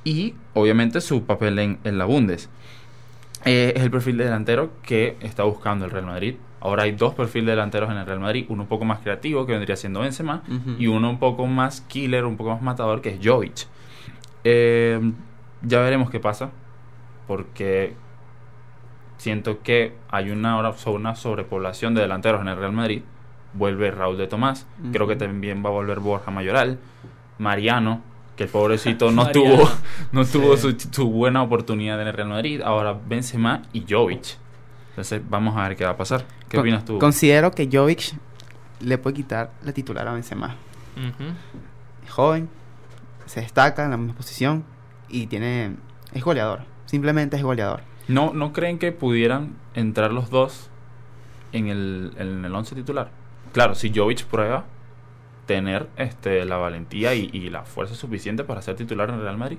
y 0.04 0.36
obviamente 0.54 1.02
su 1.02 1.24
papel 1.24 1.60
en, 1.60 1.80
en 1.84 1.98
la 1.98 2.06
Bundes. 2.06 2.50
Eh, 3.46 3.74
es 3.76 3.84
el 3.84 3.92
perfil 3.92 4.18
de 4.18 4.26
delantero 4.26 4.72
que 4.84 5.18
está 5.22 5.44
buscando 5.44 5.86
el 5.86 5.92
Real 5.92 6.06
Madrid. 6.06 6.36
Ahora 6.64 6.84
hay 6.84 6.94
dos 6.94 7.14
perfiles 7.14 7.48
de 7.48 7.52
delanteros 7.52 7.92
en 7.92 7.98
el 7.98 8.06
Real 8.06 8.22
Madrid, 8.22 8.46
uno 8.48 8.62
un 8.62 8.70
poco 8.70 8.86
más 8.86 9.00
creativo 9.00 9.46
que 9.46 9.52
vendría 9.52 9.76
siendo 9.76 10.00
Benzema 10.00 10.44
y 10.80 10.88
uno 10.88 11.10
un 11.10 11.20
poco 11.20 11.46
más 11.46 11.82
killer, 11.82 12.24
un 12.24 12.38
poco 12.38 12.52
más 12.52 12.62
matador 12.62 13.02
que 13.02 13.10
es 13.10 13.20
Jovic. 13.22 13.68
Eh, 14.46 15.12
ya 15.62 15.82
veremos 15.82 16.10
qué 16.10 16.22
pasa 16.22 16.52
porque 17.28 17.96
siento 19.18 19.62
que 19.62 19.94
hay 20.10 20.32
una, 20.32 20.58
una 20.86 21.16
sobrepoblación 21.16 21.96
de 21.96 22.02
delanteros 22.02 22.40
en 22.40 22.48
el 22.48 22.58
Real 22.58 22.72
Madrid. 22.72 23.02
Vuelve 23.54 23.92
Raúl 23.92 24.18
de 24.18 24.28
Tomás, 24.28 24.66
creo 24.94 25.06
que 25.06 25.18
también 25.18 25.66
va 25.66 25.70
a 25.70 25.74
volver 25.74 26.00
Borja 26.00 26.32
Mayoral, 26.32 26.80
Mariano, 27.40 28.02
que 28.38 28.46
el 28.46 28.50
pobrecito 28.50 29.12
no 29.12 29.24
Mariano. 29.26 29.58
tuvo, 29.58 29.70
no 30.14 30.26
tuvo 30.26 30.56
su, 30.56 30.72
su 30.80 31.12
buena 31.12 31.44
oportunidad 31.44 32.02
en 32.02 32.08
el 32.08 32.14
Real 32.14 32.30
Madrid. 32.30 32.62
Ahora 32.62 32.94
Benzema 33.06 33.64
y 33.74 33.84
Jovic. 33.88 34.38
Entonces 34.94 35.22
vamos 35.28 35.58
a 35.58 35.68
ver 35.68 35.76
qué 35.78 35.84
va 35.86 35.92
a 35.92 35.98
pasar. 35.98 36.26
¿Qué 36.50 36.58
Con- 36.58 36.62
opinas 36.62 36.86
tú? 36.86 37.00
Considero 37.00 37.52
que 37.52 37.68
Jovic 37.72 38.14
le 38.80 38.98
puede 38.98 39.16
quitar 39.16 39.52
la 39.64 39.72
titular 39.74 40.08
a 40.08 40.14
Benzema. 40.14 40.56
Ujú. 40.96 41.30
Es 42.06 42.12
joven, 42.12 42.50
se 43.26 43.42
destaca 43.42 43.84
en 43.86 43.92
la 43.92 43.98
misma 43.98 44.14
posición 44.16 44.64
y 45.10 45.28
tiene 45.28 45.76
es 46.14 46.24
goleador. 46.24 46.62
Simplemente 46.86 47.38
es 47.38 47.44
goleador. 47.44 47.82
¿No, 48.08 48.34
¿No 48.34 48.54
creen 48.54 48.78
que 48.78 48.92
pudieran 48.92 49.56
entrar 49.74 50.12
los 50.12 50.30
dos 50.30 50.70
en 51.54 51.68
el, 51.70 52.14
en 52.18 52.46
el 52.46 52.54
once 52.54 52.76
titular? 52.76 53.10
Claro, 53.54 53.74
si 53.76 53.92
Jovic 53.94 54.26
prueba 54.26 54.66
tener 55.48 55.90
este, 55.98 56.46
la 56.46 56.58
valentía 56.58 57.14
y, 57.16 57.30
y 57.34 57.50
la 57.50 57.64
fuerza 57.64 57.96
suficiente 57.96 58.44
para 58.44 58.62
ser 58.62 58.76
titular 58.76 59.10
en 59.10 59.22
Real 59.22 59.38
Madrid. 59.38 59.58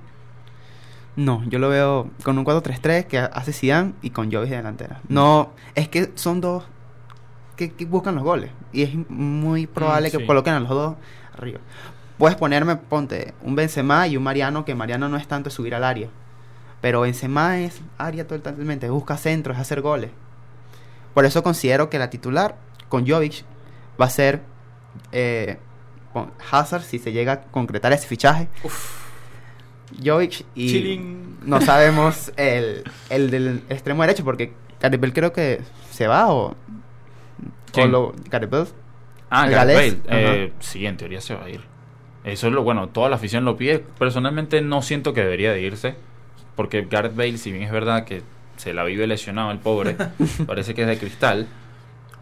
No, 1.17 1.45
yo 1.47 1.59
lo 1.59 1.69
veo 1.69 2.11
con 2.25 2.39
un 2.39 2.45
4-3-3 2.45 3.05
que 3.07 3.19
hace 3.19 3.53
Zidane 3.53 3.95
y 4.03 4.11
con 4.11 4.33
Jovic 4.33 4.51
de 4.51 4.57
delantera. 4.57 5.01
No, 5.09 5.53
es 5.75 5.89
que 5.89 6.11
son 6.17 6.41
dos 6.41 6.65
que, 7.57 7.73
que 7.73 7.85
buscan 7.85 8.17
los 8.17 8.25
goles 8.25 8.51
y 8.73 8.83
es 8.83 8.95
muy 9.09 9.67
probable 9.67 10.09
Mm, 10.09 10.19
que 10.19 10.27
coloquen 10.27 10.55
a 10.55 10.61
los 10.61 10.69
dos 10.69 10.97
arriba. 11.39 11.61
Puedes 12.19 12.37
ponerme, 12.37 12.77
ponte, 12.77 13.35
un 13.43 13.55
Benzema 13.57 14.07
y 14.07 14.17
un 14.17 14.23
Mariano, 14.23 14.65
que 14.65 14.75
Mariano 14.75 15.09
no 15.09 15.17
es 15.17 15.27
tanto 15.27 15.51
subir 15.51 15.75
al 15.75 15.85
área. 15.85 16.09
Pero 16.81 17.01
Benzema 17.01 17.61
es 17.61 17.81
área 17.99 18.27
totalmente, 18.27 18.89
busca 18.91 19.17
centros, 19.17 19.57
es 19.57 19.63
hacer 19.63 19.81
goles. 19.81 20.11
Por 21.13 21.25
eso 21.25 21.43
considero 21.43 21.91
que 21.91 21.99
la 21.99 22.11
titular 22.11 22.57
con 22.89 23.07
Jovic 23.07 23.45
va 24.01 24.07
a 24.07 24.11
ser 24.11 24.43
eh, 25.13 25.59
con 26.13 26.33
Hazard 26.51 26.83
si 26.83 26.99
se 26.99 27.13
llega 27.13 27.33
a 27.33 27.43
concretar 27.43 27.93
ese 27.93 28.07
fichaje. 28.07 28.49
Jovic 30.05 30.45
y 30.55 30.69
Chilling. 30.69 31.39
no 31.45 31.61
sabemos 31.61 32.33
el, 32.37 32.85
el 33.11 33.31
del 33.31 33.63
extremo 33.69 34.03
derecho 34.03 34.25
porque 34.25 34.53
Gareth 34.81 35.01
Bale 35.01 35.13
creo 35.13 35.33
que 35.33 35.61
se 35.91 36.07
va 36.07 36.29
o, 36.33 36.51
o 36.51 36.57
¿Quién? 37.73 37.91
lo 37.93 38.15
Gareth 38.31 38.51
Bale. 38.51 38.67
Ah, 39.31 39.45
¿El 39.47 39.51
Gareth 39.53 39.77
galés? 39.77 40.05
Bale. 40.05 40.45
Eh, 40.45 40.53
sí, 40.61 40.87
en 40.87 40.97
teoría 40.97 41.21
se 41.21 41.35
va 41.35 41.45
a 41.45 41.51
ir. 41.51 41.61
Eso 42.25 42.47
es 42.47 42.53
lo 42.53 42.63
bueno, 42.63 42.89
toda 42.89 43.09
la 43.11 43.17
afición 43.17 43.45
lo 43.45 43.57
pide. 43.57 43.79
Personalmente 43.81 44.61
no 44.63 44.81
siento 44.83 45.13
que 45.13 45.21
debería 45.23 45.53
de 45.53 45.61
irse. 45.61 45.95
Porque 46.57 46.87
Gareth 46.89 47.17
Bale, 47.17 47.37
si 47.39 47.51
bien 47.51 47.65
es 47.65 47.73
verdad 47.73 48.05
que 48.05 48.23
se 48.57 48.73
la 48.73 48.85
vive 48.85 49.07
lesionado 49.07 49.51
el 49.51 49.59
pobre, 49.59 49.97
parece 50.47 50.73
que 50.75 50.83
es 50.83 50.89
de 50.89 50.99
cristal. 50.99 51.47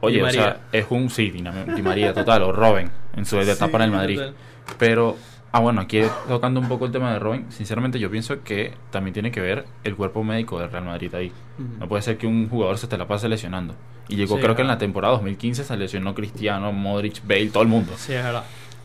Oye, 0.01 0.17
Di 0.17 0.23
o 0.23 0.31
sea, 0.31 0.61
es 0.73 0.87
un 0.91 1.11
sí, 1.11 1.31
Di 1.31 1.83
María 1.83 2.13
total, 2.15 2.43
o 2.43 2.53
Robin 2.53 2.91
en 3.15 3.25
su 3.27 3.39
etapa 3.39 3.77
en 3.77 3.83
el 3.83 3.91
Madrid. 3.91 4.17
total. 4.17 4.35
Pero, 4.79 5.17
ah, 5.53 5.61
bueno, 5.61 5.81
aquí 5.81 6.01
tocando 6.29 6.61
un 6.61 6.69
poco 6.69 6.87
el 6.87 6.93
tema 6.93 7.13
de 7.13 7.19
Robin, 7.19 7.47
sinceramente 7.51 7.99
yo 7.99 8.11
pienso 8.11 8.43
que 8.43 8.73
también 8.91 9.15
tiene 9.15 9.31
que 9.31 9.41
ver 9.41 9.67
el 9.85 9.95
cuerpo 9.95 10.25
médico 10.25 10.59
del 10.59 10.71
Real 10.71 10.85
Madrid 10.85 11.15
ahí. 11.15 11.33
No 11.79 11.87
puede 11.89 12.03
ser 12.03 12.19
que 12.19 12.27
un 12.27 12.49
jugador 12.49 12.79
se 12.79 12.89
te 12.89 12.99
la 12.99 13.07
pase 13.07 13.29
lesionando. 13.29 13.75
Y 14.09 14.17
llegó, 14.17 14.37
Sí, 14.37 14.43
creo 14.43 14.57
que 14.57 14.63
en 14.63 14.69
la 14.69 14.79
temporada 14.79 15.15
2015 15.15 15.65
se 15.65 15.77
lesionó 15.77 16.15
Cristiano, 16.15 16.73
Modric, 16.73 17.23
Bale, 17.27 17.51
todo 17.51 17.63
el 17.63 17.69
mundo. 17.69 17.93
Sí, 17.97 18.13
es 18.15 18.25
verdad. 18.25 18.45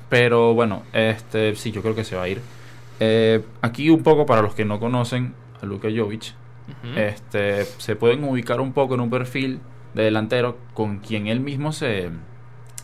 Pero 0.09 0.53
bueno, 0.53 0.83
este 0.93 1.55
sí, 1.55 1.71
yo 1.71 1.81
creo 1.81 1.95
que 1.95 2.03
se 2.03 2.15
va 2.15 2.23
a 2.23 2.29
ir. 2.29 2.41
Eh, 2.99 3.43
aquí 3.61 3.89
un 3.89 4.03
poco 4.03 4.25
para 4.25 4.41
los 4.41 4.53
que 4.53 4.65
no 4.65 4.79
conocen 4.79 5.33
a 5.61 5.65
Luka 5.65 5.89
Jovic, 5.95 6.33
este, 6.95 7.63
se 7.65 7.95
pueden 7.95 8.23
ubicar 8.23 8.59
un 8.59 8.73
poco 8.73 8.95
en 8.95 9.01
un 9.01 9.09
perfil 9.09 9.59
de 9.93 10.03
delantero 10.03 10.57
con 10.73 10.99
quien 10.99 11.27
él 11.27 11.39
mismo 11.39 11.71
se, 11.71 12.09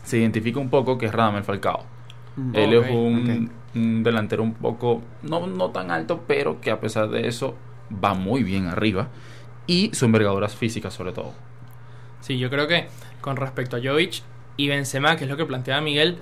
se 0.02 0.18
identifica 0.18 0.58
un 0.58 0.70
poco 0.70 0.98
que 0.98 1.06
es 1.06 1.12
Radamel 1.12 1.44
Falcao. 1.44 1.84
Mm. 2.36 2.54
Él 2.54 2.74
es 2.74 2.90
un. 2.90 3.50
Un 3.74 4.02
delantero 4.02 4.42
un 4.42 4.54
poco, 4.54 5.02
no, 5.22 5.46
no 5.46 5.70
tan 5.70 5.90
alto, 5.90 6.24
pero 6.26 6.60
que 6.60 6.70
a 6.70 6.80
pesar 6.80 7.08
de 7.08 7.28
eso 7.28 7.56
va 7.92 8.14
muy 8.14 8.42
bien 8.42 8.66
arriba. 8.66 9.08
Y 9.66 9.90
su 9.94 10.04
envergadura 10.04 10.48
física 10.48 10.90
sobre 10.90 11.12
todo. 11.12 11.32
Sí, 12.20 12.38
yo 12.38 12.50
creo 12.50 12.68
que 12.68 12.88
con 13.20 13.36
respecto 13.36 13.76
a 13.76 13.80
Jovic 13.82 14.22
y 14.56 14.68
Benzema, 14.68 15.16
que 15.16 15.24
es 15.24 15.30
lo 15.30 15.36
que 15.36 15.46
planteaba 15.46 15.80
Miguel, 15.80 16.18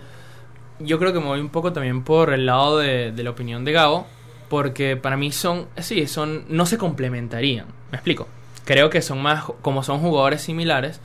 yo 0.78 0.98
creo 0.98 1.12
que 1.12 1.20
me 1.20 1.26
voy 1.26 1.40
un 1.40 1.50
poco 1.50 1.72
también 1.72 2.02
por 2.04 2.32
el 2.32 2.46
lado 2.46 2.78
de, 2.78 3.12
de 3.12 3.22
la 3.22 3.30
opinión 3.30 3.64
de 3.64 3.72
Gabo, 3.72 4.06
porque 4.48 4.96
para 4.96 5.16
mí 5.16 5.32
son, 5.32 5.66
sí, 5.78 6.06
son, 6.06 6.44
no 6.48 6.66
se 6.66 6.78
complementarían. 6.78 7.66
Me 7.90 7.96
explico. 7.96 8.28
Creo 8.64 8.90
que 8.90 9.02
son 9.02 9.20
más, 9.20 9.44
como 9.60 9.82
son 9.82 10.00
jugadores 10.00 10.42
similares, 10.42 11.00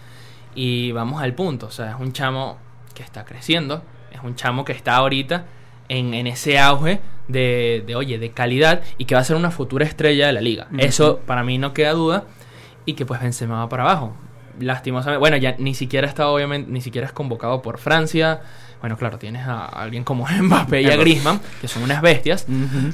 y 0.53 0.91
vamos 0.91 1.21
al 1.21 1.33
punto. 1.33 1.67
O 1.67 1.71
sea, 1.71 1.91
es 1.91 1.99
un 1.99 2.13
chamo 2.13 2.57
que 2.93 3.03
está 3.03 3.25
creciendo, 3.25 3.83
es 4.11 4.21
un 4.23 4.35
chamo 4.35 4.65
que 4.65 4.73
está 4.73 4.95
ahorita 4.95 5.45
en, 5.89 6.13
en 6.13 6.27
ese 6.27 6.59
auge 6.59 6.99
de, 7.27 7.83
de, 7.85 7.95
oye, 7.95 8.19
de 8.19 8.31
calidad 8.31 8.81
y 8.97 9.05
que 9.05 9.15
va 9.15 9.21
a 9.21 9.23
ser 9.23 9.35
una 9.35 9.51
futura 9.51 9.85
estrella 9.85 10.27
de 10.27 10.33
la 10.33 10.41
liga. 10.41 10.67
Eso 10.77 11.19
para 11.25 11.43
mí 11.43 11.57
no 11.57 11.73
queda 11.73 11.93
duda. 11.93 12.25
Y 12.85 12.93
que 12.93 13.05
pues 13.05 13.21
Benzema 13.21 13.59
va 13.59 13.69
para 13.69 13.83
abajo. 13.83 14.15
Lastimosamente, 14.59 15.19
bueno, 15.19 15.37
ya 15.37 15.55
ni 15.59 15.73
siquiera 15.73 16.07
está 16.07 16.29
obviamente, 16.29 16.71
ni 16.71 16.81
siquiera 16.81 17.05
es 17.05 17.13
convocado 17.13 17.61
por 17.61 17.77
Francia. 17.79 18.41
Bueno, 18.79 18.95
claro, 18.97 19.17
tienes 19.17 19.45
a 19.45 19.65
alguien 19.65 20.03
como 20.03 20.25
Mbappé 20.41 20.81
y 20.83 20.89
a. 20.89 20.95
Griezmann, 20.95 21.41
que 21.59 21.67
son 21.67 21.83
unas 21.83 22.01
bestias. 22.01 22.47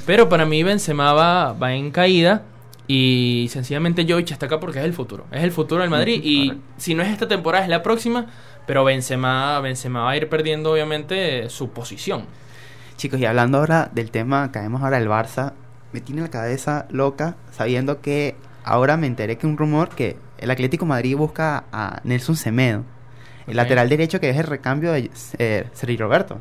Pero 0.05 0.29
para 0.29 0.45
mí 0.45 0.63
Benzema 0.63 1.13
va, 1.13 1.53
va 1.53 1.73
en 1.73 1.91
caída 1.91 2.43
y 2.87 3.47
sencillamente 3.49 4.05
Jovic 4.07 4.31
está 4.31 4.47
acá 4.47 4.59
porque 4.59 4.79
es 4.79 4.85
el 4.85 4.93
futuro. 4.93 5.25
Es 5.31 5.43
el 5.43 5.51
futuro 5.51 5.81
del 5.81 5.89
Madrid 5.89 6.19
y 6.23 6.47
correcto. 6.47 6.67
si 6.77 6.95
no 6.95 7.03
es 7.03 7.09
esta 7.09 7.27
temporada 7.27 7.63
es 7.63 7.69
la 7.69 7.81
próxima, 7.81 8.25
pero 8.65 8.83
Benzema, 8.83 9.59
Benzema 9.61 10.03
va 10.03 10.11
a 10.11 10.17
ir 10.17 10.27
perdiendo 10.27 10.71
obviamente 10.73 11.49
su 11.49 11.69
posición. 11.69 12.25
Chicos, 13.03 13.19
y 13.19 13.25
hablando 13.25 13.57
ahora 13.57 13.91
del 13.93 14.11
tema, 14.11 14.49
caemos 14.53 14.81
ahora 14.81 14.97
del 14.97 15.09
Barça, 15.09 15.51
me 15.91 15.99
tiene 15.99 16.21
la 16.21 16.29
cabeza 16.29 16.85
loca 16.89 17.35
sabiendo 17.51 17.99
que 17.99 18.37
ahora 18.63 18.95
me 18.95 19.07
enteré 19.07 19.37
que 19.37 19.45
un 19.45 19.57
rumor 19.57 19.89
que 19.89 20.15
el 20.37 20.49
Atlético 20.49 20.85
Madrid 20.85 21.17
busca 21.17 21.65
a 21.73 21.99
Nelson 22.05 22.37
Semedo, 22.37 22.85
el 23.45 23.57
lateral 23.57 23.89
derecho 23.89 24.21
que 24.21 24.29
es 24.29 24.37
el 24.37 24.45
recambio 24.45 24.93
de 24.93 25.11
eh, 25.37 25.65
Sergi 25.73 25.97
Roberto. 25.97 26.39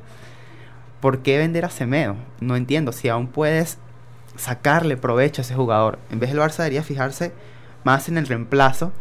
¿Por 1.00 1.18
qué 1.22 1.36
vender 1.36 1.64
a 1.64 1.68
Semedo? 1.68 2.14
No 2.38 2.54
entiendo, 2.54 2.92
si 2.92 3.08
aún 3.08 3.26
puedes 3.26 3.78
sacarle 4.36 4.96
provecho 4.96 5.42
a 5.42 5.44
ese 5.44 5.56
jugador. 5.56 5.98
En 6.12 6.20
vez 6.20 6.30
del 6.30 6.38
Barça 6.38 6.58
debería 6.58 6.84
fijarse 6.84 7.32
más 7.82 8.08
en 8.08 8.18
el 8.18 8.28
reemplazo 8.28 8.92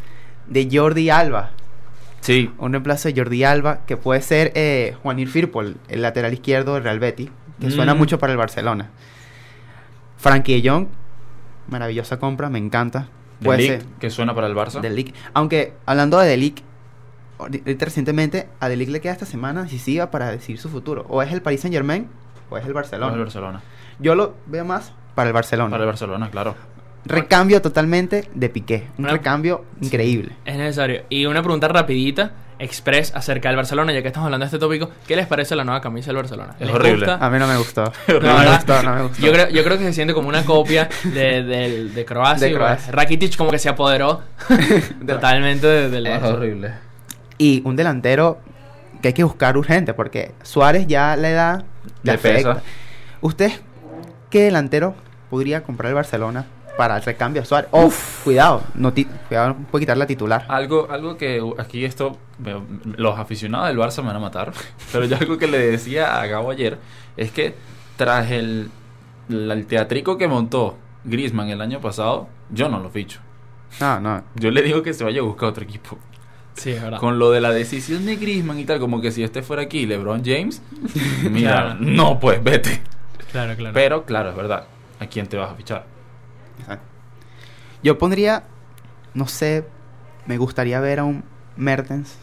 de 0.48 0.68
Jordi 0.72 1.12
Alba, 1.12 1.52
Sí, 2.22 2.52
un 2.60 2.72
reemplazo 2.72 3.10
de 3.10 3.16
Jordi 3.16 3.44
Alba, 3.44 3.80
que 3.88 3.98
puede 3.98 4.22
ser 4.22 4.52
eh, 4.54 4.96
Juanir 5.02 5.28
Firpol, 5.28 5.78
el 5.90 6.04
lateral 6.04 6.34
izquierdo 6.34 6.76
del 6.76 6.84
Real 6.84 7.00
Betis, 7.00 7.32
que 7.62 7.72
suena 7.72 7.94
Mm. 7.96 7.98
mucho 7.98 8.20
para 8.20 8.34
el 8.34 8.38
Barcelona. 8.38 8.90
Frankie 10.18 10.62
de 10.62 10.70
Jong, 10.70 10.88
maravillosa 11.70 12.20
compra, 12.20 12.50
me 12.50 12.60
encanta. 12.60 13.08
Puede 13.44 13.66
ser 13.66 13.86
que 14.00 14.10
suena 14.10 14.36
para 14.36 14.48
el 14.48 14.54
Barça. 14.56 14.82
De 14.82 14.90
Ligt. 14.90 15.16
Aunque 15.34 15.74
hablando 15.86 16.20
de 16.20 16.28
Delic, 16.28 16.62
recientemente 17.80 18.50
a 18.60 18.70
Delic 18.70 18.90
le 18.90 19.02
queda 19.02 19.14
esta 19.14 19.26
semana 19.26 19.64
decisiva 19.64 20.12
para 20.12 20.30
decidir 20.32 20.60
su 20.60 20.70
futuro. 20.70 21.06
O 21.10 21.22
es 21.24 21.32
el 21.32 21.42
Paris 21.42 21.62
Saint 21.62 21.74
Germain 21.74 22.08
o 22.50 22.58
es 22.58 22.66
el 22.66 22.74
Barcelona. 22.74 23.14
El 23.14 23.20
Barcelona. 23.22 23.62
Yo 24.00 24.14
lo 24.16 24.36
veo 24.46 24.64
más 24.66 24.94
para 25.16 25.30
el 25.30 25.34
Barcelona. 25.34 25.72
Para 25.72 25.84
el 25.84 25.88
Barcelona, 25.88 26.30
claro. 26.30 26.56
Recambio 27.06 27.62
totalmente 27.64 28.30
de 28.36 28.50
Piqué. 28.50 28.88
Un 29.00 29.06
Una- 29.06 29.14
recambio 29.14 29.66
increíble. 29.82 30.36
Es 30.46 30.56
necesario. 30.58 31.02
Y 31.10 31.26
una 31.26 31.42
pregunta 31.42 31.68
rapidita, 31.68 32.34
express, 32.62 33.14
acerca 33.16 33.50
del 33.50 33.56
Barcelona, 33.58 33.92
ya 33.92 34.02
que 34.02 34.08
estamos 34.08 34.26
hablando 34.28 34.46
de 34.46 34.48
este 34.48 34.60
tópico. 34.60 34.90
¿Qué 35.08 35.16
les 35.16 35.28
parece 35.28 35.56
la 35.56 35.64
nueva 35.64 35.82
camisa 35.82 36.08
del 36.08 36.18
Barcelona? 36.18 36.56
Es 36.60 36.68
¿Les 36.68 36.76
horrible. 36.76 37.06
gusta? 37.08 37.26
A 37.26 37.30
mí 37.30 37.40
no 37.40 37.48
me 37.48 37.58
gustó. 37.58 37.84
No, 38.08 38.20
no 38.22 38.38
me 38.40 38.46
gustó, 38.56 38.84
no 38.84 38.96
me 38.96 39.02
gustó. 39.04 39.22
Yo 39.22 39.32
creo, 39.34 39.50
yo 39.50 39.64
creo 39.64 39.78
que 39.78 39.84
se 39.86 39.94
siente 39.94 40.14
como 40.14 40.30
una 40.30 40.46
copia 40.46 40.88
de, 41.04 41.44
de 41.94 42.06
Croacia. 42.06 42.48
De 42.48 42.54
Croacia. 42.54 42.92
Rakitic 42.92 43.36
como 43.38 43.52
que 43.52 43.60
se 43.60 43.70
apoderó 43.70 44.22
totalmente 45.08 45.68
de- 45.68 45.90
del 45.90 46.08
Es 46.08 46.22
Barça. 46.22 46.34
horrible. 46.34 46.74
Y 47.38 47.62
un 47.66 47.76
delantero 47.76 48.40
que 49.02 49.10
hay 49.10 49.14
que 49.14 49.24
buscar 49.24 49.58
urgente, 49.58 49.94
porque 49.94 50.32
Suárez 50.44 50.86
ya 50.88 51.16
la 51.16 51.30
edad 51.30 51.66
le 52.04 52.12
Le 52.14 52.18
pesa. 52.18 52.52
afecta. 52.52 52.70
¿Usted 53.22 53.52
qué 54.30 54.44
delantero 54.44 54.96
podría 55.30 55.64
comprar 55.64 55.90
el 55.90 55.96
Barcelona 55.96 56.46
para 56.82 56.98
el 56.98 57.04
recambio 57.04 57.44
a 57.44 57.46
Suárez? 57.46 57.70
Oh, 57.74 57.92
cuidado, 58.24 58.64
no 58.74 58.92
cuidado, 59.28 59.56
puede 59.70 59.84
quitar 59.84 59.98
la 59.98 60.08
titular. 60.08 60.46
Algo, 60.48 60.88
algo 60.90 61.16
que 61.16 61.40
aquí 61.60 61.86
esto, 61.86 62.18
los 62.98 63.20
aficionados 63.20 63.68
del 63.68 63.78
Barça 63.78 64.02
me 64.02 64.08
van 64.08 64.16
a 64.16 64.20
matar, 64.20 64.52
pero 64.92 65.06
yo 65.06 65.16
algo 65.16 65.38
que 65.38 65.46
le 65.46 65.60
decía 65.60 66.20
a 66.20 66.26
Gabo 66.26 66.50
ayer 66.50 66.80
es 67.18 67.30
que 67.30 67.54
tras 67.98 68.32
el, 68.32 68.72
el 69.30 69.66
teatrico 69.68 70.18
que 70.18 70.28
montó 70.28 70.76
Griezmann 71.04 71.50
el 71.50 71.62
año 71.62 71.80
pasado, 71.82 72.30
yo 72.50 72.68
no 72.68 72.80
lo 72.80 72.90
ficho. 72.90 73.20
No, 73.80 74.00
no. 74.00 74.24
Yo 74.34 74.50
le 74.50 74.64
digo 74.64 74.82
que 74.82 74.96
se 74.96 75.04
vaya 75.04 75.20
a 75.22 75.24
buscar 75.24 75.50
otro 75.50 75.64
equipo. 75.64 76.00
Sí, 76.56 76.72
es 76.72 76.82
verdad. 76.82 76.98
Con 77.00 77.20
lo 77.20 77.30
de 77.30 77.42
la 77.42 77.52
decisión 77.52 78.08
de 78.08 78.16
Griezmann 78.16 78.58
y 78.60 78.66
tal, 78.66 78.80
como 78.80 79.02
que 79.02 79.12
si 79.12 79.22
este 79.22 79.44
fuera 79.44 79.62
aquí, 79.62 79.86
LeBron 79.86 80.24
James, 80.26 80.64
mira, 81.30 81.52
Claro. 81.62 81.76
no, 81.80 82.20
pues 82.20 82.44
vete. 82.44 82.82
Claro, 83.32 83.56
claro. 83.56 83.74
Pero 83.76 84.04
claro, 84.06 84.32
es 84.32 84.36
verdad. 84.36 84.64
¿A 85.00 85.06
quién 85.06 85.28
te 85.28 85.38
vas 85.38 85.52
a 85.52 85.56
fichar? 85.56 85.86
Yo 87.84 87.98
pondría, 87.98 88.44
no 89.14 89.28
sé, 89.28 89.66
me 90.26 90.38
gustaría 90.38 90.80
ver 90.80 91.00
a 91.00 91.04
un 91.04 91.24
Mertens 91.58 92.16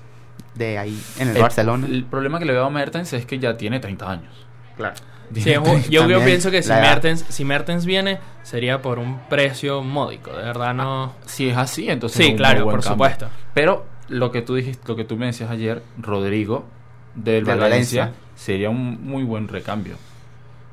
de 0.54 0.78
ahí 0.78 1.00
en 1.18 1.28
el, 1.28 1.36
El- 1.36 1.42
Barcelona. 1.42 1.86
El 1.86 2.04
problema 2.04 2.38
que 2.38 2.44
le 2.44 2.52
veo 2.52 2.64
a 2.64 2.70
Mertens 2.70 3.12
es 3.12 3.26
que 3.26 3.38
ya 3.38 3.56
tiene 3.56 3.80
30 3.80 4.10
años. 4.10 4.46
Claro. 4.76 4.94
Sí, 5.34 5.52
yo, 5.90 6.08
yo 6.08 6.24
pienso 6.24 6.50
que 6.50 6.62
si. 6.62 6.70
Mertens, 6.70 7.24
si 7.28 7.44
Mertens 7.44 7.84
viene, 7.84 8.18
sería 8.42 8.80
por 8.80 8.98
un 8.98 9.18
precio 9.28 9.82
módico. 9.82 10.30
De 10.30 10.42
verdad 10.42 10.72
no... 10.72 11.12
Si 11.26 11.50
es 11.50 11.56
así, 11.56 11.90
entonces 11.90 12.16
Sí, 12.16 12.22
es 12.22 12.28
un 12.28 12.32
muy 12.34 12.38
claro, 12.38 12.64
buen 12.64 12.76
por 12.76 12.84
cambio. 12.84 12.94
supuesto. 13.08 13.28
Pero 13.52 13.84
lo 14.08 14.32
que 14.32 14.40
tú 14.40 14.54
dijiste, 14.54 14.88
lo 14.88 14.96
que 14.96 15.04
tú 15.04 15.16
me 15.18 15.26
decías 15.26 15.50
ayer, 15.50 15.82
Rodrigo 16.00 16.64
del 17.14 17.44
Valencia, 17.44 18.04
Valencia. 18.04 18.12
sería 18.36 18.70
un 18.70 19.04
muy 19.06 19.22
buen 19.22 19.48
recambio. 19.48 19.96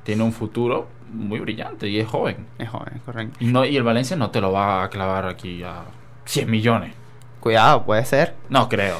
Tiene 0.03 0.24
un 0.24 0.32
futuro 0.32 0.88
muy 1.12 1.39
brillante 1.39 1.88
y 1.88 1.99
es 1.99 2.08
joven. 2.08 2.45
Es 2.58 2.70
joven, 2.70 3.01
correcto. 3.06 3.38
Y, 3.39 3.45
no, 3.47 3.66
y 3.66 3.76
el 3.78 3.84
Valencia 3.84 4.16
no 4.16 4.32
te 4.32 4.41
lo 4.41 4.51
va 4.51 4.84
a 4.84 4.89
clavar 4.89 5.28
aquí 5.28 5.64
a 5.64 5.84
100 6.26 6.49
millones. 6.49 6.93
Cuidado, 7.39 7.84
puede 7.86 8.03
ser. 8.06 8.36
No 8.49 8.68
creo. 8.70 8.97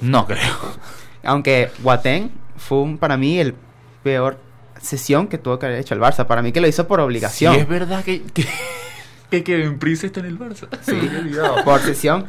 No 0.00 0.26
creo. 0.26 0.54
Aunque 1.24 1.70
Guatén 1.82 2.30
fue 2.56 2.78
un- 2.78 2.98
para 2.98 3.16
mí 3.16 3.38
el 3.38 3.54
peor 4.02 4.38
sesión 4.80 5.26
que 5.26 5.36
tuvo 5.38 5.58
que 5.58 5.66
haber 5.66 5.78
hecho 5.80 5.94
el 5.94 6.00
Barça. 6.00 6.26
Para 6.26 6.40
mí 6.42 6.52
que 6.52 6.60
lo 6.60 6.68
hizo 6.68 6.86
por 6.86 7.00
obligación. 7.00 7.54
Sí, 7.54 7.60
es 7.60 7.68
verdad 7.68 8.02
que, 8.04 8.22
que, 8.22 8.46
que 9.30 9.44
Kevin 9.44 9.78
Prince 9.78 10.06
está 10.06 10.20
en 10.20 10.26
el 10.26 10.38
Barça. 10.38 10.68
Sí, 10.82 10.98
por 11.64 11.80
sesión. 11.80 12.26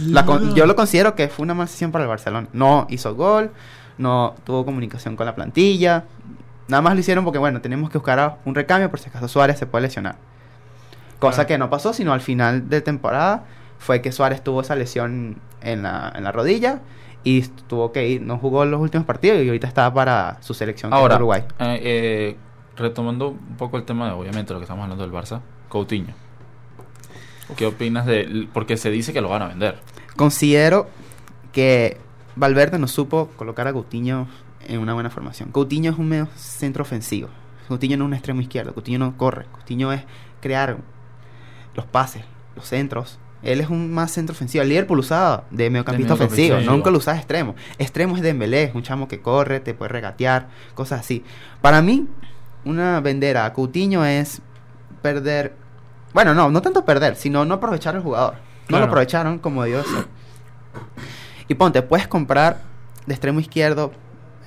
La 0.00 0.24
con- 0.24 0.54
yo 0.54 0.66
lo 0.66 0.74
considero 0.74 1.14
que 1.14 1.28
fue 1.28 1.44
una 1.44 1.54
mala 1.54 1.68
sesión 1.68 1.92
para 1.92 2.04
el 2.04 2.08
Barcelona. 2.08 2.48
No 2.52 2.86
hizo 2.90 3.14
gol, 3.14 3.52
no 3.98 4.34
tuvo 4.44 4.64
comunicación 4.64 5.14
con 5.14 5.26
la 5.26 5.34
plantilla. 5.34 6.04
Nada 6.68 6.82
más 6.82 6.94
lo 6.94 7.00
hicieron 7.00 7.24
porque, 7.24 7.38
bueno, 7.38 7.60
tenemos 7.60 7.90
que 7.90 7.98
buscar 7.98 8.38
un 8.44 8.54
recambio 8.54 8.90
por 8.90 8.98
si 8.98 9.08
acaso 9.08 9.28
Suárez 9.28 9.58
se 9.58 9.66
puede 9.66 9.82
lesionar. 9.82 10.16
Cosa 11.18 11.34
Claro. 11.36 11.48
que 11.48 11.58
no 11.58 11.70
pasó, 11.70 11.92
sino 11.92 12.12
al 12.12 12.20
final 12.20 12.68
de 12.68 12.80
temporada 12.80 13.44
fue 13.78 14.02
que 14.02 14.12
Suárez 14.12 14.42
tuvo 14.42 14.60
esa 14.62 14.74
lesión 14.74 15.38
en 15.62 15.82
la, 15.82 16.12
en 16.14 16.24
la 16.24 16.32
rodilla 16.32 16.80
y 17.24 17.42
tuvo 17.42 17.92
que 17.92 18.06
ir, 18.08 18.22
no 18.22 18.38
jugó 18.38 18.64
los 18.64 18.80
últimos 18.80 19.06
partidos 19.06 19.40
y 19.42 19.46
ahorita 19.48 19.66
está 19.66 19.92
para 19.92 20.38
su 20.40 20.54
selección 20.54 20.92
Ahora, 20.92 21.16
Uruguay. 21.16 21.42
eh, 21.58 21.80
eh, 21.82 22.36
retomando 22.76 23.28
un 23.30 23.56
poco 23.56 23.76
el 23.78 23.84
tema 23.84 24.06
de, 24.06 24.12
obviamente, 24.12 24.52
lo 24.52 24.58
que 24.58 24.64
estamos 24.64 24.82
hablando 24.84 25.04
del 25.06 25.12
Barça, 25.12 25.40
Coutinho. 25.68 26.14
¿Qué 27.56 27.66
opinas 27.66 28.06
de...? 28.06 28.48
Porque 28.52 28.76
se 28.76 28.90
dice 28.90 29.12
que 29.12 29.20
lo 29.20 29.28
van 29.28 29.42
a 29.42 29.48
vender. 29.48 29.78
Considero 30.16 30.88
que 31.52 31.96
Valverde 32.34 32.78
no 32.78 32.88
supo 32.88 33.28
colocar 33.36 33.66
a 33.68 33.72
Coutinho 33.72 34.26
en 34.68 34.80
una 34.80 34.94
buena 34.94 35.10
formación. 35.10 35.50
Coutinho 35.52 35.90
es 35.92 35.98
un 35.98 36.08
medio 36.08 36.28
centro 36.36 36.82
ofensivo. 36.82 37.28
Coutinho 37.68 37.96
no 37.96 38.04
es 38.04 38.08
un 38.08 38.14
extremo 38.14 38.40
izquierdo. 38.40 38.74
Coutinho 38.74 38.98
no 38.98 39.16
corre. 39.16 39.46
Coutinho 39.52 39.92
es 39.92 40.02
crear 40.40 40.78
los 41.74 41.84
pases, 41.86 42.24
los 42.54 42.66
centros. 42.66 43.18
Él 43.42 43.60
es 43.60 43.68
un 43.68 43.92
más 43.92 44.10
centro 44.12 44.32
ofensivo. 44.34 44.62
El 44.62 44.68
Liverpool 44.70 44.98
usaba 44.98 45.44
de 45.50 45.68
mediocampista 45.68 45.68
De 45.68 45.70
mediocampista 45.70 46.14
ofensivo. 46.14 46.54
ofensivo. 46.56 46.74
Nunca 46.76 46.90
lo 46.90 46.98
usaba 46.98 47.16
extremo. 47.16 47.54
Extremo 47.78 48.16
es 48.16 48.22
Dembélé, 48.22 48.64
es 48.64 48.74
un 48.74 48.82
chamo 48.82 49.08
que 49.08 49.20
corre, 49.20 49.60
te 49.60 49.74
puede 49.74 49.90
regatear, 49.90 50.48
cosas 50.74 51.00
así. 51.00 51.22
Para 51.60 51.82
mí, 51.82 52.06
una 52.64 53.00
vender 53.00 53.36
a 53.36 53.52
Coutinho 53.52 54.04
es 54.04 54.40
perder... 55.02 55.54
Bueno, 56.14 56.34
no, 56.34 56.50
no 56.50 56.62
tanto 56.62 56.84
perder, 56.84 57.14
sino 57.16 57.44
no 57.44 57.54
aprovechar 57.54 57.94
al 57.94 58.02
jugador. 58.02 58.34
No 58.34 58.66
Claro. 58.68 58.86
lo 58.86 58.90
aprovecharon 58.90 59.38
como 59.38 59.62
debió 59.62 59.84
ser. 59.84 60.06
Y 61.46 61.54
ponte, 61.54 61.82
puedes 61.82 62.08
comprar 62.08 62.62
de 63.06 63.14
extremo 63.14 63.38
izquierdo, 63.38 63.92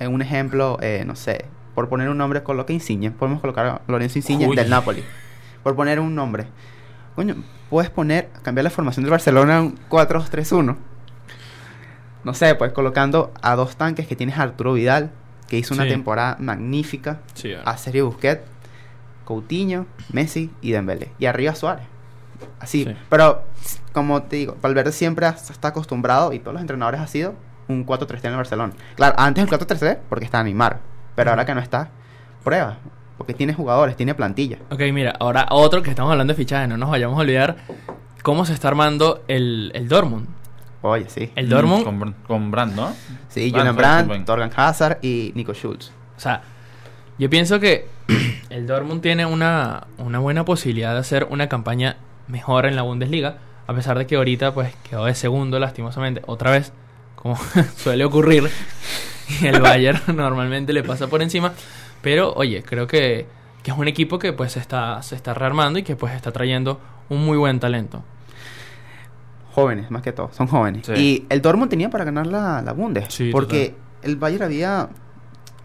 en 0.00 0.12
un 0.12 0.22
ejemplo, 0.22 0.78
eh, 0.80 1.04
no 1.06 1.14
sé, 1.14 1.44
por 1.74 1.88
poner 1.88 2.08
un 2.08 2.18
nombre, 2.18 2.42
coloca 2.42 2.72
Insigne. 2.72 3.10
Podemos 3.10 3.40
colocar 3.40 3.66
a 3.66 3.82
Lorenzo 3.86 4.18
Insigne 4.18 4.48
Uy. 4.48 4.56
del 4.56 4.68
Napoli. 4.68 5.04
Por 5.62 5.76
poner 5.76 6.00
un 6.00 6.14
nombre. 6.14 6.46
Coño, 7.14 7.36
puedes 7.68 7.90
poner, 7.90 8.30
cambiar 8.42 8.64
la 8.64 8.70
formación 8.70 9.04
del 9.04 9.10
Barcelona 9.10 9.58
a 9.58 9.62
un 9.62 9.78
4-2-3-1. 9.88 10.76
no 12.24 12.34
sé, 12.34 12.54
pues 12.54 12.72
colocando 12.72 13.32
a 13.42 13.54
dos 13.56 13.76
tanques 13.76 14.06
que 14.06 14.16
tienes 14.16 14.38
a 14.38 14.42
Arturo 14.42 14.72
Vidal, 14.72 15.10
que 15.48 15.58
hizo 15.58 15.74
una 15.74 15.86
temporada 15.86 16.36
magnífica, 16.38 17.20
Sí, 17.34 17.52
a 17.64 17.76
Sergio 17.76 18.06
Busquets, 18.06 18.42
Coutinho, 19.24 19.86
Messi 20.12 20.50
y 20.62 20.70
Dembélé. 20.72 21.12
Y 21.18 21.26
arriba 21.26 21.54
Suárez. 21.54 21.84
Así. 22.58 22.84
Sí. 22.84 22.96
Pero, 23.10 23.42
como 23.92 24.22
te 24.22 24.36
digo, 24.36 24.56
Valverde 24.62 24.92
siempre 24.92 25.26
está 25.26 25.68
acostumbrado, 25.68 26.32
y 26.32 26.38
todos 26.38 26.54
los 26.54 26.60
entrenadores 26.62 27.00
ha 27.00 27.06
sido 27.06 27.34
un 27.70 27.86
4-3-3 27.86 28.18
en 28.24 28.30
el 28.30 28.36
Barcelona. 28.36 28.72
Claro, 28.96 29.14
antes 29.18 29.44
el 29.44 29.50
4-3-3 29.50 29.98
porque 30.08 30.24
está 30.24 30.42
Neymar. 30.42 30.78
Pero 31.14 31.30
ahora 31.30 31.44
que 31.44 31.54
no 31.54 31.60
está, 31.60 31.88
prueba. 32.44 32.76
Porque 33.18 33.34
tiene 33.34 33.52
jugadores, 33.52 33.96
tiene 33.96 34.14
plantilla. 34.14 34.58
Ok, 34.70 34.80
mira, 34.92 35.14
ahora 35.20 35.46
otro 35.50 35.82
que 35.82 35.90
estamos 35.90 36.10
hablando 36.12 36.32
de 36.32 36.36
fichaje, 36.36 36.66
no 36.66 36.76
nos 36.76 36.90
vayamos 36.90 37.18
a 37.18 37.20
olvidar 37.20 37.56
cómo 38.22 38.44
se 38.46 38.52
está 38.54 38.68
armando 38.68 39.22
el, 39.28 39.70
el 39.74 39.88
Dortmund. 39.88 40.26
Oye, 40.82 41.04
sí. 41.10 41.30
El 41.36 41.48
Dortmund, 41.50 41.82
Mm, 41.82 41.84
Con, 41.84 42.00
Br- 42.00 42.14
con 42.26 42.50
Brand, 42.50 42.74
¿no? 42.74 42.94
Sí, 43.28 43.50
Van 43.50 43.60
Julian 43.60 43.76
Brandt, 43.76 44.08
Brandt, 44.08 44.26
Torgan 44.26 44.50
Hazard 44.56 44.98
y 45.02 45.32
Nico 45.34 45.52
Schultz. 45.52 45.92
o 46.16 46.20
sea, 46.20 46.40
yo 47.18 47.28
pienso 47.28 47.60
que 47.60 47.86
el 48.50 48.66
Dortmund 48.66 49.02
tiene 49.02 49.26
una, 49.26 49.88
una 49.98 50.18
buena 50.20 50.46
posibilidad 50.46 50.94
de 50.94 51.00
hacer 51.00 51.26
una 51.28 51.50
campaña 51.50 51.96
mejor 52.28 52.64
en 52.64 52.76
la 52.76 52.82
Bundesliga, 52.82 53.36
a 53.66 53.74
pesar 53.74 53.98
de 53.98 54.06
que 54.06 54.16
ahorita 54.16 54.54
pues 54.54 54.74
quedó 54.88 55.04
de 55.04 55.14
segundo 55.14 55.58
lastimosamente, 55.58 56.22
otra 56.26 56.50
vez, 56.52 56.72
como 57.20 57.36
suele 57.76 58.04
ocurrir, 58.04 58.50
y 59.40 59.46
el 59.46 59.60
Bayern 59.60 60.00
normalmente 60.16 60.72
le 60.72 60.82
pasa 60.82 61.06
por 61.06 61.22
encima, 61.22 61.52
pero 62.02 62.32
oye, 62.34 62.62
creo 62.62 62.86
que, 62.86 63.26
que 63.62 63.70
es 63.70 63.76
un 63.76 63.88
equipo 63.88 64.18
que 64.18 64.32
pues 64.32 64.52
se 64.52 64.58
está, 64.58 65.02
se 65.02 65.14
está 65.16 65.34
rearmando 65.34 65.78
y 65.78 65.82
que 65.82 65.96
pues 65.96 66.14
está 66.14 66.32
trayendo 66.32 66.80
un 67.08 67.24
muy 67.24 67.36
buen 67.38 67.60
talento. 67.60 68.02
Jóvenes, 69.52 69.90
más 69.90 70.02
que 70.02 70.12
todo, 70.12 70.30
son 70.32 70.46
jóvenes. 70.46 70.86
Sí. 70.86 70.92
Y 70.96 71.26
el 71.28 71.42
Dortmund 71.42 71.68
tenía 71.70 71.90
para 71.90 72.04
ganar 72.04 72.26
la, 72.26 72.62
la 72.62 72.72
Bundes. 72.72 73.06
Sí, 73.08 73.30
porque 73.32 73.74
el 74.02 74.16
Bayern 74.16 74.44
había, 74.44 74.88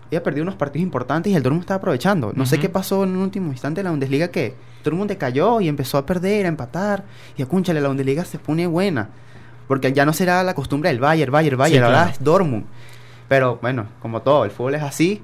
había 0.07 0.23
perdido 0.23 0.41
unos 0.43 0.55
partidos 0.55 0.83
importantes 0.83 1.31
y 1.31 1.35
el 1.35 1.43
Dortmund 1.43 1.61
estaba 1.63 1.77
aprovechando. 1.77 2.33
No 2.35 2.45
sé 2.47 2.55
Ujú. 2.55 2.63
qué 2.63 2.69
pasó 2.69 3.03
en 3.03 3.11
un 3.11 3.17
último 3.17 3.51
instante 3.51 3.79
de 3.79 3.83
la 3.83 3.91
Bundesliga 3.91 4.29
que 4.29 4.47
el 4.47 4.53
Dortmund 4.83 5.09
decayó 5.09 5.61
y 5.61 5.67
empezó 5.67 5.99
a 5.99 6.05
perder, 6.05 6.45
a 6.45 6.49
empatar. 6.49 7.03
Y 7.37 7.43
acúnchale, 7.43 7.79
la 7.79 7.87
Bundesliga 7.89 8.25
se 8.25 8.39
pone 8.39 8.65
buena. 8.65 9.09
Porque 9.67 9.93
ya 9.93 10.05
no 10.05 10.13
será 10.13 10.43
la 10.43 10.53
costumbre 10.53 10.89
del 10.89 10.99
Bayern, 10.99 11.31
Bayern, 11.31 11.57
Bayern. 11.57 11.83
ahora 11.85 11.97
claro. 11.97 12.11
es 12.11 12.23
Dortmund. 12.23 12.65
Pero 13.27 13.57
bueno, 13.61 13.87
como 14.01 14.21
todo, 14.21 14.45
el 14.45 14.51
fútbol 14.51 14.75
es 14.75 14.83
así. 14.83 15.21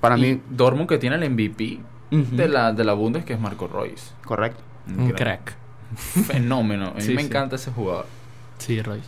Para 0.00 0.18
Y 0.18 0.20
mí, 0.20 0.40
Dortmund 0.50 0.88
que 0.88 0.98
tiene 0.98 1.16
el 1.16 1.30
MVP 1.30 1.80
de 2.10 2.48
la 2.48 2.72
de 2.72 2.84
la 2.84 2.92
Bundes 2.94 3.24
que 3.24 3.32
es 3.34 3.40
Marco 3.40 3.66
Royce. 3.68 4.12
correcto. 4.24 4.62
Un 4.96 5.10
crack. 5.12 5.54
Fenómeno. 6.26 6.88
A 6.88 6.94
mí 6.94 7.00
Sí, 7.02 7.14
me 7.14 7.20
sí. 7.22 7.26
encanta 7.28 7.56
ese 7.56 7.70
jugador. 7.70 8.06
Sí, 8.58 8.80
Royce. 8.82 9.06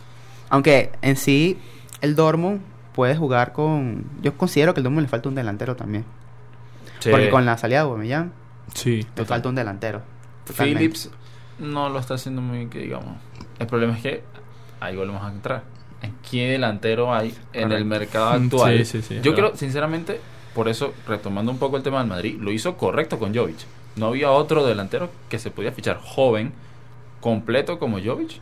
Aunque 0.49 0.91
en 1.01 1.15
sí, 1.17 1.57
el 2.01 2.15
Dortmund 2.15 2.61
puede 2.93 3.15
jugar 3.15 3.53
con. 3.53 4.05
Yo 4.21 4.35
considero 4.37 4.73
que 4.73 4.79
el 4.79 4.83
Dortmund 4.83 5.03
le 5.05 5.09
falta 5.09 5.29
un 5.29 5.35
delantero 5.35 5.75
también. 5.75 6.05
Porque 7.09 7.29
con 7.29 7.45
la 7.45 7.57
salida 7.57 7.79
de 7.79 7.83
Aubameyang 7.83 8.31
Sí, 8.73 9.05
le 9.15 9.25
falta 9.25 9.49
un 9.49 9.55
delantero. 9.55 10.01
Totalmente. 10.45 10.79
Phillips 10.79 11.09
no 11.59 11.89
lo 11.89 11.99
está 11.99 12.13
haciendo 12.13 12.41
muy 12.41 12.57
bien, 12.59 12.69
que 12.69 12.79
digamos. 12.79 13.15
El 13.63 13.67
problema 13.67 13.95
es 13.95 14.01
que 14.03 14.23
ahí 14.81 14.95
volvemos 14.95 15.23
a 15.23 15.29
entrar. 15.31 15.63
¿En 16.01 16.13
qué 16.29 16.49
delantero 16.49 17.13
hay 17.13 17.29
en 17.53 17.71
el 17.71 17.83
Correcto. 17.83 17.85
mercado 17.87 18.29
actual? 18.31 18.77
Sí, 18.79 18.85
sí, 18.85 19.01
sí, 19.01 19.15
Yo 19.23 19.33
claro. 19.33 19.35
creo, 19.51 19.55
sinceramente, 19.57 20.19
por 20.53 20.67
eso, 20.67 20.93
retomando 21.07 21.49
un 21.49 21.57
poco 21.59 21.77
el 21.77 21.83
tema 21.83 21.99
del 21.99 22.07
Madrid, 22.07 22.37
lo 22.41 22.51
hizo 22.51 22.75
correcto 22.75 23.17
con 23.17 23.33
Jovic. 23.33 23.59
No 23.95 24.07
había 24.07 24.31
otro 24.31 24.65
delantero 24.65 25.09
que 25.29 25.39
se 25.39 25.49
podía 25.49 25.71
fichar 25.71 25.99
joven, 26.03 26.51
completo 27.21 27.79
como 27.79 27.99
Jovic. 28.03 28.41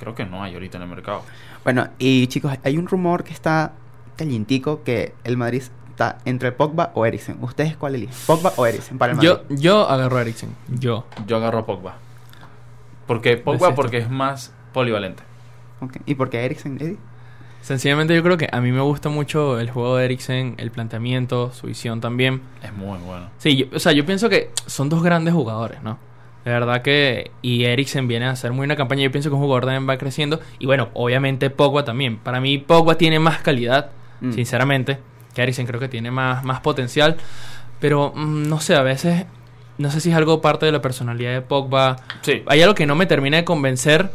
Creo 0.00 0.14
que 0.16 0.24
no 0.24 0.42
hay 0.42 0.54
ahorita 0.54 0.76
en 0.78 0.82
el 0.82 0.88
mercado. 0.88 1.22
Bueno, 1.62 1.88
y 2.00 2.26
chicos, 2.26 2.52
hay 2.64 2.76
un 2.78 2.88
rumor 2.88 3.22
que 3.22 3.32
está 3.32 3.72
calientico 4.16 4.82
que 4.82 5.14
el 5.22 5.36
Madrid 5.36 5.62
está 5.90 6.18
entre 6.24 6.50
Pogba 6.50 6.90
o 6.94 7.06
Eriksen. 7.06 7.38
¿Ustedes 7.42 7.76
cuál 7.76 7.94
eligen? 7.94 8.14
¿Pogba 8.26 8.52
o 8.56 8.66
Eriksen 8.66 8.98
para 8.98 9.12
el 9.12 9.16
Madrid? 9.16 9.28
Yo, 9.30 9.56
yo 9.56 9.88
agarro 9.88 10.16
a 10.18 10.22
Eriksen. 10.22 10.50
Yo. 10.68 11.04
Yo 11.28 11.36
agarro 11.36 11.58
a 11.58 11.66
Pogba. 11.66 11.96
Porque 13.08 13.36
Pogba? 13.38 13.74
Porque 13.74 13.98
es 13.98 14.08
más 14.08 14.54
polivalente. 14.72 15.24
¿Y 16.06 16.14
por 16.14 16.30
qué 16.30 16.44
Eriksen, 16.44 16.76
Eddie? 16.80 16.96
Sencillamente 17.62 18.14
yo 18.14 18.22
creo 18.22 18.36
que 18.38 18.48
a 18.50 18.60
mí 18.60 18.70
me 18.70 18.80
gusta 18.80 19.08
mucho 19.08 19.58
el 19.58 19.70
juego 19.70 19.96
de 19.96 20.04
Eriksen, 20.04 20.54
el 20.58 20.70
planteamiento, 20.70 21.52
su 21.52 21.66
visión 21.66 22.00
también. 22.00 22.40
Es 22.62 22.72
muy 22.72 22.98
bueno. 22.98 23.30
Sí, 23.38 23.56
yo- 23.56 23.66
o 23.74 23.78
sea, 23.80 23.90
yo 23.92 24.06
pienso 24.06 24.28
que 24.28 24.50
son 24.66 24.88
dos 24.88 25.02
grandes 25.02 25.34
jugadores, 25.34 25.82
¿no? 25.82 25.98
De 26.44 26.52
verdad 26.52 26.82
que... 26.82 27.30
Y 27.42 27.64
Eriksen 27.64 28.06
viene 28.08 28.26
a 28.26 28.30
hacer 28.30 28.52
muy 28.52 28.64
una 28.64 28.76
campaña. 28.76 29.02
Yo 29.02 29.10
pienso 29.10 29.28
que 29.28 29.34
un 29.34 29.42
jugador 29.42 29.64
también 29.64 29.88
va 29.88 29.98
creciendo. 29.98 30.40
Y 30.58 30.66
bueno, 30.66 30.88
obviamente 30.94 31.50
Pogba 31.50 31.84
también. 31.84 32.16
Para 32.18 32.40
mí 32.40 32.58
Pogba 32.58 32.94
tiene 32.96 33.18
más 33.18 33.38
calidad, 33.42 33.90
Mm. 34.20 34.32
sinceramente. 34.32 34.98
Que 35.34 35.42
Eriksen 35.42 35.66
creo 35.66 35.78
que 35.80 35.88
tiene 35.88 36.10
más, 36.10 36.44
más 36.44 36.60
potencial. 36.60 37.16
Pero 37.80 38.12
mm, 38.14 38.48
no 38.48 38.60
sé, 38.60 38.76
a 38.76 38.82
veces... 38.82 39.26
No 39.78 39.90
sé 39.90 40.00
si 40.00 40.10
es 40.10 40.16
algo 40.16 40.40
parte 40.40 40.66
de 40.66 40.72
la 40.72 40.82
personalidad 40.82 41.32
de 41.32 41.40
Pogba. 41.40 41.96
Sí. 42.22 42.42
Hay 42.46 42.60
algo 42.62 42.74
que 42.74 42.86
no 42.86 42.94
me 42.94 43.06
termina 43.06 43.36
de 43.36 43.44
convencer. 43.44 44.10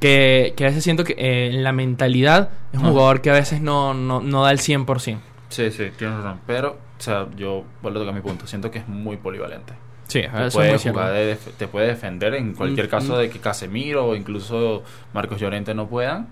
Que, 0.00 0.54
que 0.56 0.64
a 0.64 0.68
veces 0.68 0.84
siento 0.84 1.02
que 1.02 1.14
eh, 1.14 1.48
en 1.48 1.64
la 1.64 1.72
mentalidad 1.72 2.50
es 2.72 2.78
un 2.78 2.90
jugador 2.90 3.20
que 3.20 3.30
a 3.30 3.32
veces 3.32 3.60
no, 3.60 3.94
no, 3.94 4.20
no 4.20 4.44
da 4.44 4.52
el 4.52 4.58
100%. 4.58 5.18
Sí, 5.48 5.70
sí, 5.72 5.90
tienes 5.98 6.18
razón. 6.18 6.40
Pero, 6.46 6.78
o 6.98 7.02
sea, 7.02 7.26
yo 7.36 7.64
vuelvo 7.82 7.98
a 7.98 8.02
tocar 8.02 8.14
mi 8.14 8.20
punto. 8.20 8.46
Siento 8.46 8.70
que 8.70 8.78
es 8.78 8.86
muy 8.86 9.16
polivalente. 9.16 9.72
Sí, 10.06 10.20
Te 10.20 10.26
eso 10.26 10.38
es 10.46 10.54
puede, 10.54 10.70
muy 10.70 10.78
jugar 10.78 11.12
de 11.12 11.36
te 11.58 11.66
puede 11.68 11.88
defender 11.88 12.34
en 12.34 12.54
cualquier 12.54 12.86
Mm, 12.86 12.90
caso 12.90 13.14
mm. 13.14 13.18
de 13.18 13.30
que 13.30 13.40
Casemiro 13.40 14.06
o 14.06 14.14
incluso 14.14 14.84
Marcos 15.12 15.40
Llorente 15.40 15.74
no 15.74 15.88
puedan. 15.88 16.28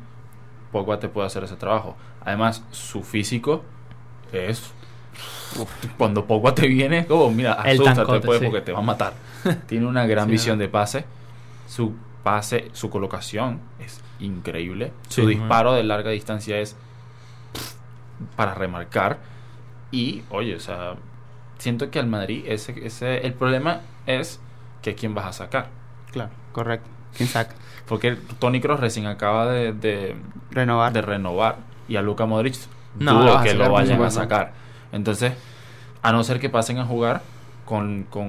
Pogba 0.71 1.01
te 1.01 1.09
puede 1.09 1.27
hacer 1.27 1.43
ese 1.43 1.57
trabajo. 1.57 1.97
Además, 2.25 2.63
su 2.71 3.03
físico 3.03 3.65
es. 4.33 4.73
Cuando 5.97 6.27
Pogba 6.27 6.55
te 6.55 6.67
viene, 6.67 7.07
como, 7.07 7.31
mira, 7.31 7.55
asústate 7.55 8.21
pues, 8.21 8.41
sí. 8.41 8.45
porque 8.47 8.61
te 8.61 8.73
va 8.73 8.81
a 8.81 8.83
matar. 8.83 9.15
Tiene 9.67 9.87
una 9.87 10.07
gran 10.07 10.27
Sí, 10.27 10.33
visión 10.33 10.59
de 10.59 10.69
pase. 10.69 11.05
Su 11.69 11.95
pase, 12.23 12.69
su 12.73 12.91
colocación 12.91 13.61
es 13.79 14.01
increíble. 14.21 14.93
Sí, 15.09 15.23
su 15.23 15.29
disparo 15.29 15.73
de 15.75 15.85
larga 15.85 16.11
distancia 16.11 16.59
es 16.59 16.77
para 18.37 18.55
remarcar. 18.55 19.19
Y, 19.91 20.23
oye, 20.31 20.57
o 20.57 20.61
sea, 20.61 20.95
siento 21.59 21.91
que 21.91 21.99
al 21.99 22.07
Madrid 22.07 22.45
ese, 22.47 22.75
ese, 22.85 23.27
el 23.27 23.35
problema 23.35 23.81
es 24.07 24.41
que 24.83 24.95
quién 24.95 25.15
vas 25.15 25.27
a 25.27 25.33
sacar. 25.33 25.69
Claro, 26.13 26.31
correcto. 26.53 26.89
¿Quién 27.17 27.29
saca? 27.29 27.55
Porque 27.87 28.17
Tony 28.39 28.61
Cross 28.61 28.81
recién 28.81 29.07
acaba 29.07 29.47
de, 29.51 29.73
de, 29.73 30.17
Renovar. 30.51 30.93
de 30.93 31.03
renovar 31.03 31.57
y 31.89 31.97
a 31.97 32.03
Luca 32.03 32.27
Modric 32.27 32.57
No, 32.99 33.23
dudo 33.23 33.43
que 33.43 33.55
lo 33.55 33.71
vayan 33.71 34.03
a 34.03 34.11
sacar. 34.11 34.53
Entonces, 34.97 35.33
a 36.03 36.13
no 36.13 36.25
ser 36.25 36.41
que 36.41 36.49
pasen 36.51 36.79
a 36.79 36.85
jugar 36.85 37.23
con, 37.65 38.05
con 38.11 38.27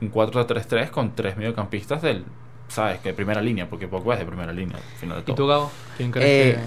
un 0.00 0.12
4-3-3 0.12 0.90
con 0.90 1.14
tres 1.14 1.36
mediocampistas 1.36 2.00
del, 2.02 2.24
¿sabes? 2.68 3.00
Que 3.00 3.10
de 3.10 3.14
primera 3.14 3.40
línea, 3.40 3.68
porque 3.68 3.86
Pogba 3.88 4.14
es 4.14 4.20
de 4.20 4.26
primera 4.26 4.52
línea, 4.52 4.76
al 4.76 4.98
final 4.98 5.24
de 5.24 5.32
¿Y 5.32 5.34
tú, 5.34 5.46
Gabo? 5.46 5.70
¿Quién 5.96 6.10
crees 6.10 6.56
Eh, 6.56 6.58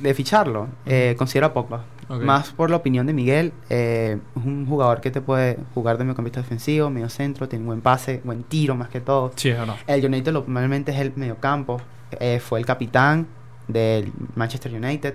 de 0.00 0.14
ficharlo, 0.14 0.68
eh, 0.86 1.14
considero 1.18 1.46
a 1.46 1.52
Pogba. 1.52 1.84
Más 2.24 2.52
por 2.52 2.70
la 2.70 2.76
opinión 2.76 3.06
de 3.06 3.12
Miguel, 3.12 3.52
eh, 3.68 4.18
es 4.36 4.44
un 4.44 4.64
jugador 4.66 5.02
que 5.02 5.10
te 5.10 5.20
puede 5.20 5.58
jugar 5.74 5.98
de 5.98 6.04
mediocampista 6.04 6.40
defensivo, 6.40 6.88
medio 6.88 7.10
centro, 7.10 7.48
tiene 7.50 7.66
buen 7.66 7.82
pase, 7.82 8.22
buen 8.24 8.44
tiro 8.44 8.74
más 8.74 8.88
que 8.88 9.00
todo. 9.00 9.30
que...? 9.32 9.40
Sí, 9.40 9.48
es 9.50 9.58
verdad. 9.58 9.76
El 9.86 10.04
United 10.06 10.32
lo- 10.32 10.40
normalmente 10.46 10.92
es 10.92 11.00
el 11.00 11.12
mediocampo, 11.16 11.80
eh, 12.18 12.40
fue 12.40 12.60
el 12.60 12.64
capitán 12.66 13.26
del 13.66 14.10
Manchester 14.36 14.72
United, 14.72 15.14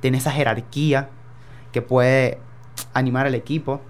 tiene 0.00 0.16
esa 0.18 0.30
jerarquía 0.30 1.10
que 1.70 1.82
puede 1.82 2.38
animar 2.94 3.26
al 3.26 3.34
equipo, 3.34 3.80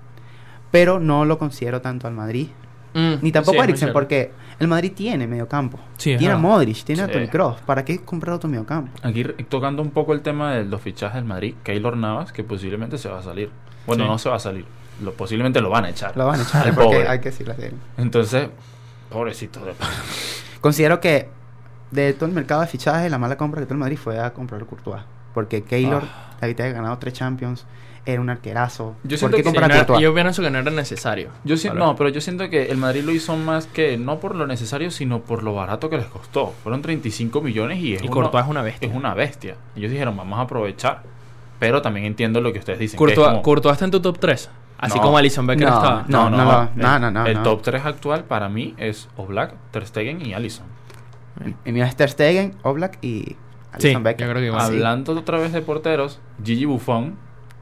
pero 0.70 0.98
no 1.00 1.24
lo 1.24 1.38
considero 1.38 1.80
tanto 1.80 2.06
al 2.06 2.14
Madrid, 2.14 2.48
Mm, 2.94 3.14
ni 3.22 3.32
tampoco 3.32 3.54
sí, 3.54 3.60
a 3.60 3.64
Eriksen, 3.64 3.90
porque 3.90 4.32
el 4.58 4.68
Madrid 4.68 4.92
tiene 4.94 5.26
mediocampo, 5.26 5.78
Sí, 5.96 6.14
tiene 6.18 6.34
a. 6.34 6.36
Modric, 6.36 6.84
tiene 6.84 7.00
a. 7.00 7.08
Toni 7.10 7.26
Kroos, 7.26 7.58
¿para 7.62 7.86
qué 7.86 8.00
comprar 8.04 8.34
otro 8.34 8.50
mediocampo? 8.50 8.90
Aquí 9.02 9.24
tocando 9.48 9.80
un 9.80 9.90
poco 9.92 10.12
el 10.12 10.20
tema 10.20 10.52
de 10.52 10.66
los 10.66 10.82
fichajes 10.82 11.14
del 11.14 11.24
Madrid, 11.24 11.54
Keylor 11.62 11.96
Navas, 11.96 12.32
que 12.34 12.44
posiblemente 12.44 12.98
se 12.98 13.08
va 13.08 13.20
a 13.20 13.22
salir. 13.22 13.50
Bueno, 13.86 14.04
Sí. 14.04 14.10
no 14.10 14.18
se 14.18 14.28
va 14.28 14.36
a 14.36 14.38
salir. 14.40 14.66
Lo, 15.02 15.14
posiblemente 15.14 15.62
lo 15.62 15.70
van 15.70 15.86
a 15.86 15.88
echar. 15.88 16.14
Lo 16.18 16.26
van 16.26 16.40
a 16.40 16.42
echar, 16.42 16.64
porque 16.74 16.82
pobre. 16.96 17.08
hay 17.08 17.18
que 17.20 17.30
decirlo 17.30 17.54
así. 17.54 17.62
Entonces, 17.96 18.50
pobrecito 19.10 19.64
de 19.64 19.72
Considero 20.60 21.00
que 21.00 21.28
de 21.90 22.12
todo 22.12 22.26
el 22.26 22.32
mercado 22.34 22.60
de 22.60 22.66
fichajes, 22.66 23.10
la 23.10 23.16
mala 23.18 23.38
compra 23.38 23.60
que 23.60 23.66
tuvo 23.66 23.74
el 23.76 23.80
Madrid 23.80 23.96
fue 23.96 24.18
a 24.20 24.32
comprar 24.34 24.60
a 24.60 24.64
Courtois. 24.66 25.02
Porque 25.32 25.62
Keylor, 25.64 26.02
Ah. 26.04 26.36
ahorita 26.42 26.64
ha 26.64 26.68
ganado 26.68 26.98
tres 26.98 27.14
Champions, 27.14 27.64
era 28.04 28.20
un 28.20 28.30
arquerazo. 28.30 28.96
Yo 29.04 29.10
¿Por 29.10 29.18
siento 29.18 29.36
qué 29.36 29.42
que 29.44 29.48
Sí, 29.50 29.54
comprar 29.54 29.68
no 29.68 29.74
a 29.74 29.76
era- 29.78 29.86
Courtois? 29.86 30.02
yo 30.04 30.14
pienso 30.14 30.42
que 30.42 30.50
no 30.50 30.58
era 30.58 30.70
necesario. 30.70 31.28
Yo 31.44 31.56
si- 31.56 31.70
no, 31.70 31.94
pero 31.96 32.08
yo 32.08 32.20
siento 32.20 32.48
que 32.50 32.70
el 32.70 32.76
Madrid 32.78 33.02
lo 33.04 33.12
hizo 33.12 33.36
más 33.36 33.66
que 33.66 33.96
no 33.96 34.18
por 34.18 34.34
lo 34.34 34.46
necesario, 34.46 34.90
sino 34.90 35.20
por 35.20 35.42
lo 35.42 35.54
barato 35.54 35.88
que 35.88 35.96
les 35.98 36.06
costó. 36.06 36.52
Fueron 36.62 36.82
35 36.82 37.40
millones 37.40 37.78
y 37.78 37.94
es, 37.94 38.02
Y 38.02 38.06
uno- 38.06 38.14
Courtois 38.14 38.44
es 38.44 38.50
una 38.50 38.62
bestia. 38.62 38.88
es 38.88 38.94
una 38.94 39.14
bestia. 39.14 39.56
Ellos 39.76 39.90
dijeron, 39.90 40.16
vamos 40.16 40.38
a 40.38 40.42
aprovechar. 40.42 41.02
Pero 41.60 41.80
también 41.80 42.06
entiendo 42.06 42.40
lo 42.40 42.52
que 42.52 42.58
ustedes 42.58 42.78
dicen. 42.80 42.94
que 42.96 42.98
Courtois, 42.98 43.26
es 43.26 43.30
como- 43.34 43.42
Courtois 43.42 43.72
está 43.74 43.84
en 43.84 43.90
tu 43.92 44.00
top 44.00 44.18
3. 44.18 44.50
Así 44.78 44.96
No. 44.98 45.04
como 45.04 45.18
Alison 45.18 45.46
Becker 45.46 45.68
No, 45.68 45.74
estaba. 45.76 46.04
no, 46.08 46.28
no, 46.28 46.36
no, 46.38 46.70
no, 46.74 46.98
no, 46.98 47.10
no, 47.12 47.26
El 47.26 47.34
no. 47.34 47.42
top 47.44 47.62
3 47.62 47.84
actual 47.86 48.24
para 48.24 48.48
mí 48.48 48.74
es 48.78 49.08
Oblak, 49.16 49.54
Ter 49.70 49.86
Stegen 49.86 50.26
y 50.26 50.34
Alisson. 50.34 50.66
Y 51.64 51.70
mira, 51.70 51.86
es 51.86 51.94
Ter 51.94 52.10
Stegen, 52.10 52.56
Oblak 52.64 52.98
y 53.00 53.36
Sí, 53.78 53.86
Alisson 53.88 54.02
Becker. 54.02 54.26
yo 54.26 54.32
creo 54.32 54.42
que 54.42 54.46
igual. 54.48 54.66
Sí. 54.66 54.72
Hablando 54.74 55.12
otra 55.12 55.38
vez 55.38 55.52
de 55.52 55.62
porteros, 55.62 56.18
Gigi 56.44 56.64
Buffon, 56.64 57.16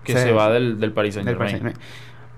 que 0.04 0.12
Sí. 0.14 0.18
se 0.18 0.32
va 0.32 0.50
del, 0.50 0.78
del 0.80 0.92
Paris. 0.92 1.14
Saint-Germain. 1.14 1.74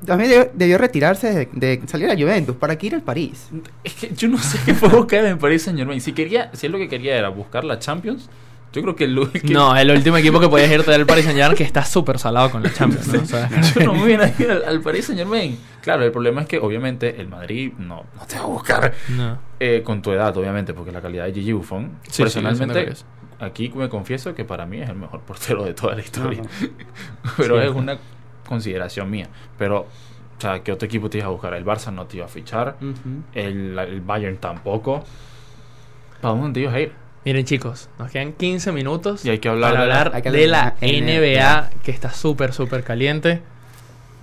También 0.04 0.30
debió, 0.30 0.50
debió 0.52 0.78
retirarse 0.78 1.32
de, 1.32 1.48
de 1.52 1.80
salir 1.86 2.10
a 2.10 2.14
Juventus 2.16 2.56
para 2.56 2.76
que 2.76 2.88
ir 2.88 2.94
al 2.96 3.02
París. 3.02 3.48
Es 3.84 3.94
que 3.94 4.12
yo 4.14 4.28
no 4.28 4.38
sé 4.38 4.58
qué 4.64 4.74
fue 4.74 4.88
buscar 4.88 5.20
en 5.20 5.26
el 5.32 5.38
Paris 5.38 5.62
Saint 5.62 5.78
Germain. 5.78 6.00
Si 6.00 6.12
quería, 6.12 6.50
si 6.54 6.66
él 6.66 6.72
lo 6.72 6.78
que 6.78 6.88
quería 6.88 7.16
era 7.16 7.28
buscar 7.28 7.62
la 7.62 7.78
Champions, 7.78 8.28
yo 8.72 8.82
creo 8.82 8.96
que 8.96 9.04
el 9.04 9.30
que- 9.30 9.54
No, 9.54 9.76
el 9.76 9.90
último 9.92 10.16
equipo 10.16 10.40
que 10.40 10.48
podías 10.48 10.72
irte 10.72 10.90
del 10.90 11.06
Paris 11.06 11.24
Saint 11.26 11.38
Germain 11.38 11.56
que 11.56 11.62
está 11.62 11.84
súper 11.84 12.18
salado 12.18 12.50
con 12.50 12.64
la 12.64 12.72
Champions. 12.72 13.06
¿no? 13.12 13.22
O 13.22 13.26
sea, 13.26 13.48
yo 13.78 13.84
no 13.84 13.94
me 13.94 14.02
hubiera 14.02 14.28
ido 14.36 14.50
al, 14.50 14.64
al 14.64 14.80
Paris 14.80 15.04
Saint 15.04 15.20
Germain. 15.20 15.56
Claro, 15.82 16.04
el 16.04 16.10
problema 16.10 16.40
es 16.40 16.48
que 16.48 16.58
obviamente 16.58 17.20
el 17.20 17.28
Madrid 17.28 17.72
no, 17.78 18.04
no 18.18 18.26
te 18.26 18.36
va 18.38 18.42
a 18.42 18.46
buscar 18.46 18.92
no. 19.10 19.38
eh, 19.60 19.82
con 19.84 20.02
tu 20.02 20.10
edad, 20.10 20.36
obviamente, 20.36 20.74
porque 20.74 20.90
la 20.90 21.00
calidad 21.00 21.26
de 21.26 21.32
Gigi 21.34 21.52
Buffon, 21.52 21.92
Sí, 22.02 22.10
sí, 22.10 22.22
personalmente, 22.24 22.90
eso 22.90 23.04
aquí 23.44 23.70
me 23.74 23.88
confieso 23.88 24.34
que 24.34 24.44
para 24.44 24.66
mí 24.66 24.80
es 24.80 24.88
el 24.88 24.96
mejor 24.96 25.20
portero 25.20 25.64
de 25.64 25.74
toda 25.74 25.94
la 25.94 26.00
historia. 26.02 26.42
Pero 27.36 27.60
Sí. 27.60 27.66
es 27.68 27.74
una 27.74 27.98
consideración 28.48 29.10
mía. 29.10 29.28
Pero, 29.58 29.80
o 29.80 30.40
sea, 30.40 30.62
¿qué 30.62 30.72
otro 30.72 30.86
equipo 30.86 31.10
te 31.10 31.18
iba 31.18 31.26
a 31.26 31.30
buscar? 31.30 31.54
El 31.54 31.64
Barça 31.64 31.92
no 31.92 32.06
te 32.06 32.16
iba 32.18 32.26
a 32.26 32.28
fichar. 32.28 32.76
El, 33.34 33.78
el 33.78 34.00
Bayern 34.00 34.36
tampoco. 34.38 35.04
¿Para 36.20 36.34
dónde 36.34 36.52
te 36.54 36.60
ibas 36.60 36.74
a 36.74 36.80
ir? 36.80 36.92
Miren 37.24 37.44
chicos, 37.44 37.88
nos 38.00 38.10
quedan 38.10 38.32
15 38.32 38.72
minutos 38.72 39.24
Y 39.24 39.30
hay 39.30 39.38
que 39.38 39.48
hablar 39.48 39.70
para 39.74 39.82
de 39.84 39.88
la 39.88 40.00
hablar 40.00 40.22
de 40.32 40.46
la 40.48 40.74
NBA 40.80 41.70
que 41.84 41.92
está 41.92 42.10
súper, 42.10 42.52
súper 42.52 42.82
caliente 42.82 43.40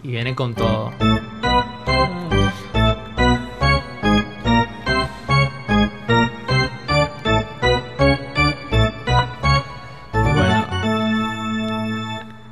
y 0.03 0.09
viene 0.11 0.35
con 0.35 0.53
todo. 0.53 0.91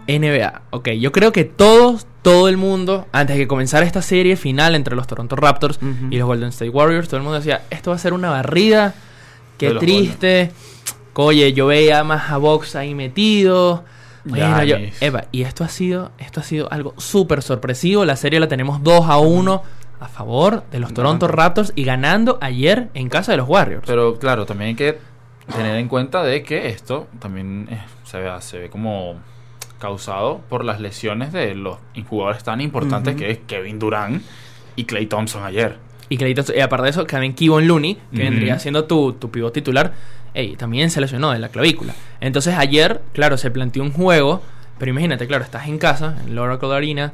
NBA. 0.08 0.62
Ok, 0.72 0.89
yo 0.91 1.12
creo 1.12 1.32
que 1.32 1.43
todos, 1.43 2.08
todo 2.22 2.49
el 2.49 2.58
mundo, 2.58 3.08
antes 3.12 3.36
de 3.36 3.43
que 3.43 3.47
comenzara 3.47 3.86
esta 3.86 4.01
serie 4.01 4.36
final 4.36 4.76
entre 4.76 4.95
los 4.95 5.08
Toronto 5.08 5.36
Raptors 5.36 5.80
y 6.10 6.18
los 6.18 6.28
Golden 6.28 6.49
State 6.49 6.70
Warriors, 6.70 7.08
todo 7.08 7.18
el 7.18 7.24
mundo 7.24 7.38
decía, 7.38 7.64
esto 7.70 7.91
va 7.91 7.95
a 7.95 7.99
ser 7.99 8.14
una 8.14 8.30
barrida, 8.30 8.93
qué 9.58 9.72
triste. 9.72 10.51
Oye, 11.14 11.51
yo 11.53 11.66
veía 11.66 12.03
más 12.03 12.30
a 12.32 12.38
Box 12.38 12.76
ahí 12.76 12.93
metido. 12.93 13.84
Bueno, 14.24 14.64
yo-. 14.64 14.78
Epa, 15.01 15.26
y 15.32 15.43
esto 15.43 15.64
ha 15.64 15.70
sido, 15.70 16.12
esto 16.20 16.41
ha 16.41 16.43
sido 16.43 16.72
algo 16.72 16.93
súper 16.97 17.41
sorpresivo. 17.41 18.05
La 18.05 18.16
serie 18.16 18.39
la 18.39 18.47
tenemos 18.47 18.84
2 18.84 19.05
a 19.08 19.18
1 19.18 19.64
a 19.99 20.08
favor 20.08 20.64
de 20.72 20.80
los 20.80 20.93
Toronto 20.93 21.26
Toronto. 21.26 21.28
Raptors 21.28 21.74
y 21.76 21.84
ganando 21.86 22.38
ayer 22.39 22.89
en 22.93 23.10
casa 23.10 23.32
de 23.32 23.39
los 23.39 23.49
Warriors. 23.49 23.84
Pero 23.88 24.20
claro, 24.20 24.45
también 24.45 24.70
hay 24.70 24.76
que 24.76 24.99
tener 25.55 25.78
en 25.78 25.88
cuenta 25.88 26.24
de 26.24 26.43
que 26.43 26.68
esto 26.68 27.08
también 27.20 27.68
eh, 27.72 27.82
se, 28.03 28.20
ve, 28.20 28.30
se 28.41 28.60
ve 28.60 28.70
como 28.70 29.16
causado 29.80 30.41
por 30.49 30.63
las 30.65 30.80
lesiones 30.80 31.32
de 31.34 31.53
los 31.55 31.78
jugadores 32.09 32.43
tan 32.43 32.61
importantes 32.61 33.15
que 33.15 33.32
es 33.32 33.39
Kevin 33.47 33.80
Durant 33.80 34.23
y 34.75 34.86
Clay 34.86 35.05
Thompson 35.07 35.43
ayer. 35.43 35.78
Y, 36.09 36.17
Clay 36.17 36.34
Thompson- 36.34 36.55
y 36.57 36.61
aparte 36.61 36.86
de 36.86 36.89
eso, 36.91 37.05
también 37.05 37.34
Kevon 37.34 37.67
Looney, 37.67 37.95
que 38.13 38.23
vendría 38.23 38.59
siendo 38.59 38.86
tu, 38.86 39.13
tu 39.13 39.30
pivot 39.30 39.53
titular, 39.53 39.93
también 40.57 40.89
se 40.89 41.01
lesionó 41.01 41.32
de 41.32 41.39
la 41.39 41.49
clavícula. 41.49 41.93
Entonces 42.21 42.55
ayer, 42.57 43.01
claro, 43.13 43.38
se 43.38 43.49
planteó 43.51 43.82
un 43.84 43.91
juego, 43.91 44.41
pero 44.78 44.91
imagínate, 44.91 45.28
claro, 45.28 45.43
estás 45.43 45.67
en 45.67 45.78
casa, 45.80 46.15
en 46.23 46.30
el 46.30 46.38
Oracle 46.39 46.73
Arena, 46.73 47.13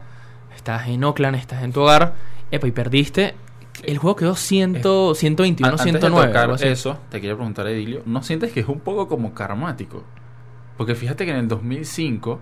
estás 0.55 0.87
en 0.89 1.03
Oakland, 1.03 1.35
estás 1.37 1.63
en 1.63 1.71
tu 1.73 1.81
hogar, 1.81 2.13
epa, 2.51 2.67
y 2.67 2.71
perdiste. 2.71 3.33
El 3.83 3.97
juego 3.97 4.15
quedó 4.15 4.35
100, 4.35 4.81
121, 5.15 5.67
An- 5.67 5.71
Antes 5.73 5.85
de 5.85 5.99
109. 5.99 6.27
tocar 6.27 6.43
algo 6.43 6.55
así. 6.55 6.67
eso, 6.67 6.97
te 7.09 7.19
quería 7.19 7.35
preguntar, 7.35 7.65
Edilio, 7.67 8.03
¿no 8.05 8.21
sientes 8.23 8.51
que 8.51 8.59
es 8.59 8.67
un 8.67 8.79
poco 8.81 9.07
como 9.07 9.33
karmático? 9.33 10.03
Porque 10.77 10.93
fíjate 10.95 11.25
que 11.25 11.31
en 11.31 11.37
el 11.37 11.47
2005 11.47 12.39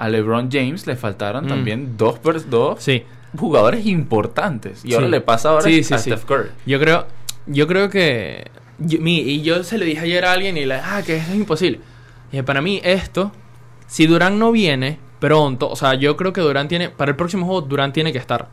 a 0.00 0.08
LeBron 0.08 0.50
James 0.50 0.86
le 0.86 0.96
faltaron 0.96 1.44
Mm. 1.44 1.48
también 1.48 1.96
dos, 1.96 2.18
dos 2.48 2.82
Sí, 2.82 3.04
jugadores 3.36 3.86
importantes. 3.86 4.84
Y 4.84 4.94
ahora 4.94 5.08
le 5.08 5.20
pasa 5.20 5.50
ahora 5.50 5.62
Sí, 5.64 5.80
a. 5.92 5.98
Steph 5.98 6.24
Curry. 6.24 6.48
yo 6.66 6.80
creo, 6.80 7.06
yo 7.46 7.66
creo 7.66 7.88
que... 7.90 8.50
yo- 8.78 8.98
mi- 9.00 9.20
y 9.20 9.42
yo 9.42 9.62
se 9.62 9.78
lo 9.78 9.84
dije 9.84 10.00
ayer 10.00 10.24
a 10.24 10.32
alguien 10.32 10.56
y 10.56 10.64
le 10.64 10.74
ah, 10.74 11.02
que 11.04 11.16
eso 11.16 11.30
es 11.30 11.36
imposible. 11.36 11.80
Y 12.28 12.32
dije, 12.32 12.42
para 12.44 12.60
mí 12.62 12.80
esto, 12.82 13.30
si 13.86 14.06
Durán 14.06 14.38
no 14.38 14.52
viene 14.52 14.98
pronto, 15.20 15.68
o 15.70 15.76
sea, 15.76 15.94
yo 15.94 16.16
creo 16.16 16.32
que 16.32 16.40
Durán 16.40 16.66
tiene, 16.68 16.88
para 16.88 17.10
el 17.10 17.16
próximo 17.16 17.44
juego 17.46 17.60
Durán 17.62 17.92
tiene 17.92 18.12
que 18.12 18.18
estar. 18.18 18.48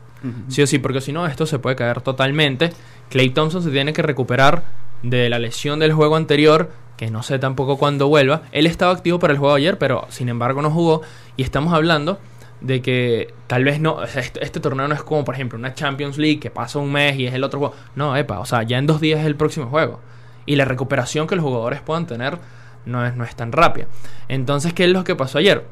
Sí 0.48 0.62
o 0.62 0.66
sí, 0.66 0.78
porque 0.80 1.00
si 1.00 1.12
no, 1.12 1.26
esto 1.26 1.46
se 1.46 1.60
puede 1.60 1.76
caer 1.76 2.00
totalmente. 2.00 2.70
Clay 3.08 3.30
Thompson 3.30 3.62
se 3.62 3.70
tiene 3.70 3.92
que 3.92 4.02
recuperar 4.02 4.64
de 5.04 5.28
la 5.30 5.38
lesión 5.38 5.78
del 5.78 5.92
juego 5.92 6.16
anterior, 6.16 6.70
que 6.98 7.10
no 7.10 7.22
sé 7.22 7.38
tampoco 7.38 7.78
cuándo 7.78 8.08
vuelva. 8.08 8.42
Él 8.52 8.66
estaba 8.66 8.92
activo 8.92 9.18
para 9.18 9.32
el 9.32 9.38
juego 9.38 9.54
ayer, 9.54 9.78
pero 9.78 10.04
sin 10.10 10.28
embargo 10.28 10.60
no 10.60 10.70
jugó. 10.70 11.00
Y 11.36 11.44
estamos 11.44 11.72
hablando 11.72 12.18
de 12.60 12.82
que 12.82 13.32
tal 13.46 13.62
vez 13.64 13.80
no, 13.80 14.02
este, 14.02 14.44
este 14.44 14.58
torneo 14.58 14.88
no 14.88 14.94
es 14.94 15.04
como, 15.04 15.24
por 15.24 15.36
ejemplo, 15.36 15.56
una 15.58 15.74
Champions 15.74 16.18
League 16.18 16.40
que 16.40 16.50
pasa 16.50 16.80
un 16.80 16.92
mes 16.92 17.16
y 17.16 17.26
es 17.26 17.32
el 17.32 17.44
otro 17.44 17.60
juego. 17.60 17.74
No, 17.94 18.16
epa, 18.16 18.40
o 18.40 18.44
sea, 18.44 18.64
ya 18.64 18.78
en 18.78 18.86
dos 18.86 19.00
días 19.00 19.20
es 19.20 19.26
el 19.26 19.36
próximo 19.36 19.68
juego. 19.68 20.00
Y 20.44 20.56
la 20.56 20.64
recuperación 20.64 21.28
que 21.28 21.36
los 21.36 21.44
jugadores 21.44 21.80
puedan 21.80 22.06
tener 22.06 22.38
no 22.84 23.06
es, 23.06 23.14
no 23.14 23.22
es 23.22 23.36
tan 23.36 23.52
rápida. 23.52 23.86
Entonces, 24.26 24.72
¿qué 24.72 24.84
es 24.84 24.90
lo 24.90 25.04
que 25.04 25.14
pasó 25.14 25.38
ayer? 25.38 25.64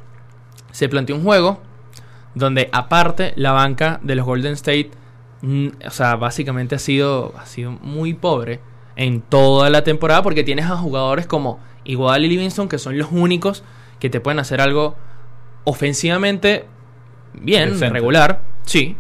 Se 0.71 0.89
planteó 0.89 1.17
un 1.17 1.25
juego 1.25 1.61
donde 2.37 2.69
aparte 2.73 3.33
la 3.35 3.51
banca 3.51 3.99
de 4.01 4.15
los 4.15 4.25
Golden 4.25 4.53
State, 4.53 4.93
mm, 5.43 5.69
o 5.87 5.91
sea, 5.91 6.15
básicamente 6.15 6.77
ha 6.77 6.79
sido, 6.79 7.35
ha 7.37 7.47
sido 7.47 7.73
muy 7.73 8.15
pobre 8.15 8.61
en 8.97 9.21
toda 9.21 9.69
la 9.71 9.85
temporada 9.85 10.23
porque 10.23 10.43
tienes 10.43 10.67
a 10.67 10.77
jugadores 10.77 11.27
como 11.27 11.61
Igual 11.85 12.25
y 12.25 12.29
Livingston 12.29 12.69
que 12.69 12.79
son 12.79 12.99
los 12.99 13.09
únicos 13.13 13.63
que 14.01 14.11
te 14.11 14.21
pueden 14.21 14.39
hacer 14.41 14.61
algo 14.61 14.97
ofensivamente 15.65 16.65
bien, 17.35 17.71
Decente. 17.71 17.93
regular, 17.93 18.41
sí. 18.63 18.97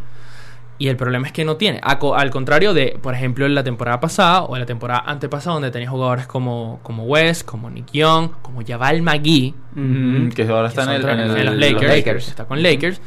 Y 0.78 0.88
el 0.88 0.96
problema 0.96 1.26
es 1.26 1.32
que 1.32 1.44
no 1.46 1.56
tiene. 1.56 1.80
Al 1.82 2.30
contrario 2.30 2.74
de, 2.74 2.98
por 3.00 3.14
ejemplo, 3.14 3.46
en 3.46 3.54
la 3.54 3.64
temporada 3.64 3.98
pasada 3.98 4.42
o 4.42 4.56
en 4.56 4.60
la 4.60 4.66
temporada 4.66 5.02
antepasada, 5.06 5.54
donde 5.54 5.70
tenías 5.70 5.90
jugadores 5.90 6.26
como, 6.26 6.80
como 6.82 7.04
West, 7.04 7.46
como 7.46 7.70
Nick 7.70 7.92
Young, 7.92 8.30
como 8.42 8.60
Jabal 8.66 9.00
McGee, 9.00 9.54
que 10.34 10.42
ahora 10.48 10.68
que 10.68 10.78
está 10.78 10.82
en, 10.84 10.90
el, 11.02 11.08
en 11.08 11.18
el- 11.20 11.30
en 11.38 11.46
los 11.46 11.54
los 11.54 11.56
Lakers, 11.56 11.88
Lakers. 11.96 12.28
Está 12.28 12.44
con 12.44 12.62
Lakers. 12.62 13.00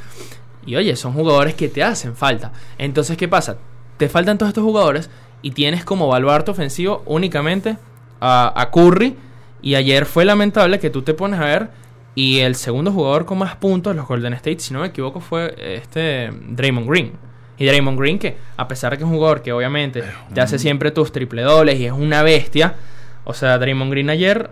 Y 0.65 0.75
oye, 0.77 0.95
son 0.95 1.13
jugadores 1.13 1.53
que 1.53 1.69
te 1.69 1.83
hacen 1.83 2.15
falta. 2.15 2.51
Entonces, 2.79 3.15
¿qué 3.17 3.27
pasa? 3.27 3.57
Te 3.97 4.09
faltan 4.09 4.39
todos 4.39 4.49
estos 4.49 4.63
jugadores 4.63 5.11
y 5.41 5.51
tienes 5.51 5.85
como 5.85 6.07
baluarte 6.07 6.51
ofensivo 6.51 7.03
únicamente 7.05 7.77
a, 8.19 8.53
a 8.55 8.71
Curry. 8.71 9.15
Y 9.61 9.75
ayer 9.75 10.05
fue 10.05 10.25
lamentable 10.25 10.79
que 10.79 10.89
tú 10.89 11.01
te 11.01 11.13
pones 11.13 11.39
a 11.39 11.45
ver. 11.45 11.69
Y 12.15 12.39
el 12.39 12.55
segundo 12.55 12.91
jugador 12.91 13.25
con 13.25 13.37
más 13.37 13.55
puntos, 13.55 13.95
los 13.95 14.07
Golden 14.07 14.33
State, 14.33 14.59
si 14.59 14.73
no 14.73 14.81
me 14.81 14.87
equivoco, 14.87 15.19
fue 15.19 15.55
este 15.57 16.31
Draymond 16.49 16.89
Green. 16.89 17.13
Y 17.57 17.65
Draymond 17.65 17.99
Green, 17.99 18.19
que 18.19 18.37
a 18.57 18.67
pesar 18.67 18.91
de 18.91 18.97
que 18.97 19.03
es 19.03 19.09
un 19.09 19.15
jugador 19.15 19.41
que 19.41 19.51
obviamente 19.51 20.03
te 20.33 20.41
hace 20.41 20.57
siempre 20.57 20.91
tus 20.91 21.11
triple 21.11 21.41
dobles 21.43 21.79
y 21.79 21.85
es 21.85 21.91
una 21.91 22.23
bestia. 22.23 22.75
O 23.25 23.33
sea, 23.33 23.57
Draymond 23.57 23.91
Green 23.91 24.09
ayer 24.09 24.49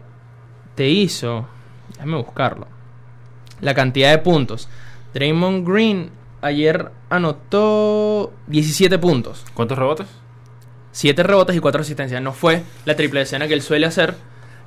te 0.75 0.89
hizo. 0.89 1.47
Déjame 1.93 2.17
buscarlo. 2.17 2.67
La 3.61 3.73
cantidad 3.73 4.11
de 4.11 4.17
puntos. 4.19 4.69
Draymond 5.13 5.67
Green 5.67 6.11
ayer 6.41 6.91
anotó 7.09 8.33
17 8.47 8.99
puntos. 8.99 9.45
¿Cuántos 9.53 9.77
rebotes? 9.77 10.07
7 10.97 11.21
rebotes 11.21 11.55
y 11.55 11.59
4 11.59 11.81
asistencias. 11.81 12.19
No 12.23 12.33
fue 12.33 12.63
la 12.85 12.95
triple 12.95 13.21
escena 13.21 13.47
que 13.47 13.53
él 13.53 13.61
suele 13.61 13.85
hacer. 13.85 14.15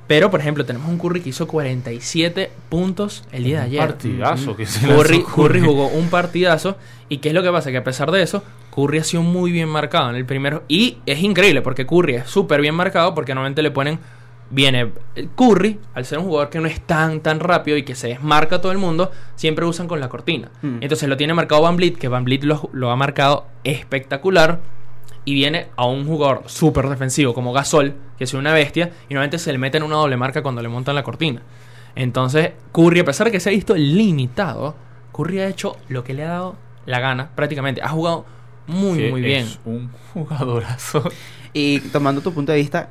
Pero, 0.07 0.31
por 0.31 0.39
ejemplo, 0.39 0.63
tenemos 0.65 0.87
un 0.89 0.97
Curry 0.97 1.19
que 1.19 1.29
hizo 1.29 1.45
47 1.45 2.49
puntos 2.69 3.25
el 3.33 3.43
día 3.43 3.59
de 3.59 3.65
ayer. 3.65 3.79
Partidazo 3.81 4.55
que 4.55 4.65
se 4.65 4.87
Curry, 4.87 5.23
Curry 5.23 5.59
jugó 5.59 5.87
un 5.87 6.09
partidazo. 6.09 6.77
¿Y 7.09 7.17
qué 7.17 7.29
es 7.29 7.35
lo 7.35 7.43
que 7.43 7.51
pasa? 7.51 7.69
Que 7.69 7.77
a 7.77 7.83
pesar 7.83 8.11
de 8.11 8.21
eso, 8.21 8.45
Curry 8.73 8.99
ha 8.99 9.03
sido 9.03 9.23
muy 9.23 9.51
bien 9.51 9.67
marcado 9.67 10.09
en 10.09 10.15
el 10.15 10.25
primero. 10.25 10.63
Y 10.69 10.99
es 11.05 11.21
increíble 11.21 11.61
porque 11.61 11.85
Curry 11.85 12.15
es 12.15 12.29
súper 12.29 12.61
bien 12.61 12.75
marcado 12.75 13.13
porque 13.13 13.35
normalmente 13.35 13.61
le 13.61 13.71
ponen. 13.71 13.99
Viene 14.49 14.91
Curry, 15.35 15.79
al 15.93 16.05
ser 16.05 16.19
un 16.19 16.25
jugador 16.25 16.49
que 16.49 16.59
no 16.59 16.67
es 16.67 16.79
tan 16.81 17.19
tan 17.19 17.41
rápido 17.41 17.75
y 17.75 17.83
que 17.83 17.95
se 17.95 18.07
desmarca 18.07 18.57
a 18.57 18.61
todo 18.61 18.71
el 18.71 18.77
mundo, 18.77 19.11
siempre 19.35 19.65
usan 19.65 19.87
con 19.87 19.99
la 19.99 20.07
cortina. 20.07 20.49
Mm. 20.61 20.77
Entonces 20.81 21.07
lo 21.07 21.15
tiene 21.17 21.33
marcado 21.33 21.61
Van 21.61 21.75
Vliet, 21.75 21.97
que 21.97 22.07
Van 22.07 22.23
Vliet 22.23 22.43
lo, 22.43 22.69
lo 22.71 22.89
ha 22.89 22.95
marcado 22.95 23.47
espectacular. 23.65 24.59
Y 25.23 25.33
viene 25.35 25.67
a 25.75 25.85
un 25.85 26.07
jugador 26.07 26.43
súper 26.47 26.87
defensivo 26.89 27.33
como 27.33 27.53
Gasol, 27.53 27.95
que 28.17 28.23
es 28.23 28.33
una 28.33 28.53
bestia, 28.53 28.91
y 29.07 29.13
normalmente 29.13 29.37
se 29.37 29.51
le 29.51 29.57
mete 29.57 29.77
en 29.77 29.83
una 29.83 29.97
doble 29.97 30.17
marca 30.17 30.41
cuando 30.41 30.61
le 30.61 30.67
montan 30.67 30.95
la 30.95 31.03
cortina. 31.03 31.41
Entonces, 31.95 32.51
Curry, 32.71 33.01
a 33.01 33.05
pesar 33.05 33.25
de 33.27 33.31
que 33.31 33.39
se 33.39 33.49
ha 33.49 33.51
visto 33.51 33.75
limitado, 33.75 34.75
Curry 35.11 35.39
ha 35.39 35.47
hecho 35.47 35.77
lo 35.89 36.03
que 36.03 36.13
le 36.13 36.23
ha 36.23 36.29
dado 36.29 36.55
la 36.85 36.99
gana, 36.99 37.29
prácticamente. 37.35 37.81
Ha 37.83 37.89
jugado 37.89 38.25
muy, 38.67 39.09
muy 39.09 39.21
bien. 39.21 39.45
Es 39.45 39.59
un 39.65 39.91
jugadorazo. 40.13 41.03
Y 41.53 41.79
tomando 41.79 42.21
tu 42.21 42.33
punto 42.33 42.51
de 42.51 42.59
vista, 42.59 42.89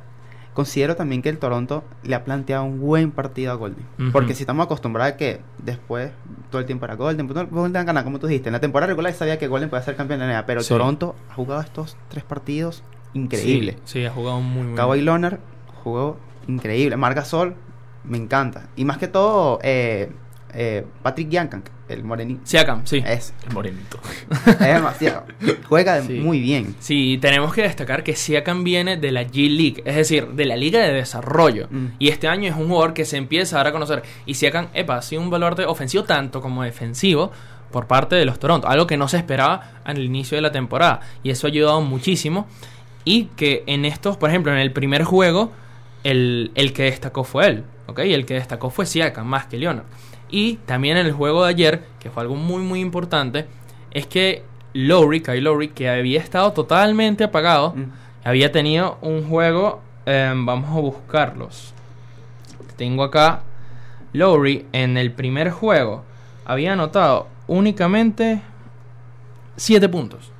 considero 0.53 0.95
también 0.95 1.21
que 1.21 1.29
el 1.29 1.37
Toronto 1.37 1.83
le 2.03 2.15
ha 2.15 2.23
planteado 2.23 2.63
un 2.65 2.79
buen 2.79 3.11
partido 3.11 3.51
a 3.51 3.55
Golden. 3.55 3.85
Porque 4.11 4.33
si 4.35 4.43
estamos 4.43 4.65
acostumbrados 4.65 5.13
a 5.13 5.17
que 5.17 5.41
después 5.59 6.11
todo 6.49 6.59
el 6.59 6.65
tiempo 6.65 6.85
era 6.85 6.95
Golden, 6.95 7.27
pues, 7.27 7.49
Golden 7.49 7.85
gana, 7.85 8.03
como 8.03 8.19
tú 8.19 8.27
dijiste. 8.27 8.49
En 8.49 8.53
la 8.53 8.59
temporada 8.59 8.87
regular 8.87 9.13
sabía 9.13 9.37
que 9.39 9.47
Golden 9.47 9.69
podía 9.69 9.83
ser 9.83 9.95
campeón 9.95 10.19
de 10.19 10.27
la 10.27 10.33
NBA, 10.33 10.45
pero 10.45 10.61
Sí. 10.61 10.69
Toronto 10.69 11.15
ha 11.29 11.33
jugado 11.35 11.61
estos 11.61 11.97
tres 12.09 12.23
partidos 12.23 12.83
increíbles. 13.13 13.75
Sí, 13.85 13.99
sí, 13.99 14.05
ha 14.05 14.11
jugado 14.11 14.41
muy, 14.41 14.63
muy 14.67 14.75
Kawhi 14.75 14.97
bien. 14.99 15.05
Leonard 15.05 15.39
jugó 15.83 16.17
increíble. 16.47 16.97
Marc 16.97 17.15
Gasol 17.15 17.55
me 18.03 18.17
encanta. 18.17 18.69
Y 18.75 18.85
más 18.85 18.97
que 18.97 19.07
todo, 19.07 19.59
eh, 19.63 20.11
eh, 20.53 20.85
Patrick 21.01 21.29
Yankan, 21.29 21.63
el 21.89 22.03
morenito. 22.03 22.41
Siakam, 22.43 22.85
sí. 22.85 23.03
Es, 23.05 23.33
El 23.47 23.53
morenito. 23.53 23.99
es 24.47 24.59
demasiado. 24.59 25.25
Juega 25.67 26.01
Sí. 26.01 26.13
muy 26.13 26.39
bien. 26.39 26.75
Sí, 26.79 27.17
tenemos 27.21 27.53
que 27.53 27.63
destacar 27.63 28.03
que 28.03 28.15
Siakam 28.15 28.63
viene 28.63 28.97
de 28.97 29.11
la 29.11 29.23
G 29.23 29.49
League, 29.49 29.81
es 29.85 29.95
decir, 29.95 30.27
de 30.29 30.45
la 30.45 30.55
Liga 30.55 30.79
de 30.79 30.93
Desarrollo. 30.93 31.67
Mm. 31.69 31.85
Y 31.99 32.09
este 32.09 32.27
año 32.27 32.49
es 32.49 32.55
un 32.55 32.67
jugador 32.67 32.93
que 32.93 33.05
se 33.05 33.17
empieza 33.17 33.55
a 33.55 33.59
dar 33.59 33.67
a 33.67 33.71
conocer. 33.71 34.03
Y 34.25 34.33
Siakam, 34.35 34.67
epa, 34.73 34.97
ha 34.97 35.01
sido 35.01 35.21
un 35.21 35.29
baluarte 35.29 35.65
ofensivo 35.65 36.03
tanto 36.03 36.41
como 36.41 36.63
defensivo 36.63 37.31
por 37.71 37.87
parte 37.87 38.15
de 38.15 38.25
los 38.25 38.39
Toronto. 38.39 38.67
Algo 38.67 38.87
que 38.87 38.97
no 38.97 39.07
se 39.07 39.17
esperaba 39.17 39.81
al 39.83 39.99
inicio 39.99 40.35
de 40.37 40.41
la 40.41 40.51
temporada. 40.51 40.99
Y 41.23 41.29
eso 41.29 41.47
ha 41.47 41.49
ayudado 41.49 41.81
muchísimo. 41.81 42.47
Y 43.05 43.25
que 43.35 43.63
en 43.67 43.85
estos, 43.85 44.17
por 44.17 44.29
ejemplo, 44.29 44.51
en 44.51 44.59
el 44.59 44.71
primer 44.71 45.03
juego, 45.03 45.51
el, 46.03 46.51
el 46.55 46.73
que 46.73 46.83
destacó 46.83 47.23
fue 47.23 47.47
él. 47.47 47.63
¿Ok? 47.87 47.99
Y 48.05 48.13
el 48.13 48.25
que 48.25 48.35
destacó 48.35 48.69
fue 48.69 48.85
Siakam, 48.85 49.25
más 49.27 49.45
que 49.47 49.57
Leonard. 49.57 49.85
Y 50.31 50.55
también 50.65 50.97
en 50.97 51.05
el 51.05 51.11
juego 51.11 51.43
de 51.43 51.49
ayer, 51.49 51.83
que 51.99 52.09
fue 52.09 52.23
algo 52.23 52.35
muy, 52.35 52.61
muy 52.63 52.79
importante, 52.79 53.45
es 53.91 54.07
que 54.07 54.43
Lowry, 54.73 55.21
Kyle 55.21 55.41
Lowry, 55.43 55.67
que 55.69 55.89
había 55.89 56.19
estado 56.21 56.53
totalmente 56.53 57.23
apagado, 57.25 57.73
Mm. 57.75 57.91
había 58.23 58.51
tenido 58.51 58.97
un 59.01 59.27
juego. 59.27 59.81
em, 60.05 60.45
vamos 60.47 60.69
a 60.75 60.79
buscarlos. 60.79 61.73
Tengo 62.75 63.03
acá. 63.03 63.43
Lowry 64.13 64.65
en 64.71 64.97
el 64.97 65.11
primer 65.11 65.51
juego 65.51 66.03
había 66.43 66.73
anotado 66.73 67.27
únicamente 67.47 68.41
7 69.57 69.87
puntos. 69.89 70.31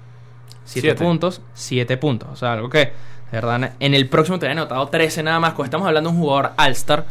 7 0.65 0.87
Siete. 0.89 1.03
puntos, 1.03 1.41
7 1.53 1.95
puntos. 1.97 2.29
O 2.31 2.35
sea, 2.35 2.53
algo 2.53 2.69
que, 2.69 2.79
de 2.79 2.91
verdad, 3.31 3.73
en 3.79 3.93
el 3.93 4.09
próximo 4.09 4.39
te 4.39 4.47
había 4.47 4.59
anotado 4.59 4.87
13 4.87 5.21
nada 5.21 5.39
más. 5.39 5.51
Cuando 5.53 5.65
estamos 5.65 5.87
hablando 5.87 6.09
de 6.09 6.15
un 6.15 6.21
jugador 6.23 6.51
All-Star. 6.57 7.05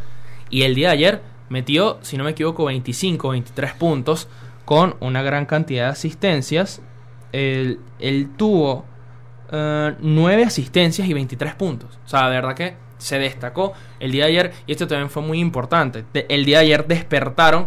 Y 0.50 0.62
el 0.62 0.74
día 0.74 0.88
de 0.88 0.94
ayer 0.94 1.20
metió, 1.50 1.98
si 2.00 2.16
no 2.16 2.24
me 2.24 2.30
equivoco, 2.30 2.64
25, 2.64 3.28
23 3.28 3.74
puntos. 3.74 4.28
Con 4.64 4.94
una 5.00 5.20
gran 5.22 5.46
cantidad 5.46 5.86
de 5.86 5.90
asistencias. 5.90 6.80
Él, 7.32 7.78
tuvo 8.36 8.84
9 9.50 10.44
asistencias 10.44 11.08
y 11.08 11.12
23 11.12 11.54
puntos. 11.56 11.98
O 12.06 12.08
sea, 12.08 12.28
de 12.30 12.36
verdad 12.36 12.54
que 12.54 12.76
se 12.98 13.18
destacó 13.18 13.72
el 13.98 14.12
día 14.12 14.26
de 14.26 14.30
ayer. 14.30 14.52
Y 14.68 14.72
esto 14.72 14.86
también 14.86 15.10
fue 15.10 15.22
muy 15.22 15.40
importante. 15.40 16.04
El 16.28 16.44
día 16.44 16.58
de 16.58 16.66
ayer 16.66 16.86
despertaron. 16.86 17.66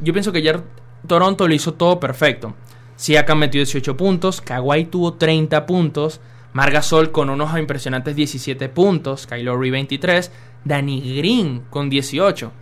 Yo 0.00 0.12
pienso 0.12 0.30
que 0.30 0.38
ayer 0.38 0.62
Toronto 1.06 1.48
lo 1.48 1.54
hizo 1.54 1.72
todo 1.72 1.98
perfecto. 1.98 2.54
Siakam 2.96 3.38
metió 3.38 3.58
18 3.58 3.96
puntos. 3.96 4.42
Kawhi 4.42 4.84
tuvo 4.84 5.14
30 5.14 5.64
puntos. 5.64 6.20
Margasol 6.52 7.12
con 7.12 7.30
unos 7.30 7.58
impresionantes 7.58 8.14
17 8.14 8.68
puntos. 8.68 9.26
Kyle 9.26 9.44
Lowry 9.44 9.70
23. 9.70 10.30
Danny 10.64 11.16
Green 11.16 11.62
con 11.70 11.88
18. 11.88 12.52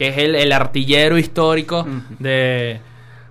Que 0.00 0.08
es 0.08 0.16
el, 0.16 0.34
el 0.34 0.50
artillero 0.50 1.18
histórico 1.18 1.86
de, 2.18 2.80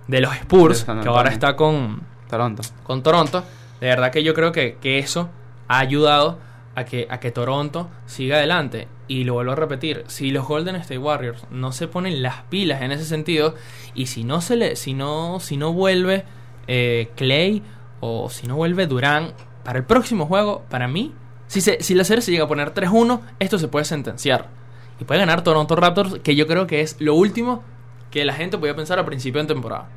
de 0.06 0.20
los 0.20 0.32
Spurs. 0.36 0.86
De 0.86 1.00
Que 1.00 1.08
ahora 1.08 1.30
está 1.30 1.56
con, 1.56 2.00
Toronto. 2.28 2.62
con 2.84 3.02
Toronto. 3.02 3.42
De 3.80 3.88
verdad 3.88 4.12
que 4.12 4.22
yo 4.22 4.34
creo 4.34 4.52
que, 4.52 4.76
que 4.80 5.00
eso 5.00 5.28
ha 5.66 5.80
ayudado 5.80 6.38
a 6.76 6.84
que, 6.84 7.08
a 7.10 7.18
que 7.18 7.32
Toronto 7.32 7.88
siga 8.06 8.36
adelante. 8.36 8.86
Y 9.08 9.24
lo 9.24 9.34
vuelvo 9.34 9.50
a 9.50 9.56
repetir, 9.56 10.04
si 10.06 10.30
los 10.30 10.46
Golden 10.46 10.76
State 10.76 10.98
Warriors 10.98 11.44
no 11.50 11.72
se 11.72 11.88
ponen 11.88 12.22
las 12.22 12.42
pilas 12.42 12.82
en 12.82 12.92
ese 12.92 13.04
sentido, 13.04 13.56
y 13.96 14.06
si 14.06 14.22
no 14.22 14.40
se 14.40 14.54
le, 14.54 14.76
si 14.76 14.94
no, 14.94 15.40
si 15.40 15.56
no 15.56 15.72
vuelve 15.72 16.22
eh, 16.68 17.10
Clay 17.16 17.64
o 17.98 18.30
si 18.30 18.46
no 18.46 18.54
vuelve 18.54 18.86
Durán 18.86 19.32
para 19.64 19.80
el 19.80 19.84
próximo 19.84 20.26
juego, 20.26 20.62
para 20.70 20.86
mí, 20.86 21.12
si, 21.48 21.60
se, 21.60 21.82
si 21.82 21.96
la 21.96 22.04
serie 22.04 22.22
se 22.22 22.30
llega 22.30 22.44
a 22.44 22.48
poner 22.48 22.72
3-1, 22.72 23.22
esto 23.40 23.58
se 23.58 23.66
puede 23.66 23.84
sentenciar. 23.84 24.59
Y 25.00 25.04
puede 25.04 25.20
ganar 25.20 25.42
Toronto 25.42 25.74
Raptors, 25.76 26.18
que 26.22 26.36
yo 26.36 26.46
creo 26.46 26.66
que 26.66 26.80
es 26.82 26.96
lo 27.00 27.14
último 27.14 27.62
que 28.10 28.24
la 28.24 28.34
gente 28.34 28.58
podía 28.58 28.76
pensar 28.76 28.98
a 28.98 29.06
principio 29.06 29.40
de 29.40 29.48
temporada. 29.48 29.88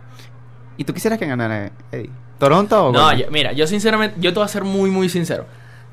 ¿Y 0.77 0.83
tú 0.85 0.93
quisieras 0.93 1.19
que 1.19 1.25
ganara, 1.27 1.71
Eddie? 1.91 2.09
¿Toronto 2.39 2.87
o 2.87 2.91
No, 2.91 3.13
yo- 3.15 3.25
mira, 3.31 3.51
yo 3.53 3.67
sinceramente, 3.67 4.15
yo 4.19 4.31
te 4.33 4.39
voy 4.39 4.45
a 4.45 4.47
ser 4.47 4.63
muy, 4.63 4.89
muy 4.89 5.09
sincero. 5.09 5.45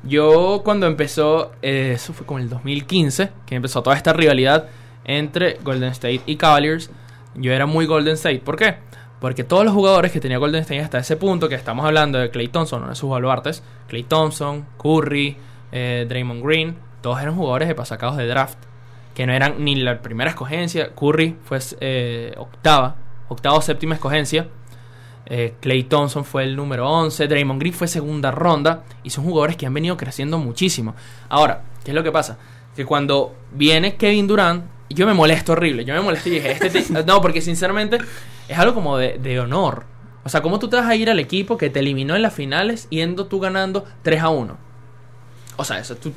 Yo 0.03 0.61
cuando 0.63 0.87
empezó, 0.87 1.51
eh, 1.61 1.93
eso 1.95 2.13
fue 2.13 2.25
como 2.25 2.39
el 2.39 2.49
2015, 2.49 3.29
que 3.45 3.55
empezó 3.55 3.83
toda 3.83 3.95
esta 3.95 4.13
rivalidad 4.13 4.67
entre 5.03 5.59
Golden 5.63 5.89
State 5.91 6.21
y 6.25 6.37
Cavaliers, 6.37 6.89
yo 7.35 7.51
era 7.53 7.65
muy 7.65 7.85
Golden 7.85 8.13
State. 8.15 8.39
¿Por 8.39 8.55
qué? 8.55 8.77
Porque 9.19 9.43
todos 9.43 9.63
los 9.63 9.73
jugadores 9.73 10.11
que 10.11 10.19
tenía 10.19 10.39
Golden 10.39 10.61
State 10.61 10.81
hasta 10.81 10.97
ese 10.97 11.15
punto, 11.17 11.47
que 11.47 11.55
estamos 11.55 11.85
hablando 11.85 12.17
de 12.17 12.31
Clay 12.31 12.47
Thompson, 12.47 12.81
uno 12.81 12.89
de 12.89 12.95
sus 12.95 13.09
baluartes, 13.09 13.61
Clay 13.87 14.03
Thompson, 14.03 14.65
Curry, 14.81 15.37
eh, 15.71 16.05
Draymond 16.09 16.43
Green, 16.43 16.75
todos 17.01 17.21
eran 17.21 17.35
jugadores 17.35 17.67
de 17.67 17.75
pasacados 17.75 18.17
de 18.17 18.25
draft, 18.27 18.57
que 19.13 19.25
no 19.25 19.33
eran 19.33 19.63
ni 19.63 19.75
la 19.75 20.01
primera 20.01 20.29
escogencia. 20.29 20.93
Curry 20.95 21.37
fue 21.43 21.59
eh, 21.79 22.33
octava, 22.37 22.95
octava 23.29 23.55
o 23.55 23.61
séptima 23.61 23.95
escogencia. 23.95 24.47
Eh, 25.25 25.53
Clay 25.59 25.83
Thompson 25.83 26.25
fue 26.25 26.43
el 26.43 26.55
número 26.55 26.89
11. 26.89 27.27
Draymond 27.27 27.59
Green 27.59 27.73
fue 27.73 27.87
segunda 27.87 28.31
ronda. 28.31 28.83
Y 29.03 29.09
son 29.09 29.23
jugadores 29.23 29.55
que 29.55 29.65
han 29.65 29.73
venido 29.73 29.97
creciendo 29.97 30.37
muchísimo. 30.37 30.95
Ahora, 31.29 31.63
¿qué 31.83 31.91
es 31.91 31.95
lo 31.95 32.03
que 32.03 32.11
pasa? 32.11 32.37
Que 32.75 32.85
cuando 32.85 33.35
viene 33.51 33.95
Kevin 33.95 34.27
Durant, 34.27 34.65
yo 34.89 35.05
me 35.05 35.13
molesto 35.13 35.53
horrible. 35.53 35.85
Yo 35.85 35.93
me 35.93 36.01
molesto 36.01 36.29
y 36.29 36.33
dije, 36.33 36.57
este 36.61 36.85
no, 37.05 37.21
porque 37.21 37.41
sinceramente 37.41 37.97
es 38.47 38.57
algo 38.57 38.73
como 38.73 38.97
de, 38.97 39.17
de 39.17 39.39
honor. 39.39 39.85
O 40.23 40.29
sea, 40.29 40.41
¿cómo 40.41 40.59
tú 40.59 40.69
te 40.69 40.75
vas 40.75 40.85
a 40.85 40.95
ir 40.95 41.09
al 41.09 41.19
equipo 41.19 41.57
que 41.57 41.69
te 41.69 41.79
eliminó 41.79 42.15
en 42.15 42.21
las 42.21 42.33
finales 42.33 42.87
yendo 42.89 43.25
tú 43.25 43.39
ganando 43.39 43.85
3 44.03 44.21
a 44.21 44.29
1? 44.29 44.57
O 45.57 45.63
sea, 45.63 45.79
eso 45.79 45.95
tú. 45.95 46.13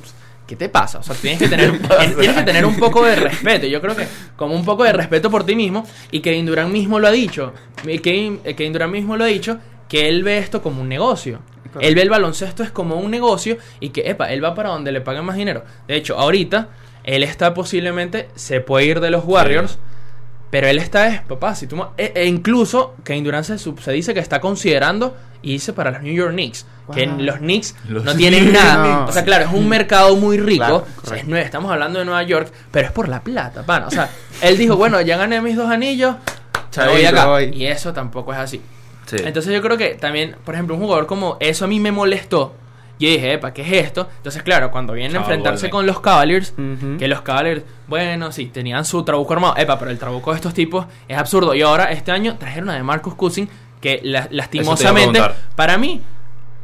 ¿Qué 0.47 0.55
te 0.55 0.69
pasa? 0.69 0.99
O 0.99 1.03
sea, 1.03 1.15
tienes 1.15 1.39
que 1.39 1.47
tener, 1.47 1.71
tienes 2.19 2.35
que 2.35 2.43
tener 2.43 2.65
un 2.65 2.77
poco 2.77 3.03
de 3.03 3.15
respeto. 3.15 3.65
Yo 3.65 3.81
creo 3.81 3.95
que 3.95 4.07
como 4.35 4.53
un 4.53 4.63
poco 4.63 4.83
de 4.83 4.93
respeto 4.93 5.31
por 5.31 5.43
ti 5.43 5.55
mismo. 5.55 5.85
Y 6.11 6.19
Kevin 6.19 6.45
Durant 6.45 6.71
mismo 6.71 6.99
lo 6.99 7.07
ha 7.07 7.11
dicho. 7.11 7.53
Kevin, 7.83 8.41
eh, 8.43 8.55
Kevin 8.55 8.73
Durant 8.73 8.93
mismo 8.93 9.17
lo 9.17 9.23
ha 9.23 9.27
dicho. 9.27 9.57
Que 9.89 10.07
él 10.07 10.23
ve 10.23 10.37
esto 10.37 10.61
como 10.61 10.81
un 10.81 10.89
negocio. 10.89 11.39
Él 11.79 11.95
ve 11.95 12.01
el 12.01 12.09
baloncesto 12.09 12.63
es 12.63 12.71
como 12.71 12.95
un 12.97 13.09
negocio. 13.09 13.57
Y 13.79 13.89
que, 13.89 14.09
epa, 14.09 14.31
él 14.31 14.43
va 14.43 14.53
para 14.53 14.69
donde 14.69 14.91
le 14.91 15.01
paguen 15.01 15.25
más 15.25 15.35
dinero. 15.35 15.63
De 15.87 15.95
hecho, 15.95 16.17
ahorita, 16.17 16.69
él 17.03 17.23
está 17.23 17.53
posiblemente. 17.53 18.29
Se 18.35 18.61
puede 18.61 18.85
ir 18.85 18.99
de 18.99 19.09
los 19.09 19.25
Warriors. 19.25 19.79
Pero 20.55 20.67
él 20.69 20.77
está, 20.77 21.07
es, 21.07 21.19
papá, 21.21 21.53
si 21.53 21.67
tú... 21.67 21.75
ma- 21.75 21.89
E, 21.97 22.13
e 22.15 22.25
incluso 22.27 22.95
Kevin 23.03 23.25
Durant 23.25 23.43
se, 23.45 23.91
dice 23.91 24.13
que 24.13 24.21
está 24.21 24.39
considerando 24.39 25.13
irse 25.41 25.73
para 25.73 25.91
los 25.91 26.01
New 26.01 26.13
York 26.13 26.31
Knicks. 26.31 26.65
Que 26.93 27.05
Wow. 27.07 27.19
los 27.19 27.37
Knicks 27.39 27.75
Los 27.89 28.05
no 28.05 28.15
tienen 28.15 28.53
nada. 28.53 29.01
No. 29.01 29.05
O 29.07 29.11
sea, 29.11 29.25
claro, 29.25 29.43
es 29.47 29.51
un 29.51 29.67
mercado 29.67 30.15
muy 30.15 30.37
rico. 30.37 30.59
Claro, 30.59 30.75
O 30.77 30.79
sea, 30.85 31.17
es 31.17 31.23
correcto. 31.23 31.29
nue- 31.31 31.41
estamos 31.43 31.69
hablando 31.73 31.99
de 31.99 32.05
Nueva 32.05 32.23
York, 32.23 32.49
pero 32.71 32.85
es 32.87 32.93
por 32.93 33.09
la 33.09 33.19
plata, 33.21 33.63
pana. 33.63 33.87
O 33.87 33.91
sea, 33.91 34.09
él 34.41 34.57
dijo, 34.57 34.77
bueno, 34.77 35.01
ya 35.01 35.17
gané 35.17 35.41
mis 35.41 35.57
dos 35.57 35.69
anillos, 35.69 36.15
me 36.77 36.87
voy 36.87 37.03
acá. 37.05 37.25
voy. 37.25 37.51
Y 37.53 37.65
eso 37.65 37.91
tampoco 37.91 38.31
es 38.31 38.39
así. 38.39 38.61
Sí. 39.07 39.17
Entonces 39.25 39.53
yo 39.53 39.61
creo 39.61 39.75
que 39.77 39.95
también, 39.95 40.37
por 40.45 40.53
ejemplo, 40.55 40.75
un 40.75 40.81
jugador 40.81 41.05
como 41.05 41.35
eso 41.41 41.65
a 41.65 41.67
mí 41.67 41.81
me 41.81 41.91
molestó. 41.91 42.55
Yo 42.99 43.09
dije, 43.09 43.33
epa, 43.33 43.51
¿qué 43.53 43.61
es 43.61 43.85
esto? 43.87 44.07
Entonces, 44.17 44.41
claro, 44.43 44.71
cuando 44.71 44.93
vienen 44.93 45.11
a 45.17 45.19
enfrentarse 45.19 45.69
con 45.69 45.85
los 45.85 45.99
Cavaliers, 45.99 46.53
que 46.97 47.07
los 47.07 47.21
Cavaliers, 47.21 47.63
bueno, 47.87 48.31
sí, 48.31 48.45
tenían 48.47 48.85
su 48.85 49.03
trabuco 49.03 49.33
armado. 49.33 49.55
Epa, 49.57 49.77
pero 49.77 49.91
el 49.91 49.97
trabuco 49.99 50.31
de 50.31 50.37
estos 50.37 50.53
tipos 50.53 50.85
es 51.07 51.17
absurdo. 51.17 51.53
Y 51.53 51.61
ahora, 51.61 51.91
este 51.91 52.11
año, 52.11 52.37
trajeron 52.37 52.69
a 52.69 52.75
de 52.75 52.83
Marcus 52.83 53.15
Cousins, 53.15 53.49
que 53.81 53.99
la- 54.03 54.27
lastimosamente, 54.31 55.19
para 55.55 55.77
mí, 55.77 56.01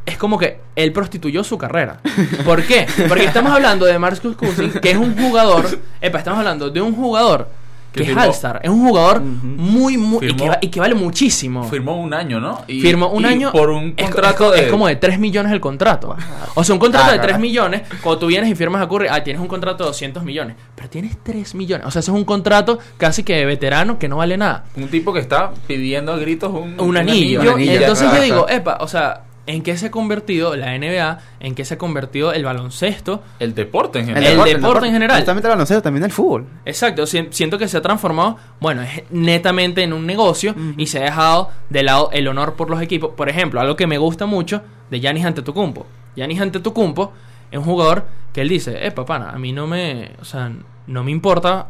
es 0.06 0.16
como 0.16 0.38
que 0.38 0.58
él 0.74 0.92
prostituyó 0.92 1.44
su 1.44 1.58
carrera. 1.58 2.00
¿Por 2.44 2.62
qué? 2.64 2.86
Porque 3.08 3.24
estamos 3.24 3.52
hablando 3.52 3.84
de 3.86 3.98
Marcus 3.98 4.34
Cousins, 4.36 4.80
que 4.80 4.90
es 4.92 4.96
un 4.96 5.14
jugador. 5.16 5.66
Epa, 6.00 6.18
estamos 6.18 6.38
hablando 6.38 6.70
de 6.70 6.80
un 6.80 6.94
jugador 6.94 7.48
que, 7.92 8.04
Que 8.04 8.10
es 8.12 8.16
All-Star. 8.16 8.60
Es 8.62 8.70
un 8.70 8.86
jugador 8.86 9.20
muy, 9.20 9.96
muy. 9.98 10.28
Y 10.30 10.34
que, 10.34 10.50
y 10.62 10.68
que 10.68 10.80
vale 10.80 10.94
muchísimo. 10.94 11.64
Firmó 11.64 12.00
un 12.00 12.14
año, 12.14 12.40
¿no? 12.40 12.62
Y- 12.66 12.80
Firmó 12.80 13.08
un 13.08 13.22
y 13.22 13.26
año. 13.26 13.52
Por 13.52 13.70
un 13.70 13.94
es- 13.96 14.06
contrato 14.06 14.52
es, 14.54 14.60
de. 14.60 14.66
es 14.66 14.70
como 14.72 14.88
de 14.88 14.96
3 14.96 15.18
millones 15.18 15.52
el 15.52 15.60
contrato. 15.60 16.16
O 16.54 16.64
sea, 16.64 16.72
un 16.74 16.78
contrato 16.80 17.08
Ah, 17.08 17.12
de 17.12 17.18
3 17.18 17.32
caray. 17.32 17.42
millones. 17.42 17.82
Cuando 18.02 18.18
tú 18.20 18.26
vienes 18.28 18.50
y 18.50 18.54
firmas 18.54 18.80
a 18.82 18.88
Curry, 18.88 19.08
ah, 19.10 19.22
tienes 19.22 19.40
un 19.42 19.48
contrato 19.48 19.84
de 19.84 19.88
200 19.88 20.24
millones. 20.24 20.56
Pero 20.74 20.88
tienes 20.88 21.16
3 21.22 21.54
millones. 21.54 21.86
O 21.86 21.90
sea, 21.90 22.00
eso 22.00 22.12
es 22.12 22.16
un 22.18 22.24
contrato 22.24 22.78
casi 22.96 23.22
que 23.24 23.34
de 23.36 23.44
veterano 23.44 23.98
que 23.98 24.08
no 24.08 24.16
vale 24.16 24.36
nada. 24.36 24.64
Un 24.76 24.88
tipo 24.88 25.12
que 25.12 25.20
está 25.20 25.50
pidiendo 25.66 26.12
a 26.12 26.16
gritos 26.16 26.50
un, 26.52 26.80
Un 26.80 26.96
anillo. 26.96 27.42
Un 27.42 27.48
anillo, 27.48 27.72
Entonces 27.72 28.10
yo 28.12 28.22
digo, 28.22 28.48
epa, 28.48 28.78
o 28.80 28.88
sea, 28.88 29.22
¿en 29.46 29.62
qué 29.62 29.76
se 29.76 29.86
ha 29.86 29.90
convertido 29.90 30.54
la 30.56 30.76
NBA? 30.78 31.18
¿En 31.40 31.54
qué 31.54 31.64
se 31.64 31.74
ha 31.74 31.78
convertido 31.78 32.32
el 32.32 32.44
baloncesto? 32.44 33.22
El 33.38 33.54
deporte 33.54 33.98
en 34.00 34.08
El 34.10 34.14
general. 34.22 34.44
deporte 34.48 34.86
en 34.86 34.92
general. 34.92 35.16
Justamente 35.18 35.48
el 35.48 35.50
baloncesto, 35.52 35.82
también 35.82 36.04
el 36.04 36.12
fútbol. 36.12 36.46
Exacto, 36.64 37.06
si- 37.06 37.26
siento 37.30 37.58
que 37.58 37.66
se 37.68 37.76
ha 37.76 37.82
transformado, 37.82 38.36
bueno, 38.60 38.82
es 38.82 39.02
netamente 39.10 39.82
en 39.82 39.92
un 39.92 40.06
negocio 40.06 40.54
y 40.76 40.86
se 40.86 40.98
ha 40.98 41.02
dejado 41.02 41.50
de 41.70 41.82
lado 41.82 42.10
el 42.12 42.28
honor 42.28 42.54
por 42.54 42.70
los 42.70 42.80
equipos. 42.80 43.12
Por 43.16 43.28
ejemplo, 43.28 43.60
algo 43.60 43.76
que 43.76 43.86
me 43.86 43.98
gusta 43.98 44.26
mucho 44.26 44.62
de 44.90 45.00
Giannis 45.00 45.24
Antetokounmpo. 45.24 45.86
Giannis 46.16 46.40
Antetokounmpo 46.40 47.12
es 47.50 47.58
un 47.58 47.64
jugador 47.64 48.06
que 48.32 48.42
él 48.42 48.48
dice, 48.48 48.86
eh, 48.86 48.90
papá, 48.92 49.30
a 49.30 49.38
mí 49.38 49.52
no 49.52 49.66
me, 49.66 50.12
o 50.20 50.24
sea, 50.24 50.52
no 50.86 51.04
me 51.04 51.10
importa 51.10 51.66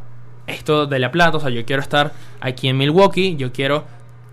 esto 0.46 0.86
de 0.86 0.98
la 0.98 1.10
plata, 1.12 1.36
o 1.36 1.40
sea, 1.40 1.50
yo 1.50 1.64
quiero 1.64 1.82
estar 1.82 2.12
aquí 2.40 2.68
en 2.68 2.76
Milwaukee, 2.76 3.36
yo 3.36 3.52
quiero 3.52 3.84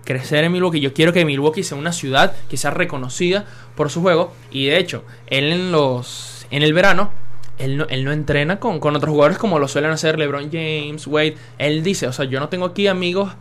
crecer 0.05 0.43
en 0.43 0.51
Milwaukee, 0.51 0.79
yo 0.79 0.93
quiero 0.93 1.13
que 1.13 1.23
Milwaukee 1.25 1.63
sea 1.63 1.77
una 1.77 1.91
ciudad 1.91 2.35
que 2.49 2.57
sea 2.57 2.71
reconocida 2.71 3.45
por 3.75 3.89
su 3.89 4.01
juego 4.01 4.33
y 4.51 4.65
de 4.67 4.77
hecho, 4.77 5.03
él 5.27 5.51
en 5.51 5.71
los 5.71 6.45
en 6.51 6.63
el 6.63 6.73
verano 6.73 7.11
él 7.59 7.77
no, 7.77 7.85
él 7.89 8.05
no 8.05 8.11
entrena 8.13 8.59
con, 8.59 8.79
con 8.79 8.95
otros 8.95 9.11
jugadores 9.11 9.37
como 9.37 9.59
lo 9.59 9.67
suelen 9.67 9.91
hacer 9.91 10.17
LeBron 10.17 10.49
James, 10.51 11.05
Wade. 11.07 11.35
Él 11.57 11.83
dice, 11.83 12.07
o 12.07 12.13
sea, 12.13 12.23
yo 12.25 12.39
no 12.39 12.47
tengo 12.47 12.65
aquí 12.67 12.87
amigos 12.87 13.33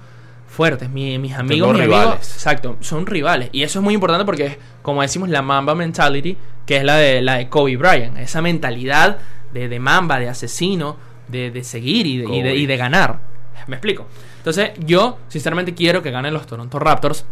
fuertes, 0.49 0.91
mi- 0.91 1.19
mis 1.19 1.35
amigos, 1.35 1.73
mis 1.73 1.83
rivales. 1.83 2.07
amigos, 2.09 2.33
exacto, 2.35 2.77
son 2.81 3.07
rivales. 3.07 3.49
Y 3.53 3.63
eso 3.63 3.79
es 3.79 3.83
muy 3.85 3.95
importante 3.95 4.25
porque 4.25 4.47
es, 4.47 4.59
como 4.83 5.03
decimos, 5.03 5.29
la 5.29 5.41
Mamba 5.43 5.75
mentality, 5.77 6.37
que 6.67 6.79
es 6.79 6.85
la 6.85 6.97
de, 6.97 7.23
la 7.23 7.37
de 7.37 7.49
Kobe 7.49 7.77
Bryant. 7.77 8.19
Esa 8.19 8.43
mentalidad 8.43 9.19
de, 9.53 9.69
de 9.69 9.79
Mamba, 9.79 10.19
de 10.19 10.29
asesino, 10.29 10.97
de, 11.29 11.53
de 11.53 11.63
seguir 11.63 12.07
y 12.07 12.19
de, 12.19 12.25
y, 12.25 12.27
de, 12.43 12.51
Kobe. 12.51 12.57
y 12.57 12.67
de 12.67 12.77
ganar. 12.77 13.21
¿Me 13.69 13.77
explico? 13.77 14.07
Entonces, 14.49 14.71
yo, 14.87 15.19
sinceramente, 15.29 15.75
quiero 15.75 16.03
que 16.03 16.11
ganen 16.11 16.33
los 16.33 16.47
Toronto 16.47 16.79
Raptors. 16.79 17.27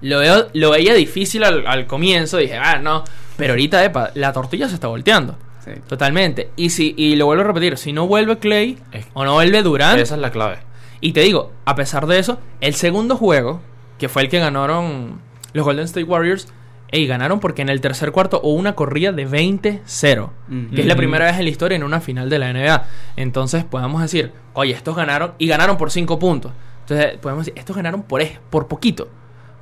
Lo, 0.00 0.20
veo, 0.20 0.46
lo 0.54 0.70
veía 0.70 0.94
difícil 0.94 1.42
al, 1.44 1.66
al 1.66 1.86
comienzo, 1.86 2.36
dije, 2.38 2.56
ah, 2.56 2.78
no. 2.78 3.02
Pero 3.36 3.52
ahorita, 3.54 3.84
epa, 3.84 4.10
la 4.14 4.32
tortilla 4.32 4.68
se 4.68 4.74
está 4.74 4.86
volteando. 4.86 5.36
Sí. 5.64 5.72
Totalmente. 5.88 6.50
Y 6.56 6.70
si 6.70 6.94
y 6.96 7.16
lo 7.16 7.26
vuelvo 7.26 7.42
a 7.42 7.46
repetir, 7.48 7.76
si 7.76 7.92
no 7.92 8.06
vuelve 8.06 8.38
Clay 8.38 8.78
Es- 8.92 9.06
o 9.12 9.24
no 9.24 9.34
vuelve 9.34 9.62
Durant, 9.62 9.98
Esa 10.00 10.14
es 10.14 10.20
la 10.20 10.30
clave. 10.30 10.58
y 11.00 11.12
te 11.12 11.20
digo, 11.20 11.52
a 11.66 11.74
pesar 11.74 12.06
de 12.06 12.18
eso, 12.18 12.38
el 12.60 12.74
segundo 12.74 13.16
juego, 13.16 13.60
que 13.98 14.08
fue 14.08 14.22
el 14.22 14.28
que 14.30 14.38
ganaron 14.38 15.20
los 15.52 15.64
Golden 15.66 15.84
State 15.84 16.04
Warriors, 16.04 16.46
ey, 16.90 17.06
ganaron 17.06 17.40
porque 17.40 17.62
en 17.62 17.68
el 17.68 17.80
tercer 17.80 18.12
cuarto 18.12 18.40
hubo 18.42 18.54
una 18.54 18.74
corrida 18.74 19.12
de 19.12 19.26
20-0, 19.26 20.30
Mm. 20.48 20.74
que 20.74 20.80
es 20.80 20.86
la 20.86 20.96
primera 20.96 21.26
vez 21.26 21.38
en 21.38 21.44
la 21.44 21.50
historia 21.50 21.76
en 21.76 21.82
una 21.84 22.00
final 22.00 22.28
de 22.30 22.38
la 22.38 22.50
NBA. 22.52 22.84
Entonces 23.16 23.64
podemos 23.64 24.02
decir, 24.02 24.32
oye, 24.54 24.72
estos 24.72 24.96
ganaron 24.96 25.32
y 25.38 25.46
ganaron 25.46 25.76
por 25.76 25.90
5 25.90 26.18
puntos. 26.18 26.52
Entonces 26.82 27.18
podemos 27.18 27.46
decir, 27.46 27.58
estos 27.58 27.76
ganaron 27.76 28.02
por, 28.02 28.20
es- 28.22 28.38
por 28.50 28.66
poquito. 28.66 29.08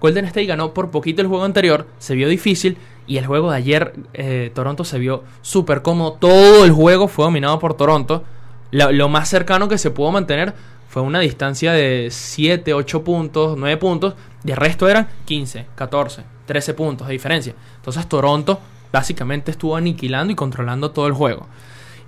Golden 0.01 0.25
State 0.27 0.47
ganó 0.47 0.73
por 0.73 0.91
poquito 0.91 1.23
el 1.23 1.29
juego 1.29 1.45
anterior, 1.45 1.87
se 1.99 2.15
vio 2.15 2.29
difícil 2.29 2.79
y 3.09 3.17
el 3.19 3.27
juego 3.27 3.51
de 3.51 3.57
ayer 3.57 3.95
eh, 4.15 4.51
Toronto 4.55 4.85
se 4.85 4.99
vio 4.99 5.25
súper 5.43 5.83
cómodo. 5.83 6.13
Todo 6.13 6.65
el 6.65 6.71
juego 6.73 7.09
fue 7.09 7.25
dominado 7.25 7.59
por 7.59 7.75
Toronto. 7.75 8.23
Lo, 8.71 8.93
lo 8.93 9.09
más 9.09 9.29
cercano 9.29 9.67
que 9.69 9.77
se 9.77 9.91
pudo 9.91 10.13
mantener 10.13 10.55
fue 10.89 11.03
una 11.03 11.19
distancia 11.21 11.73
de 11.73 12.09
7, 12.11 12.73
8 12.75 13.03
puntos, 13.03 13.57
9 13.59 13.77
puntos. 13.77 14.15
De 14.45 14.55
resto 14.55 14.89
eran 14.89 15.09
15, 15.25 15.67
14, 15.75 16.23
13 16.49 16.75
puntos 16.75 17.07
de 17.07 17.13
diferencia. 17.13 17.55
Entonces 17.77 18.09
Toronto 18.09 18.59
básicamente 18.91 19.51
estuvo 19.51 19.77
aniquilando 19.77 20.33
y 20.33 20.37
controlando 20.37 20.91
todo 20.91 21.07
el 21.07 21.13
juego. 21.13 21.47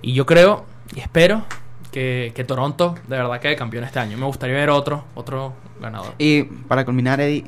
Y 0.01 0.13
yo 0.13 0.25
creo 0.25 0.65
y 0.95 0.99
espero 0.99 1.45
que, 1.91 2.33
que 2.35 2.43
Toronto 2.43 2.95
de 3.07 3.17
verdad 3.17 3.39
quede 3.39 3.55
campeón 3.55 3.83
este 3.83 3.99
año. 3.99 4.17
Me 4.17 4.25
gustaría 4.25 4.55
ver 4.55 4.71
otro, 4.71 5.05
otro 5.15 5.53
ganador. 5.79 6.15
Y 6.17 6.43
para 6.43 6.83
culminar, 6.83 7.21
Eddie, 7.21 7.45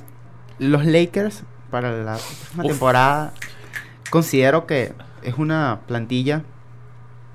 los 0.59 0.85
Lakers 0.85 1.43
para 1.71 1.91
la 1.91 2.13
próxima 2.13 2.63
Uf. 2.63 2.69
temporada 2.69 3.33
considero 4.13 4.67
que 4.67 4.93
es 5.23 5.39
una 5.39 5.79
plantilla, 5.87 6.43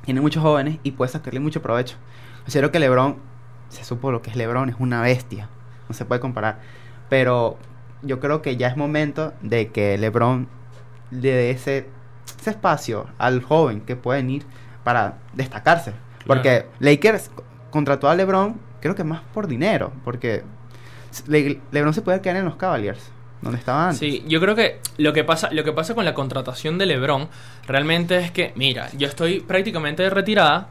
tiene 0.04 0.20
muchos 0.20 0.44
jóvenes 0.44 0.78
y 0.84 0.92
puede 0.92 1.10
sacarle 1.10 1.40
mucho 1.40 1.60
provecho. 1.60 1.96
Considero 2.42 2.70
que 2.70 2.78
LeBron, 2.78 3.16
se 3.68 3.82
supo 3.82 4.12
lo 4.12 4.22
que 4.22 4.30
es 4.30 4.36
LeBron, 4.36 4.68
es 4.68 4.76
una 4.78 5.02
bestia, 5.02 5.48
no 5.88 5.94
se 5.96 6.04
puede 6.04 6.20
comparar. 6.20 6.60
Pero 7.08 7.58
yo 8.02 8.20
creo 8.20 8.42
que 8.42 8.56
ya 8.56 8.68
es 8.68 8.76
momento 8.76 9.32
de 9.42 9.68
que 9.68 9.96
LeBron 9.98 10.48
le 11.10 11.30
dé 11.32 11.50
ese, 11.50 11.86
ese 12.40 12.50
espacio 12.50 13.06
al 13.18 13.42
joven 13.42 13.80
que 13.80 13.96
pueden 13.96 14.30
ir 14.30 14.44
para 14.84 15.18
destacarse. 15.34 15.92
Porque 16.26 16.66
Lakers 16.80 17.30
contrató 17.70 18.08
a 18.08 18.14
LeBron, 18.14 18.60
creo 18.80 18.94
que 18.94 19.04
más 19.04 19.20
por 19.34 19.46
dinero, 19.46 19.92
porque 20.04 20.42
Le- 21.26 21.60
LeBron 21.72 21.94
se 21.94 22.02
puede 22.02 22.20
quedar 22.20 22.36
en 22.36 22.44
los 22.44 22.56
Cavaliers, 22.56 23.10
donde 23.40 23.58
estaba 23.58 23.84
antes. 23.86 23.98
Sí, 23.98 24.24
yo 24.28 24.40
creo 24.40 24.54
que 24.54 24.80
lo 24.98 25.12
que 25.12 25.24
pasa, 25.24 25.48
lo 25.52 25.64
que 25.64 25.72
pasa 25.72 25.94
con 25.94 26.04
la 26.04 26.12
contratación 26.14 26.76
de 26.76 26.86
LeBron 26.86 27.28
realmente 27.66 28.18
es 28.18 28.30
que, 28.30 28.52
mira, 28.56 28.90
yo 28.96 29.08
estoy 29.08 29.40
prácticamente 29.40 30.02
de 30.02 30.10
retirada, 30.10 30.68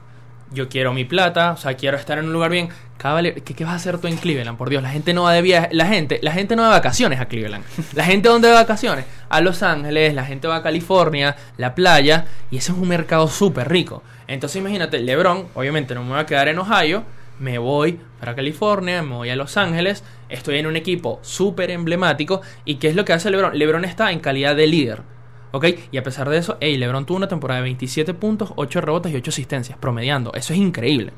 yo 0.51 0.69
quiero 0.69 0.93
mi 0.93 1.05
plata, 1.05 1.51
o 1.51 1.57
sea, 1.57 1.75
quiero 1.75 1.97
estar 1.97 2.17
en 2.17 2.25
un 2.25 2.33
lugar 2.33 2.51
bien. 2.51 2.69
¿qué, 2.97 3.53
qué 3.55 3.63
vas 3.63 3.73
a 3.73 3.75
hacer 3.75 3.99
tú 3.99 4.07
en 4.07 4.17
Cleveland? 4.17 4.57
Por 4.57 4.69
Dios, 4.69 4.81
la 4.81 4.89
gente 4.89 5.13
no 5.13 5.23
va 5.23 5.33
de 5.33 5.41
viaje, 5.41 5.69
la 5.71 5.85
gente, 5.85 6.19
la 6.23 6.31
gente 6.31 6.55
no 6.55 6.63
va 6.63 6.69
de 6.69 6.73
vacaciones 6.75 7.19
a 7.19 7.25
Cleveland. 7.25 7.63
La 7.93 8.03
gente 8.03 8.29
dónde 8.29 8.47
va 8.47 8.55
de 8.55 8.61
vacaciones? 8.61 9.05
A 9.29 9.41
Los 9.41 9.61
Ángeles, 9.63 10.13
la 10.13 10.25
gente 10.25 10.47
va 10.47 10.57
a 10.57 10.63
California, 10.63 11.35
la 11.57 11.75
playa, 11.75 12.25
y 12.49 12.57
ese 12.57 12.71
es 12.71 12.77
un 12.77 12.87
mercado 12.87 13.27
súper 13.27 13.69
rico. 13.69 14.03
Entonces 14.27 14.59
imagínate, 14.59 14.99
LeBron, 14.99 15.47
obviamente 15.53 15.93
no 15.93 16.03
me 16.03 16.11
voy 16.11 16.19
a 16.19 16.25
quedar 16.25 16.47
en 16.47 16.59
Ohio, 16.59 17.03
me 17.39 17.59
voy 17.59 17.99
para 18.19 18.35
California, 18.35 19.01
me 19.03 19.15
voy 19.15 19.29
a 19.29 19.35
Los 19.35 19.57
Ángeles, 19.57 20.03
estoy 20.29 20.57
en 20.57 20.67
un 20.67 20.75
equipo 20.75 21.19
súper 21.21 21.71
emblemático. 21.71 22.41
¿Y 22.65 22.75
qué 22.75 22.89
es 22.89 22.95
lo 22.95 23.05
que 23.05 23.13
hace 23.13 23.29
LeBron? 23.29 23.57
LeBron 23.57 23.85
está 23.85 24.11
en 24.11 24.19
calidad 24.19 24.55
de 24.55 24.67
líder. 24.67 25.16
¿Ok? 25.51 25.65
Y 25.91 25.97
a 25.97 26.03
pesar 26.03 26.29
de 26.29 26.37
eso, 26.37 26.57
hey, 26.59 26.77
LeBron 26.77 27.05
tuvo 27.05 27.17
una 27.17 27.27
temporada 27.27 27.59
de 27.59 27.63
27 27.63 28.13
puntos, 28.13 28.51
8 28.55 28.81
rebotes 28.81 29.11
y 29.13 29.15
8 29.15 29.29
asistencias, 29.31 29.77
promediando. 29.77 30.31
Eso 30.33 30.53
es 30.53 30.59
increíble. 30.59 31.11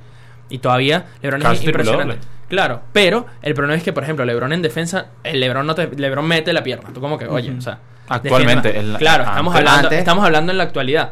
Y 0.50 0.60
todavía 0.60 1.08
LeBron 1.22 1.42
Casi 1.42 1.62
es 1.62 1.66
impresionante. 1.66 2.16
doble. 2.16 2.28
Claro, 2.48 2.82
pero 2.94 3.26
el 3.42 3.54
problema 3.54 3.78
es 3.78 3.84
que, 3.84 3.94
por 3.94 4.04
ejemplo, 4.04 4.26
LeBron 4.26 4.52
en 4.54 4.62
defensa, 4.62 5.08
el 5.24 5.40
LeBron 5.40 5.66
no 5.68 5.76
te, 5.76 5.88
LeBron 5.96 6.28
mete 6.28 6.54
la 6.54 6.64
pierna. 6.64 6.90
Tú 6.94 7.00
como 7.02 7.18
que, 7.18 7.28
oye, 7.28 7.52
o 7.52 7.62
sea, 7.62 7.80
Actualmente, 8.08 8.72
claro, 8.98 9.24
antes- 9.24 9.30
estamos 9.30 9.56
hablando, 9.56 9.80
antes. 9.88 10.00
estamos 10.00 10.26
hablando 10.26 10.52
en 10.52 10.58
la 10.58 10.64
actualidad. 10.64 11.12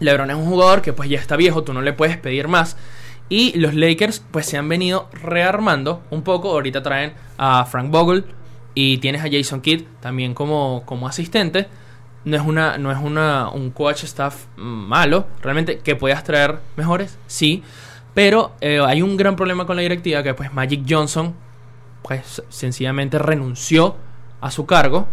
LeBron 0.00 0.30
es 0.30 0.36
un 0.36 0.46
jugador 0.46 0.80
que 0.80 0.92
pues 0.94 1.08
ya 1.10 1.18
está 1.18 1.36
viejo, 1.36 1.62
tú 1.62 1.72
no 1.74 1.82
le 1.82 1.92
puedes 1.92 2.16
pedir 2.16 2.48
más. 2.48 2.76
Y 3.28 3.58
los 3.58 3.74
Lakers 3.74 4.22
pues 4.30 4.46
se 4.46 4.56
han 4.56 4.68
venido 4.68 5.08
rearmando 5.12 6.02
un 6.10 6.22
poco. 6.22 6.50
Ahorita 6.50 6.82
traen 6.82 7.12
a 7.38 7.64
Frank 7.66 7.90
Vogel 7.90 8.24
y 8.74 8.98
tienes 8.98 9.22
a 9.22 9.28
Jason 9.30 9.60
Kidd 9.60 9.82
también 10.00 10.32
como, 10.34 10.82
como 10.86 11.06
asistente. 11.06 11.66
No 12.24 12.36
es 12.36 12.42
una 12.42 12.78
no 12.78 12.92
es 12.92 12.98
una 12.98 13.48
un 13.48 13.70
coach 13.70 14.04
staff 14.04 14.46
malo, 14.56 15.26
realmente 15.40 15.78
que 15.80 15.96
puedas 15.96 16.22
traer 16.22 16.58
mejores, 16.76 17.18
sí, 17.26 17.62
pero 18.14 18.52
eh, 18.60 18.80
hay 18.84 19.02
un 19.02 19.16
gran 19.16 19.36
problema 19.36 19.66
con 19.66 19.76
la 19.76 19.82
directiva 19.82 20.22
que 20.22 20.34
pues 20.34 20.52
Magic 20.52 20.84
Johnson 20.88 21.34
pues 22.02 22.42
sencillamente 22.48 23.18
renunció 23.18 23.96
a 24.40 24.50
su 24.50 24.66
cargo. 24.66 25.08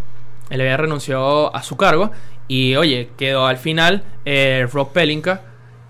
Él 0.50 0.62
había 0.62 0.78
renunciado 0.78 1.56
a 1.56 1.62
su 1.64 1.78
cargo 1.78 2.12
y 2.48 2.76
oye, 2.76 3.12
quedó 3.18 3.46
al 3.46 3.58
final 3.58 4.04
eh, 4.26 4.68
Rob 4.72 4.92
Pelinka 4.92 5.42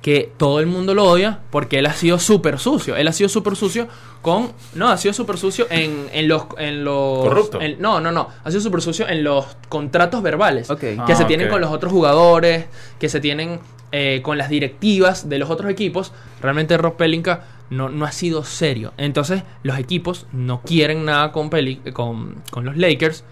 que 0.01 0.31
todo 0.37 0.61
el 0.61 0.65
mundo 0.67 0.93
lo 0.93 1.03
odia 1.03 1.39
porque 1.51 1.79
él 1.79 1.85
ha 1.85 1.93
sido 1.93 2.19
súper 2.19 2.57
sucio. 2.57 2.95
Él 2.95 3.07
ha 3.07 3.11
sido 3.11 3.27
súper 3.27 3.55
sucio 3.57 3.87
con... 4.21 4.51
No, 4.73 4.87
ha 4.89 4.97
sido 4.97 5.13
súper 5.13 5.37
sucio 5.37 5.67
en, 5.69 6.07
en 6.13 6.27
los... 6.29 6.43
En 6.57 6.85
los 6.85 7.19
Corrupto. 7.27 7.59
en- 7.61 7.81
no, 7.81 7.99
no, 7.99 8.11
no. 8.11 8.29
Ha 8.43 8.49
sido 8.49 8.61
súper 8.61 8.81
sucio 8.81 9.07
en 9.09 9.23
los 9.25 9.45
contratos 9.67 10.21
verbales 10.21 10.69
Ok. 10.69 10.79
que 10.79 10.97
Ah, 10.99 11.15
se 11.15 11.25
tienen 11.25 11.47
ok. 11.47 11.51
con 11.53 11.61
los 11.61 11.71
otros 11.71 11.91
jugadores, 11.91 12.67
que 12.97 13.09
se 13.09 13.19
tienen 13.19 13.59
eh, 13.91 14.21
con 14.23 14.37
las 14.37 14.49
directivas 14.49 15.27
de 15.27 15.37
los 15.37 15.49
otros 15.49 15.69
equipos. 15.69 16.13
Realmente 16.41 16.77
Rob 16.77 16.95
Pelinka 16.95 17.43
no, 17.69 17.89
no 17.89 18.05
ha 18.05 18.13
sido 18.13 18.45
serio. 18.45 18.93
Entonces 18.97 19.43
los 19.63 19.77
equipos 19.77 20.27
no 20.31 20.61
quieren 20.61 21.03
nada 21.03 21.33
con, 21.33 21.49
Peli- 21.49 21.81
con, 21.91 22.35
con 22.51 22.63
los 22.63 22.77
Lakers. 22.77 23.25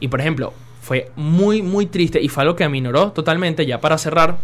Y 0.00 0.08
por 0.08 0.20
ejemplo, 0.20 0.54
fue 0.80 1.10
muy, 1.14 1.60
muy 1.60 1.84
triste 1.84 2.22
y 2.22 2.28
fue 2.30 2.42
algo 2.44 2.56
que 2.56 2.64
aminoró 2.64 3.12
totalmente, 3.12 3.66
ya 3.66 3.80
para 3.82 3.98
cerrar 3.98 4.38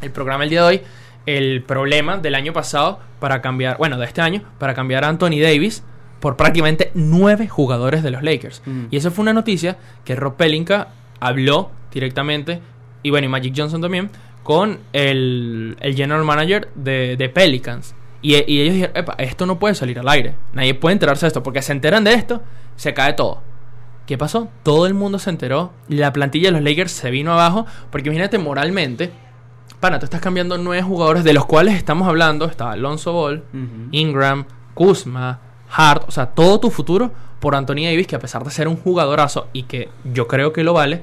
el 0.00 0.10
programa 0.10 0.44
el 0.44 0.50
día 0.50 0.62
de 0.62 0.66
hoy, 0.68 0.80
el 1.26 1.62
problema 1.62 2.18
del 2.18 2.34
año 2.34 2.52
pasado 2.52 3.00
para 3.20 3.40
cambiar, 3.40 3.78
bueno, 3.78 3.98
de 3.98 4.06
este 4.06 4.20
año, 4.20 4.42
para 4.58 4.74
cambiar 4.74 5.04
a 5.04 5.08
Anthony 5.08 5.40
Davis 5.40 5.84
por 6.20 6.36
prácticamente 6.36 6.90
nueve 6.94 7.48
jugadores 7.48 8.02
de 8.02 8.10
los 8.10 8.22
Lakers. 8.22 8.62
Mm. 8.66 8.84
Y 8.90 8.96
eso 8.96 9.10
fue 9.10 9.22
una 9.22 9.32
noticia 9.32 9.76
que 10.04 10.14
Rob 10.14 10.36
Pelinka 10.36 10.88
habló 11.20 11.70
directamente, 11.92 12.60
y 13.02 13.10
bueno, 13.10 13.26
y 13.26 13.28
Magic 13.28 13.54
Johnson 13.56 13.80
también, 13.80 14.10
con 14.42 14.78
el, 14.92 15.76
el 15.80 15.94
general 15.94 16.24
manager 16.24 16.68
de, 16.74 17.16
de 17.16 17.28
Pelicans. 17.28 17.94
Y, 18.20 18.34
y 18.34 18.60
ellos 18.60 18.74
dijeron, 18.74 18.96
Epa, 18.96 19.14
esto 19.18 19.46
no 19.46 19.58
puede 19.58 19.74
salir 19.74 19.98
al 19.98 20.08
aire. 20.08 20.34
Nadie 20.52 20.74
puede 20.74 20.92
enterarse 20.92 21.26
de 21.26 21.28
esto, 21.28 21.42
porque 21.42 21.62
se 21.62 21.72
enteran 21.72 22.04
de 22.04 22.14
esto, 22.14 22.42
se 22.76 22.94
cae 22.94 23.12
todo. 23.14 23.42
¿Qué 24.06 24.18
pasó? 24.18 24.48
Todo 24.64 24.86
el 24.86 24.94
mundo 24.94 25.20
se 25.20 25.30
enteró. 25.30 25.72
La 25.88 26.12
plantilla 26.12 26.48
de 26.48 26.52
los 26.52 26.62
Lakers 26.62 26.90
se 26.90 27.10
vino 27.12 27.32
abajo. 27.32 27.66
Porque 27.90 28.08
imagínate 28.08 28.36
moralmente. 28.36 29.12
Pana, 29.82 29.98
tú 29.98 30.04
estás 30.04 30.20
cambiando 30.20 30.56
nueve 30.58 30.80
jugadores 30.80 31.24
de 31.24 31.32
los 31.32 31.44
cuales 31.44 31.74
estamos 31.74 32.06
hablando. 32.06 32.44
Está 32.44 32.70
Alonso 32.70 33.12
Ball. 33.12 33.42
Ingram, 33.90 34.44
Kuzma, 34.74 35.40
Hart. 35.68 36.04
O 36.06 36.12
sea, 36.12 36.26
todo 36.26 36.60
tu 36.60 36.70
futuro 36.70 37.10
por 37.40 37.56
Anthony 37.56 37.82
Davis, 37.86 38.06
que 38.06 38.14
a 38.14 38.20
pesar 38.20 38.44
de 38.44 38.52
ser 38.52 38.68
un 38.68 38.76
jugadorazo 38.76 39.48
y 39.52 39.64
que 39.64 39.88
yo 40.04 40.28
creo 40.28 40.52
que 40.52 40.62
lo 40.62 40.72
vale, 40.72 41.00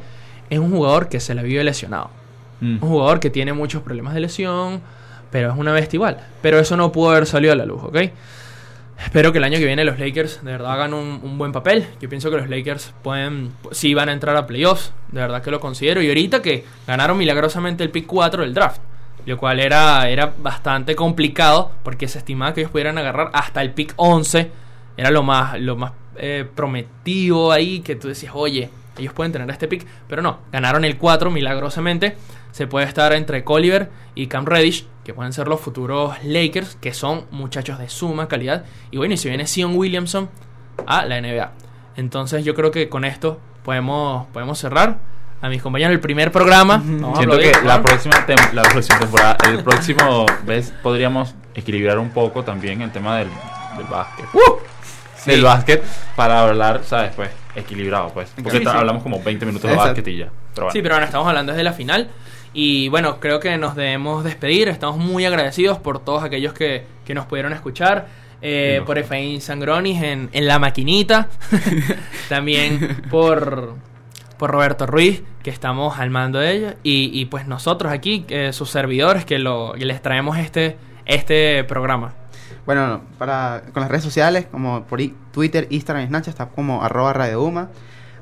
es 0.50 0.60
un 0.60 0.72
jugador 0.72 1.10
que 1.10 1.20
se 1.20 1.36
le 1.36 1.44
vive 1.44 1.62
lesionado. 1.66 2.10
Mm. 2.62 2.76
Un 2.82 2.90
jugador 2.90 3.20
que 3.20 3.30
tiene 3.30 3.52
muchos 3.52 3.82
problemas 3.82 4.14
de 4.14 4.22
lesión, 4.22 4.80
pero 5.30 5.52
es 5.52 5.58
una 5.58 5.74
bestia 5.74 5.98
igual. 5.98 6.18
Pero 6.42 6.58
eso 6.58 6.78
no 6.78 6.94
pudo 6.94 7.10
haber 7.10 7.26
salido 7.26 7.52
a 7.52 7.58
la 7.58 7.66
luz, 7.66 7.84
¿ok? 7.84 7.98
Espero 9.04 9.32
que 9.32 9.38
el 9.38 9.46
año 9.46 9.58
que 9.58 9.66
viene 9.66 9.86
los 9.86 9.98
Lakers 9.98 10.44
de 10.44 10.52
verdad 10.52 10.74
hagan 10.74 10.94
un, 10.94 11.38
buen 11.38 11.52
papel. 11.52 11.88
Yo 12.02 12.10
pienso 12.10 12.30
que 12.30 12.38
los 12.38 12.50
Lakers 12.50 12.94
pueden, 13.02 13.54
sí 13.72 13.94
van 13.94 14.10
a 14.10 14.14
entrar 14.14 14.36
a 14.36 14.46
playoffs, 14.46 14.92
de 15.12 15.22
verdad 15.22 15.42
que 15.42 15.52
lo 15.52 15.60
considero. 15.60 16.02
Y 16.02 16.10
ahorita 16.10 16.42
que 16.42 16.66
ganaron 16.86 17.18
milagrosamente 17.18 17.84
el 17.84 17.92
pick 17.92 18.06
4 18.06 18.44
del 18.44 18.54
draft, 18.54 18.82
lo 19.26 19.38
cual 19.38 19.60
era, 19.62 20.10
era 20.10 20.34
bastante 20.38 20.96
complicado 20.96 21.72
porque 21.84 22.08
se 22.08 22.18
estimaba 22.20 22.54
que 22.54 22.62
ellos 22.62 22.72
pudieran 22.72 22.98
agarrar 22.98 23.32
hasta 23.34 23.62
el 23.62 23.72
pick 23.72 23.94
11. 23.96 24.52
Era 24.98 25.12
lo 25.12 25.24
más, 25.24 25.58
lo 25.60 25.78
más 25.78 25.94
eh, 26.18 26.46
prometido 26.54 27.54
ahí, 27.54 27.80
que 27.80 27.96
tú 27.96 28.10
decías, 28.10 28.34
oye, 28.36 28.70
ellos 28.98 29.14
pueden 29.14 29.32
tener 29.32 29.50
este 29.50 29.70
pick, 29.70 29.88
pero 30.10 30.22
no, 30.22 30.40
ganaron 30.52 30.84
el 30.84 30.98
4 30.98 31.32
milagrosamente. 31.32 32.18
Se 32.52 32.68
puede 32.68 32.86
estar 32.86 33.14
entre 33.14 33.44
Colliver 33.44 33.90
y 34.16 34.28
Cam 34.28 34.46
Reddish, 34.46 34.86
que 35.04 35.14
pueden 35.14 35.34
ser 35.34 35.48
los 35.48 35.60
futuros 35.60 36.16
Lakers, 36.24 36.76
que 36.82 36.94
son 36.94 37.26
muchachos 37.32 37.80
de 37.80 37.90
suma 37.90 38.28
calidad. 38.28 38.66
Y 38.92 38.98
bueno, 38.98 39.14
y 39.14 39.18
si 39.18 39.30
viene 39.30 39.46
Sion 39.48 39.76
Williamson 39.76 40.30
a 40.86 41.06
la 41.06 41.22
NBA. 41.22 41.52
Entonces 41.96 42.44
yo 42.46 42.56
creo 42.56 42.72
que 42.72 42.90
con 42.90 43.06
esto 43.06 43.40
podemos, 43.64 44.28
podemos 44.28 44.58
cerrar. 44.60 44.98
A 45.42 45.48
mis 45.48 45.62
compañeros, 45.62 45.94
el 45.94 46.02
primer 46.02 46.34
programa. 46.34 46.82
Vamos 46.84 47.14
a 47.18 47.22
Siento 47.22 47.38
que 47.38 47.54
la 47.64 47.82
próxima, 47.82 48.26
la 48.52 48.62
próxima 48.64 49.00
temporada, 49.00 49.38
el 49.50 49.64
próximo 49.64 50.26
vez 50.46 50.74
podríamos 50.84 51.34
equilibrar 51.56 51.98
un 51.98 52.10
poco 52.10 52.44
también 52.44 52.82
el 52.82 52.92
tema 52.92 53.18
del, 53.20 53.30
del 53.78 53.86
básquet. 53.88 54.26
Sí. 55.16 55.32
Del 55.32 55.44
básquet 55.44 55.82
para 56.18 56.42
hablar, 56.42 56.82
¿sabes? 56.84 57.14
Pues 57.16 57.30
equilibrado, 57.56 58.10
pues. 58.10 58.30
Porque 58.36 58.58
Sí, 58.58 58.64
sí. 58.66 58.70
hablamos 58.70 59.02
como 59.02 59.22
20 59.24 59.46
minutos 59.46 59.70
de 59.70 59.76
Exacto. 59.76 59.88
básquet 59.94 60.08
y 60.10 60.18
ya. 60.18 60.26
Pero 60.54 60.66
bueno. 60.66 60.72
Sí, 60.74 60.82
pero 60.82 60.96
bueno, 60.96 61.06
estamos 61.06 61.28
hablando 61.28 61.54
desde 61.54 61.64
la 61.64 61.74
final. 61.74 62.10
Y 62.54 62.90
bueno, 62.90 63.20
creo 63.20 63.40
que 63.40 63.58
nos 63.58 63.76
debemos 63.76 64.24
despedir. 64.24 64.68
Estamos 64.70 64.98
muy 64.98 65.26
agradecidos 65.26 65.78
por 65.78 66.00
todos 66.00 66.24
aquellos 66.24 66.54
que, 66.54 66.86
que 67.06 67.14
nos 67.14 67.26
pudieron 67.26 67.54
escuchar. 67.54 68.08
Eh, 68.42 68.78
no. 68.80 68.86
por 68.86 68.98
Efraín 68.98 69.42
Sangronis 69.42 70.02
en, 70.02 70.30
en 70.32 70.48
la 70.48 70.60
maquinita. 70.60 71.28
También 72.30 73.02
por, 73.10 73.76
por 74.38 74.52
Roberto 74.52 74.86
Ruiz, 74.86 75.24
que 75.44 75.50
estamos 75.50 76.00
al 76.00 76.10
mando 76.10 76.40
de 76.40 76.52
ella. 76.52 76.76
Y, 76.84 77.12
y 77.14 77.26
pues 77.26 77.48
nosotros 77.48 77.92
aquí, 77.92 78.26
eh, 78.30 78.52
sus 78.54 78.70
servidores, 78.70 79.26
que, 79.26 79.40
lo, 79.40 79.74
que 79.78 79.86
les 79.86 80.02
traemos 80.02 80.38
este, 80.38 80.78
este 81.06 81.64
programa. 81.66 82.14
Bueno, 82.66 83.02
para, 83.18 83.64
con 83.74 83.82
las 83.82 83.90
redes 83.90 84.04
sociales, 84.04 84.48
como 84.50 84.84
por 84.84 85.00
Twitter, 85.32 85.68
Instagram 85.70 86.06
y 86.06 86.08
Snapchat, 86.08 86.34
está 86.34 86.46
como 86.50 86.84
arroba 86.84 87.14
Radio 87.14 87.44
Uma. 87.44 87.70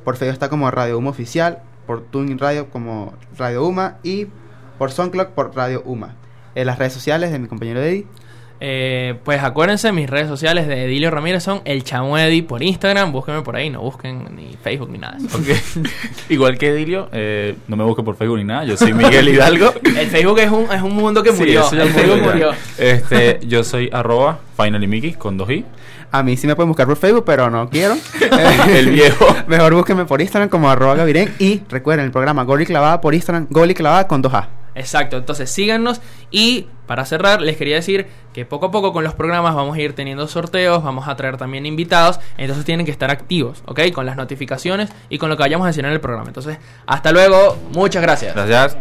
Por 0.03 0.15
Facebook 0.15 0.33
está 0.33 0.49
como 0.49 0.71
Radio 0.71 0.97
Uma 0.97 1.09
Oficial. 1.09 1.61
Por 1.87 2.03
Tuning 2.03 2.37
Radio 2.37 2.69
como 2.69 3.13
Radio 3.35 3.65
Uma. 3.65 3.97
Y 4.03 4.27
por 4.77 4.91
SoundCloud 4.91 5.29
por 5.29 5.55
Radio 5.55 5.81
Uma. 5.85 6.15
En 6.53 6.67
las 6.67 6.77
redes 6.77 6.93
sociales 6.93 7.31
de 7.31 7.39
mi 7.39 7.47
compañero 7.47 7.81
Eddie. 7.81 8.05
Eh, 8.59 9.15
pues 9.23 9.43
acuérdense, 9.43 9.91
mis 9.91 10.09
redes 10.09 10.27
sociales 10.27 10.67
de 10.67 10.85
Edilio 10.85 11.11
Ramírez 11.11 11.43
son 11.43 11.61
el 11.65 11.83
Chamo 11.83 12.17
Edi 12.17 12.41
por 12.41 12.63
Instagram. 12.63 13.11
Búsquenme 13.11 13.41
por 13.41 13.55
ahí, 13.55 13.69
no 13.69 13.81
busquen 13.81 14.35
ni 14.35 14.55
Facebook 14.63 14.89
ni 14.89 14.97
nada. 14.97 15.17
de 15.17 15.27
eso. 15.27 15.37
Ok. 15.79 15.87
Igual 16.29 16.57
que 16.57 16.69
Edilio, 16.69 17.09
eh, 17.11 17.55
no 17.67 17.75
me 17.75 17.83
busque 17.83 18.03
por 18.03 18.15
Facebook 18.15 18.37
ni 18.37 18.43
nada. 18.43 18.63
Yo 18.63 18.77
soy 18.77 18.93
Miguel 18.93 19.27
Hidalgo. 19.29 19.73
El 19.83 20.07
Facebook 20.07 20.39
es 20.39 20.51
un, 20.51 20.71
es 20.71 20.81
un 20.81 20.95
mundo 20.95 21.21
que 21.23 21.31
murió. 21.31 21.69
el 21.71 21.89
Facebook 21.89 22.17
ya. 22.17 22.23
murió. 22.23 22.51
Este, 22.77 23.39
yo 23.47 23.63
soy 23.63 23.89
arroba 23.91 24.39
finallymiki 24.57 25.13
con 25.13 25.37
dos 25.37 25.49
i. 25.51 25.65
A 26.11 26.23
mí 26.23 26.37
sí 26.37 26.47
me 26.47 26.55
pueden 26.55 26.69
buscar 26.69 26.87
por 26.87 26.95
Facebook, 26.95 27.23
pero 27.25 27.49
no 27.49 27.69
quiero. 27.69 27.95
El 28.69 28.91
viejo. 28.91 29.25
Mejor 29.47 29.73
búsquenme 29.73 30.05
por 30.05 30.21
Instagram 30.21 30.49
como 30.49 30.69
arroba 30.69 30.95
Gaviren. 30.95 31.33
Y 31.37 31.61
recuerden 31.69 32.05
el 32.05 32.11
programa 32.11 32.43
Goli 32.43 32.65
Clavada 32.65 33.01
por 33.01 33.13
Instagram, 33.13 33.47
Goli 33.49 33.73
Clavada 33.73 34.07
con 34.07 34.23
2A. 34.23 34.47
Exacto, 34.77 35.17
entonces 35.17 35.49
síganos 35.49 36.01
y 36.29 36.67
para 36.85 37.03
cerrar 37.05 37.41
les 37.41 37.57
quería 37.57 37.75
decir 37.75 38.07
que 38.31 38.45
poco 38.45 38.67
a 38.67 38.71
poco 38.71 38.93
con 38.93 39.03
los 39.03 39.15
programas 39.15 39.55
vamos 39.55 39.75
a 39.75 39.81
ir 39.81 39.93
teniendo 39.93 40.27
sorteos, 40.27 40.83
vamos 40.83 41.07
a 41.07 41.15
traer 41.15 41.37
también 41.37 41.65
invitados, 41.65 42.19
entonces 42.37 42.63
tienen 42.63 42.85
que 42.85 42.91
estar 42.91 43.09
activos, 43.09 43.63
¿ok? 43.65 43.91
Con 43.91 44.05
las 44.05 44.15
notificaciones 44.15 44.91
y 45.09 45.17
con 45.17 45.29
lo 45.29 45.37
que 45.37 45.41
vayamos 45.41 45.65
a 45.65 45.69
decir 45.69 45.83
en 45.83 45.91
el 45.91 45.99
programa. 45.99 46.27
Entonces, 46.27 46.59
hasta 46.85 47.11
luego, 47.11 47.57
muchas 47.73 48.03
gracias. 48.03 48.35
Gracias. 48.35 48.77